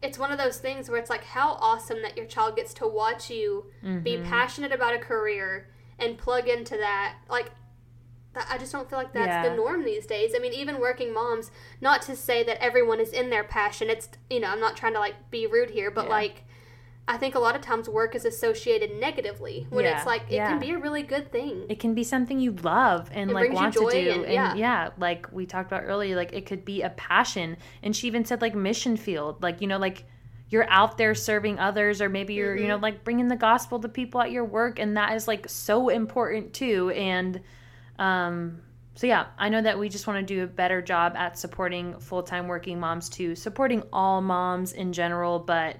it's 0.03 0.19
one 0.19 0.33
of 0.33 0.39
those 0.39 0.59
things 0.59 0.91
where 0.91 0.99
it's 0.99 1.11
like 1.11 1.25
how 1.25 1.53
awesome 1.61 2.03
that 2.03 2.17
your 2.17 2.27
child 2.27 2.57
gets 2.57 2.75
to 2.75 2.87
watch 2.87 3.31
you 3.31 3.67
mm-hmm. 3.83 4.01
be 4.01 4.19
passionate 4.19 4.73
about 4.73 4.95
a 4.95 4.99
career 4.99 5.69
and 5.99 6.19
plug 6.19 6.49
into 6.49 6.77
that. 6.77 7.17
Like, 7.29 7.51
I 8.37 8.59
just 8.59 8.73
don't 8.73 8.89
feel 8.89 8.99
like 8.99 9.13
that's 9.13 9.27
yeah. 9.27 9.49
the 9.49 9.55
norm 9.55 9.85
these 9.85 10.07
days. 10.07 10.33
I 10.35 10.41
mean, 10.41 10.53
even 10.53 10.81
working 10.81 11.15
moms, 11.15 11.51
not 11.81 12.03
to 12.03 12.17
say 12.17 12.43
that 12.45 12.63
everyone 12.63 13.01
is 13.01 13.13
in 13.13 13.31
their 13.31 13.45
passion. 13.45 13.89
It's, 13.89 14.09
you 14.29 14.41
know, 14.41 14.49
I'm 14.49 14.61
not 14.61 14.77
trying 14.77 14.95
to 14.95 14.99
like 14.99 15.31
be 15.31 15.47
rude 15.47 15.71
here, 15.71 15.91
but 15.91 16.07
yeah. 16.07 16.11
like, 16.11 16.45
I 17.07 17.19
think 17.19 17.35
a 17.35 17.39
lot 17.39 17.55
of 17.55 17.61
times 17.61 17.89
work 17.89 18.15
is 18.15 18.25
associated 18.25 18.99
negatively 18.99 19.67
when 19.69 19.85
yeah, 19.85 19.99
it's 19.99 20.07
like 20.07 20.23
it 20.31 20.39
can 20.39 20.59
be 20.59 20.71
a 20.71 20.79
really 20.79 21.03
good 21.03 21.31
thing. 21.31 21.67
It 21.69 21.79
can 21.79 21.95
be 21.95 22.03
something 22.03 22.41
you 22.41 22.53
love 22.53 23.11
and 23.13 23.31
it 23.31 23.35
like 23.35 23.53
want 23.53 23.75
to 23.75 23.91
do. 23.91 24.11
And, 24.11 24.25
and, 24.25 24.59
yeah, 24.59 24.89
like 24.97 25.29
we 25.31 25.45
talked 25.45 25.71
about 25.71 25.83
earlier, 25.85 26.17
like 26.17 26.33
it 26.33 26.47
could 26.47 26.65
be 26.65 26.81
a 26.81 26.91
passion. 26.91 27.59
And 27.83 27.95
she 27.95 28.07
even 28.07 28.25
said 28.25 28.41
like 28.41 28.55
mission 28.55 28.97
field, 28.97 29.43
like 29.43 29.61
you 29.61 29.67
know, 29.67 29.77
like 29.79 30.07
you're 30.51 30.69
out 30.71 30.99
there 30.99 31.15
serving 31.15 31.59
others, 31.59 32.01
or 32.01 32.09
maybe 32.09 32.35
you're 32.35 32.55
mm-hmm. 32.55 32.63
you 32.63 32.69
know 32.69 32.77
mm-hmm. 32.77 32.85
like 32.85 33.05
bringing 33.05 33.29
the 33.29 33.37
gospel 33.37 33.81
to 33.81 33.89
people 33.89 34.21
at 34.21 34.31
your 34.31 34.45
work, 34.45 34.79
and 34.79 34.97
that 34.97 35.15
is 35.15 35.27
like 35.27 35.49
so 35.49 35.89
important 35.89 36.53
too. 36.53 36.91
And 36.91 37.41
um, 37.99 38.61
so 38.95 39.07
yeah, 39.07 39.27
I 39.39 39.49
know 39.49 39.63
that 39.63 39.79
we 39.79 39.89
just 39.89 40.07
want 40.07 40.27
to 40.27 40.35
do 40.35 40.45
a 40.45 40.47
better 40.47 40.81
job 40.81 41.15
at 41.17 41.39
supporting 41.39 41.99
full 41.99 42.23
time 42.23 42.47
working 42.47 42.79
moms 42.79 43.09
too, 43.09 43.35
supporting 43.35 43.83
all 43.93 44.21
moms 44.21 44.73
in 44.73 44.93
general, 44.93 45.39
but 45.39 45.77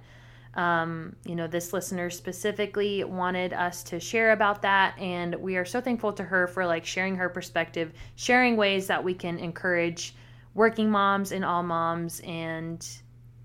um, 0.55 1.17
you 1.25 1.35
know, 1.35 1.47
this 1.49 1.73
listener 1.73 2.11
specifically 2.11 3.03
wanted 3.03 3.53
us 3.53 3.83
to 3.85 3.99
share 3.99 4.33
about 4.33 4.63
that, 4.63 4.97
and 4.99 5.35
we 5.37 5.57
are 5.57 5.65
so 5.65 5.81
thankful 5.81 6.13
to 6.13 6.23
her 6.23 6.47
for 6.47 6.65
like 6.67 6.87
sharing 6.87 7.17
her 7.17 7.29
perspective, 7.29 7.93
sharing 8.17 8.57
ways 8.57 8.87
that 8.87 9.03
we 9.03 9.15
can 9.15 9.39
encourage 9.39 10.15
working 10.55 10.91
moms 10.91 11.33
and 11.33 11.45
all 11.45 11.65
moms, 11.65 12.21
and 12.21 12.87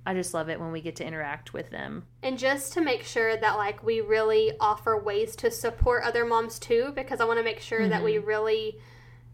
I 0.05 0.13
just 0.13 0.33
love 0.33 0.49
it 0.49 0.59
when 0.59 0.71
we 0.71 0.81
get 0.81 0.95
to 0.97 1.05
interact 1.05 1.53
with 1.53 1.69
them. 1.69 2.05
And 2.23 2.37
just 2.37 2.73
to 2.73 2.81
make 2.81 3.03
sure 3.03 3.37
that 3.37 3.57
like 3.57 3.83
we 3.83 4.01
really 4.01 4.53
offer 4.59 4.97
ways 4.97 5.35
to 5.37 5.51
support 5.51 6.03
other 6.03 6.25
moms 6.25 6.57
too, 6.57 6.91
because 6.95 7.19
I 7.19 7.25
want 7.25 7.39
to 7.39 7.43
make 7.43 7.59
sure 7.59 7.81
mm-hmm. 7.81 7.89
that 7.89 8.03
we 8.03 8.13
mm-hmm. 8.13 8.27
really. 8.27 8.77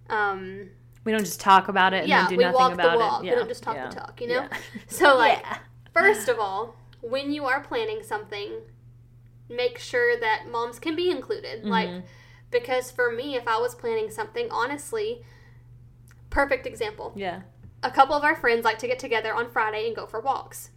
Um, 0.10 0.70
we 1.04 1.12
don't 1.12 1.24
just 1.24 1.40
talk 1.40 1.68
about 1.68 1.94
it 1.94 2.02
and 2.02 2.10
yeah, 2.10 2.28
then 2.28 2.38
do 2.38 2.44
nothing 2.44 2.74
about 2.74 2.94
the 2.94 2.98
walk. 2.98 3.24
it. 3.24 3.28
Yeah. 3.28 3.32
We 3.34 3.38
don't 3.38 3.48
just 3.48 3.64
talk 3.64 3.76
yeah. 3.76 3.90
the 3.90 3.96
talk, 3.96 4.22
you 4.22 4.28
know? 4.28 4.48
Yeah. 4.52 4.58
So 4.88 5.16
like 5.16 5.46
first 5.94 6.28
of 6.30 6.40
all, 6.40 6.76
when 7.02 7.32
you 7.32 7.46
are 7.46 7.62
planning 7.62 8.02
something, 8.04 8.62
make 9.50 9.78
sure 9.78 10.20
that 10.20 10.48
moms 10.52 10.80
can 10.80 10.96
be 10.96 11.10
included. 11.10 11.62
Mm-hmm. 11.62 11.70
Like, 11.70 11.90
because 12.52 12.92
for 12.92 13.12
me, 13.12 13.36
if 13.36 13.48
I 13.48 13.60
was 13.60 13.76
planning 13.76 14.10
something, 14.10 14.48
honestly, 14.50 15.24
perfect 16.30 16.66
example. 16.66 17.14
Yeah. 17.16 17.42
A 17.84 17.92
couple 17.92 18.16
of 18.16 18.24
our 18.24 18.36
friends 18.36 18.66
like 18.66 18.80
to 18.80 18.88
get 18.88 19.00
together 19.00 19.34
on 19.34 19.50
Friday 19.50 19.88
and 19.88 19.96
go 19.96 20.06
for 20.06 20.20
walks. 20.20 20.72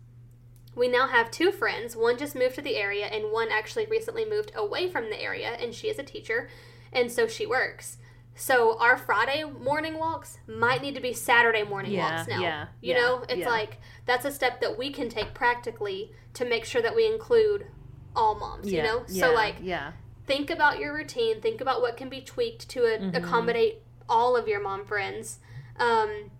We 0.74 0.88
now 0.88 1.08
have 1.08 1.30
two 1.30 1.50
friends. 1.50 1.96
One 1.96 2.18
just 2.18 2.36
moved 2.36 2.54
to 2.56 2.62
the 2.62 2.76
area, 2.76 3.06
and 3.06 3.32
one 3.32 3.48
actually 3.50 3.86
recently 3.86 4.24
moved 4.24 4.52
away 4.54 4.88
from 4.88 5.10
the 5.10 5.20
area, 5.20 5.50
and 5.50 5.74
she 5.74 5.88
is 5.88 5.98
a 5.98 6.04
teacher, 6.04 6.48
and 6.92 7.10
so 7.10 7.26
she 7.26 7.46
works. 7.46 7.98
So 8.38 8.78
our 8.78 8.96
Friday 8.96 9.42
morning 9.42 9.98
walks 9.98 10.38
might 10.46 10.80
need 10.80 10.94
to 10.94 11.00
be 11.00 11.12
Saturday 11.12 11.64
morning 11.64 11.92
yeah, 11.92 12.16
walks 12.16 12.28
now. 12.28 12.40
Yeah, 12.40 12.66
you 12.80 12.94
yeah, 12.94 13.00
know, 13.00 13.24
it's 13.28 13.40
yeah. 13.40 13.48
like 13.48 13.78
that's 14.06 14.24
a 14.24 14.30
step 14.30 14.60
that 14.60 14.78
we 14.78 14.92
can 14.92 15.08
take 15.08 15.34
practically 15.34 16.12
to 16.34 16.44
make 16.44 16.64
sure 16.64 16.80
that 16.80 16.94
we 16.94 17.04
include 17.04 17.66
all 18.14 18.36
moms. 18.38 18.70
you 18.70 18.82
know, 18.82 19.02
so 19.08 19.32
like 19.32 19.56
yeah, 19.60 19.90
think 20.26 20.50
about 20.50 20.78
your 20.78 20.94
routine. 20.94 21.40
Think 21.40 21.60
about 21.60 21.80
what 21.80 21.96
can 21.96 22.08
be 22.08 22.20
tweaked 22.20 22.68
to 22.68 22.84
a- 22.84 22.98
mm-hmm. 22.98 23.16
accommodate 23.16 23.82
all 24.08 24.36
of 24.36 24.46
your 24.46 24.60
mom 24.62 24.84
friends. 24.84 25.40
Um, 25.76 26.30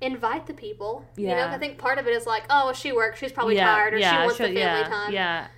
invite 0.00 0.46
the 0.46 0.54
people. 0.54 1.04
Yeah. 1.16 1.30
You 1.30 1.36
know, 1.36 1.46
I 1.48 1.58
think 1.58 1.78
part 1.78 1.98
of 1.98 2.06
it 2.06 2.12
is 2.12 2.26
like, 2.26 2.44
oh, 2.50 2.72
she 2.72 2.92
works, 2.92 3.18
she's 3.18 3.32
probably 3.32 3.56
tired, 3.56 3.94
or 3.94 3.98
she 3.98 4.04
wants 4.04 4.38
the 4.38 4.44
family 4.44 4.90
time. 4.90 5.12
Yeah. 5.12 5.48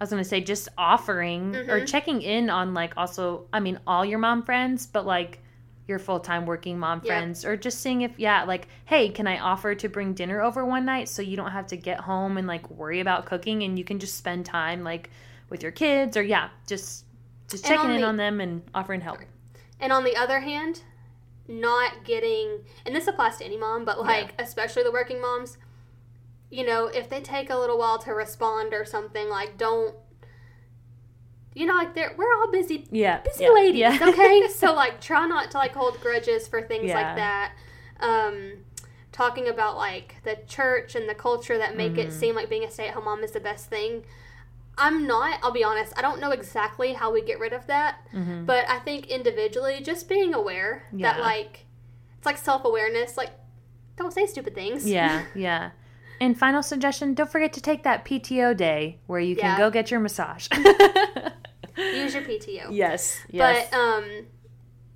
I 0.00 0.04
was 0.04 0.10
gonna 0.10 0.24
say 0.24 0.40
just 0.40 0.70
offering 0.78 1.52
mm-hmm. 1.52 1.70
or 1.70 1.84
checking 1.84 2.22
in 2.22 2.48
on 2.48 2.72
like 2.72 2.94
also 2.96 3.46
I 3.52 3.60
mean 3.60 3.78
all 3.86 4.02
your 4.02 4.18
mom 4.18 4.44
friends, 4.44 4.86
but 4.86 5.04
like 5.04 5.40
your 5.86 5.98
full 5.98 6.20
time 6.20 6.46
working 6.46 6.78
mom 6.78 7.02
friends, 7.02 7.44
or 7.44 7.54
just 7.54 7.82
seeing 7.82 8.00
if 8.00 8.12
yeah, 8.16 8.44
like 8.44 8.68
hey, 8.86 9.10
can 9.10 9.26
I 9.26 9.38
offer 9.38 9.74
to 9.74 9.88
bring 9.90 10.14
dinner 10.14 10.40
over 10.40 10.64
one 10.64 10.86
night 10.86 11.10
so 11.10 11.20
you 11.20 11.36
don't 11.36 11.50
have 11.50 11.66
to 11.66 11.76
get 11.76 12.00
home 12.00 12.38
and 12.38 12.46
like 12.46 12.70
worry 12.70 13.00
about 13.00 13.26
cooking 13.26 13.62
and 13.62 13.78
you 13.78 13.84
can 13.84 13.98
just 13.98 14.16
spend 14.16 14.46
time 14.46 14.84
like 14.84 15.10
with 15.50 15.62
your 15.62 15.72
kids 15.72 16.16
or 16.16 16.22
yeah, 16.22 16.48
just 16.66 17.04
just 17.48 17.66
checking 17.66 17.90
in 17.90 18.00
the, 18.00 18.06
on 18.06 18.16
them 18.16 18.40
and 18.40 18.62
offering 18.74 19.02
help. 19.02 19.18
And 19.80 19.92
on 19.92 20.04
the 20.04 20.16
other 20.16 20.40
hand, 20.40 20.82
not 21.50 22.04
getting 22.04 22.60
and 22.86 22.94
this 22.94 23.06
applies 23.06 23.38
to 23.38 23.44
any 23.44 23.56
mom, 23.58 23.84
but 23.84 24.00
like 24.00 24.34
yeah. 24.38 24.44
especially 24.44 24.82
the 24.82 24.92
working 24.92 25.20
moms 25.20 25.58
you 26.50 26.66
know, 26.66 26.86
if 26.86 27.08
they 27.08 27.20
take 27.20 27.48
a 27.48 27.56
little 27.56 27.78
while 27.78 27.98
to 27.98 28.12
respond 28.12 28.74
or 28.74 28.84
something, 28.84 29.28
like 29.28 29.56
don't 29.56 29.94
you 31.54 31.66
know, 31.66 31.74
like 31.74 31.94
they're 31.94 32.14
we're 32.16 32.32
all 32.34 32.50
busy 32.50 32.86
yeah, 32.90 33.20
busy 33.20 33.44
yeah, 33.44 33.50
ladies, 33.50 33.80
yeah. 33.80 33.98
okay? 34.02 34.48
so 34.54 34.74
like 34.74 35.00
try 35.00 35.26
not 35.26 35.50
to 35.52 35.58
like 35.58 35.74
hold 35.74 36.00
grudges 36.00 36.48
for 36.48 36.60
things 36.60 36.86
yeah. 36.86 36.94
like 36.94 37.16
that. 37.16 37.52
Um 38.00 38.52
talking 39.12 39.48
about 39.48 39.76
like 39.76 40.16
the 40.24 40.38
church 40.46 40.94
and 40.94 41.08
the 41.08 41.14
culture 41.14 41.58
that 41.58 41.76
make 41.76 41.92
mm-hmm. 41.92 42.08
it 42.08 42.12
seem 42.12 42.34
like 42.34 42.48
being 42.48 42.64
a 42.64 42.70
stay-at-home 42.70 43.04
mom 43.04 43.22
is 43.22 43.32
the 43.32 43.40
best 43.40 43.68
thing. 43.68 44.04
I'm 44.80 45.06
not, 45.06 45.38
I'll 45.42 45.52
be 45.52 45.62
honest, 45.62 45.92
I 45.96 46.00
don't 46.00 46.20
know 46.20 46.30
exactly 46.30 46.94
how 46.94 47.12
we 47.12 47.22
get 47.22 47.38
rid 47.38 47.52
of 47.52 47.66
that, 47.66 47.98
mm-hmm. 48.14 48.46
but 48.46 48.68
I 48.68 48.78
think 48.78 49.08
individually 49.08 49.80
just 49.82 50.08
being 50.08 50.32
aware 50.32 50.84
that 50.94 51.20
like 51.20 51.66
it's 52.16 52.24
like 52.24 52.38
self-awareness, 52.38 53.18
like 53.18 53.30
don't 53.96 54.12
say 54.12 54.24
stupid 54.26 54.54
things. 54.54 54.88
Yeah, 54.88 55.24
yeah. 55.34 55.70
And 56.18 56.38
final 56.38 56.62
suggestion: 56.62 57.12
don't 57.12 57.30
forget 57.30 57.52
to 57.52 57.60
take 57.60 57.82
that 57.82 58.06
PTO 58.06 58.56
day 58.56 58.98
where 59.06 59.20
you 59.20 59.36
can 59.36 59.44
yeah. 59.44 59.58
go 59.58 59.70
get 59.70 59.90
your 59.90 60.00
massage. 60.00 60.48
Use 61.76 62.14
your 62.14 62.22
PTO. 62.22 62.68
Yes. 62.70 63.20
Yes. 63.30 63.68
But 63.70 63.78
um, 63.78 64.04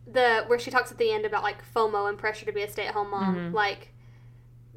the 0.06 0.44
where 0.46 0.58
she 0.58 0.70
talks 0.70 0.90
at 0.90 0.98
the 0.98 1.10
end 1.10 1.26
about 1.26 1.42
like 1.42 1.62
FOMO 1.74 2.08
and 2.08 2.16
pressure 2.16 2.46
to 2.46 2.52
be 2.52 2.62
a 2.62 2.70
stay-at-home 2.70 3.10
mom, 3.10 3.36
mm-hmm. 3.36 3.54
like 3.54 3.92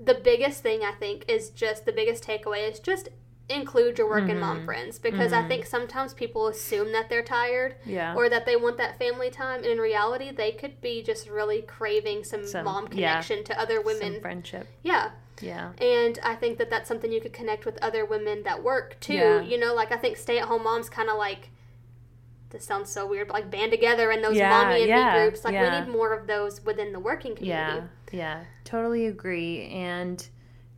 the 0.02 0.14
biggest 0.14 0.62
thing 0.62 0.84
I 0.84 0.92
think 0.92 1.26
is 1.30 1.50
just 1.50 1.86
the 1.86 1.94
biggest 1.94 2.24
takeaway 2.24 2.70
is 2.70 2.80
just 2.80 3.10
include 3.50 3.98
your 3.98 4.10
working 4.10 4.30
mm-hmm. 4.32 4.42
mom 4.42 4.66
friends 4.66 5.00
because 5.00 5.32
mm-hmm. 5.32 5.46
I 5.46 5.48
think 5.48 5.66
sometimes 5.66 6.14
people 6.14 6.48
assume 6.48 6.92
that 6.92 7.10
they're 7.10 7.24
tired 7.24 7.76
yeah. 7.86 8.14
or 8.14 8.28
that 8.28 8.46
they 8.46 8.58
want 8.58 8.78
that 8.78 9.00
family 9.00 9.30
time 9.30 9.58
and 9.58 9.68
in 9.68 9.78
reality 9.78 10.32
they 10.32 10.52
could 10.52 10.82
be 10.82 11.02
just 11.02 11.30
really 11.30 11.62
craving 11.62 12.26
some, 12.26 12.46
some 12.46 12.66
mom 12.66 12.88
connection 12.88 13.38
yeah. 13.40 13.44
to 13.46 13.60
other 13.60 13.82
women 13.82 14.14
some 14.14 14.22
friendship 14.22 14.68
yeah 14.84 15.12
yeah 15.42 15.72
and 15.80 16.20
I 16.24 16.36
think 16.36 16.58
that 16.58 16.70
that's 16.70 16.90
something 16.90 17.12
you 17.12 17.22
could 17.22 17.32
connect 17.32 17.66
with 17.66 17.78
other 17.82 18.06
women 18.06 18.44
that 18.44 18.62
work 18.62 19.00
too 19.00 19.14
yeah. 19.14 19.42
you 19.42 19.58
know 19.58 19.74
like 19.74 19.94
I 19.94 19.98
think 19.98 20.18
stay 20.18 20.40
at 20.40 20.48
home 20.48 20.64
moms 20.64 20.90
kind 20.90 21.10
of 21.10 21.18
like 21.18 21.50
this 22.50 22.66
sounds 22.66 22.92
so 22.92 23.08
weird 23.08 23.28
but 23.28 23.36
like 23.36 23.50
band 23.50 23.72
together 23.72 24.12
in 24.12 24.22
those 24.22 24.38
mommy 24.38 24.90
and 24.90 25.06
me 25.06 25.20
groups 25.20 25.46
like 25.46 25.54
we 25.54 25.80
need 25.80 25.88
more 25.88 26.14
of 26.14 26.28
those 26.28 26.64
within 26.66 26.92
the 26.92 27.00
working 27.00 27.34
community 27.34 27.88
yeah 28.12 28.38
yeah 28.40 28.44
totally 28.66 29.06
agree 29.06 29.68
and 29.68 30.28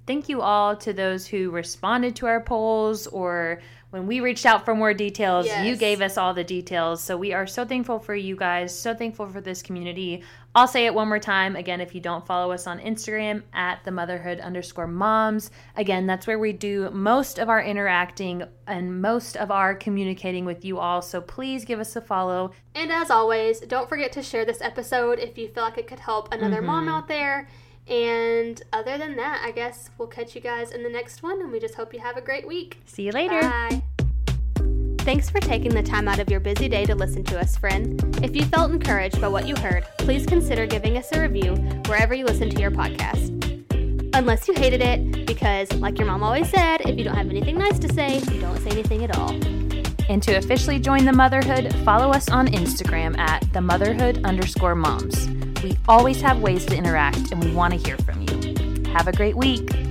thank 0.09 0.27
you 0.27 0.41
all 0.41 0.75
to 0.75 0.91
those 0.91 1.27
who 1.27 1.51
responded 1.51 2.15
to 2.15 2.25
our 2.25 2.41
polls 2.41 3.05
or 3.05 3.61
when 3.91 4.07
we 4.07 4.21
reached 4.21 4.43
out 4.43 4.65
for 4.65 4.73
more 4.73 4.91
details, 4.91 5.45
yes. 5.45 5.67
you 5.67 5.75
gave 5.75 6.01
us 6.01 6.17
all 6.17 6.33
the 6.33 6.43
details. 6.43 7.03
So 7.03 7.15
we 7.15 7.31
are 7.31 7.45
so 7.45 7.63
thankful 7.63 7.99
for 7.99 8.15
you 8.15 8.35
guys, 8.35 8.77
so 8.77 8.95
thankful 8.95 9.29
for 9.29 9.39
this 9.39 9.61
community. 9.61 10.23
I'll 10.55 10.67
say 10.67 10.87
it 10.87 10.95
one 10.95 11.09
more 11.09 11.19
time. 11.19 11.55
Again, 11.55 11.79
if 11.79 11.93
you 11.93 12.01
don't 12.01 12.25
follow 12.25 12.51
us 12.51 12.65
on 12.65 12.79
Instagram 12.79 13.43
at 13.53 13.83
the 13.83 13.91
motherhood 13.91 14.39
underscore 14.39 14.87
moms, 14.87 15.51
again, 15.75 16.07
that's 16.07 16.25
where 16.25 16.39
we 16.39 16.53
do 16.53 16.89
most 16.89 17.37
of 17.37 17.47
our 17.47 17.61
interacting 17.61 18.41
and 18.65 19.03
most 19.03 19.37
of 19.37 19.51
our 19.51 19.75
communicating 19.75 20.43
with 20.43 20.65
you 20.65 20.79
all. 20.79 21.03
So 21.03 21.21
please 21.21 21.65
give 21.65 21.79
us 21.79 21.95
a 21.95 22.01
follow. 22.01 22.51
And 22.73 22.91
as 22.91 23.11
always, 23.11 23.59
don't 23.59 23.87
forget 23.87 24.11
to 24.13 24.23
share 24.23 24.43
this 24.43 24.61
episode 24.61 25.19
if 25.19 25.37
you 25.37 25.49
feel 25.49 25.61
like 25.61 25.77
it 25.77 25.85
could 25.85 25.99
help 25.99 26.33
another 26.33 26.57
mm-hmm. 26.57 26.65
mom 26.65 26.89
out 26.89 27.07
there. 27.07 27.47
And 27.89 28.61
other 28.71 28.97
than 28.97 29.15
that, 29.15 29.41
I 29.43 29.51
guess 29.51 29.89
we'll 29.97 30.07
catch 30.07 30.35
you 30.35 30.41
guys 30.41 30.71
in 30.71 30.83
the 30.83 30.89
next 30.89 31.23
one, 31.23 31.41
and 31.41 31.51
we 31.51 31.59
just 31.59 31.73
hope 31.73 31.93
you 31.93 31.99
have 31.99 32.17
a 32.17 32.21
great 32.21 32.47
week. 32.47 32.77
See 32.85 33.03
you 33.03 33.11
later. 33.11 33.41
Bye. 33.41 33.81
Thanks 34.99 35.27
for 35.29 35.39
taking 35.39 35.73
the 35.73 35.81
time 35.81 36.07
out 36.07 36.19
of 36.19 36.29
your 36.29 36.39
busy 36.39 36.69
day 36.69 36.85
to 36.85 36.93
listen 36.93 37.23
to 37.23 37.39
us, 37.39 37.57
friend. 37.57 37.99
If 38.21 38.35
you 38.35 38.45
felt 38.45 38.71
encouraged 38.71 39.19
by 39.19 39.27
what 39.27 39.47
you 39.47 39.55
heard, 39.55 39.87
please 39.97 40.25
consider 40.27 40.67
giving 40.67 40.97
us 40.97 41.11
a 41.13 41.21
review 41.21 41.55
wherever 41.87 42.13
you 42.13 42.25
listen 42.25 42.49
to 42.51 42.61
your 42.61 42.69
podcast. 42.69 43.35
Unless 44.13 44.47
you 44.47 44.53
hated 44.53 44.81
it, 44.81 45.25
because, 45.25 45.71
like 45.73 45.97
your 45.97 46.05
mom 46.05 46.21
always 46.21 46.49
said, 46.49 46.81
if 46.81 46.95
you 46.95 47.03
don't 47.03 47.15
have 47.15 47.29
anything 47.29 47.57
nice 47.57 47.79
to 47.79 47.91
say, 47.91 48.19
you 48.19 48.39
don't 48.39 48.59
say 48.59 48.69
anything 48.69 49.03
at 49.03 49.17
all. 49.17 49.31
And 50.09 50.21
to 50.23 50.35
officially 50.35 50.79
join 50.79 51.05
the 51.05 51.13
motherhood, 51.13 51.73
follow 51.85 52.11
us 52.11 52.29
on 52.29 52.47
Instagram 52.47 53.17
at 53.17 53.51
the 53.53 53.61
motherhood 53.61 54.23
underscore 54.25 54.75
moms. 54.75 55.27
We 55.63 55.77
always 55.87 56.21
have 56.21 56.39
ways 56.39 56.65
to 56.67 56.75
interact 56.75 57.31
and 57.31 57.43
we 57.43 57.51
want 57.51 57.73
to 57.73 57.79
hear 57.79 57.97
from 57.97 58.21
you. 58.21 58.91
Have 58.91 59.07
a 59.07 59.11
great 59.11 59.35
week. 59.35 59.88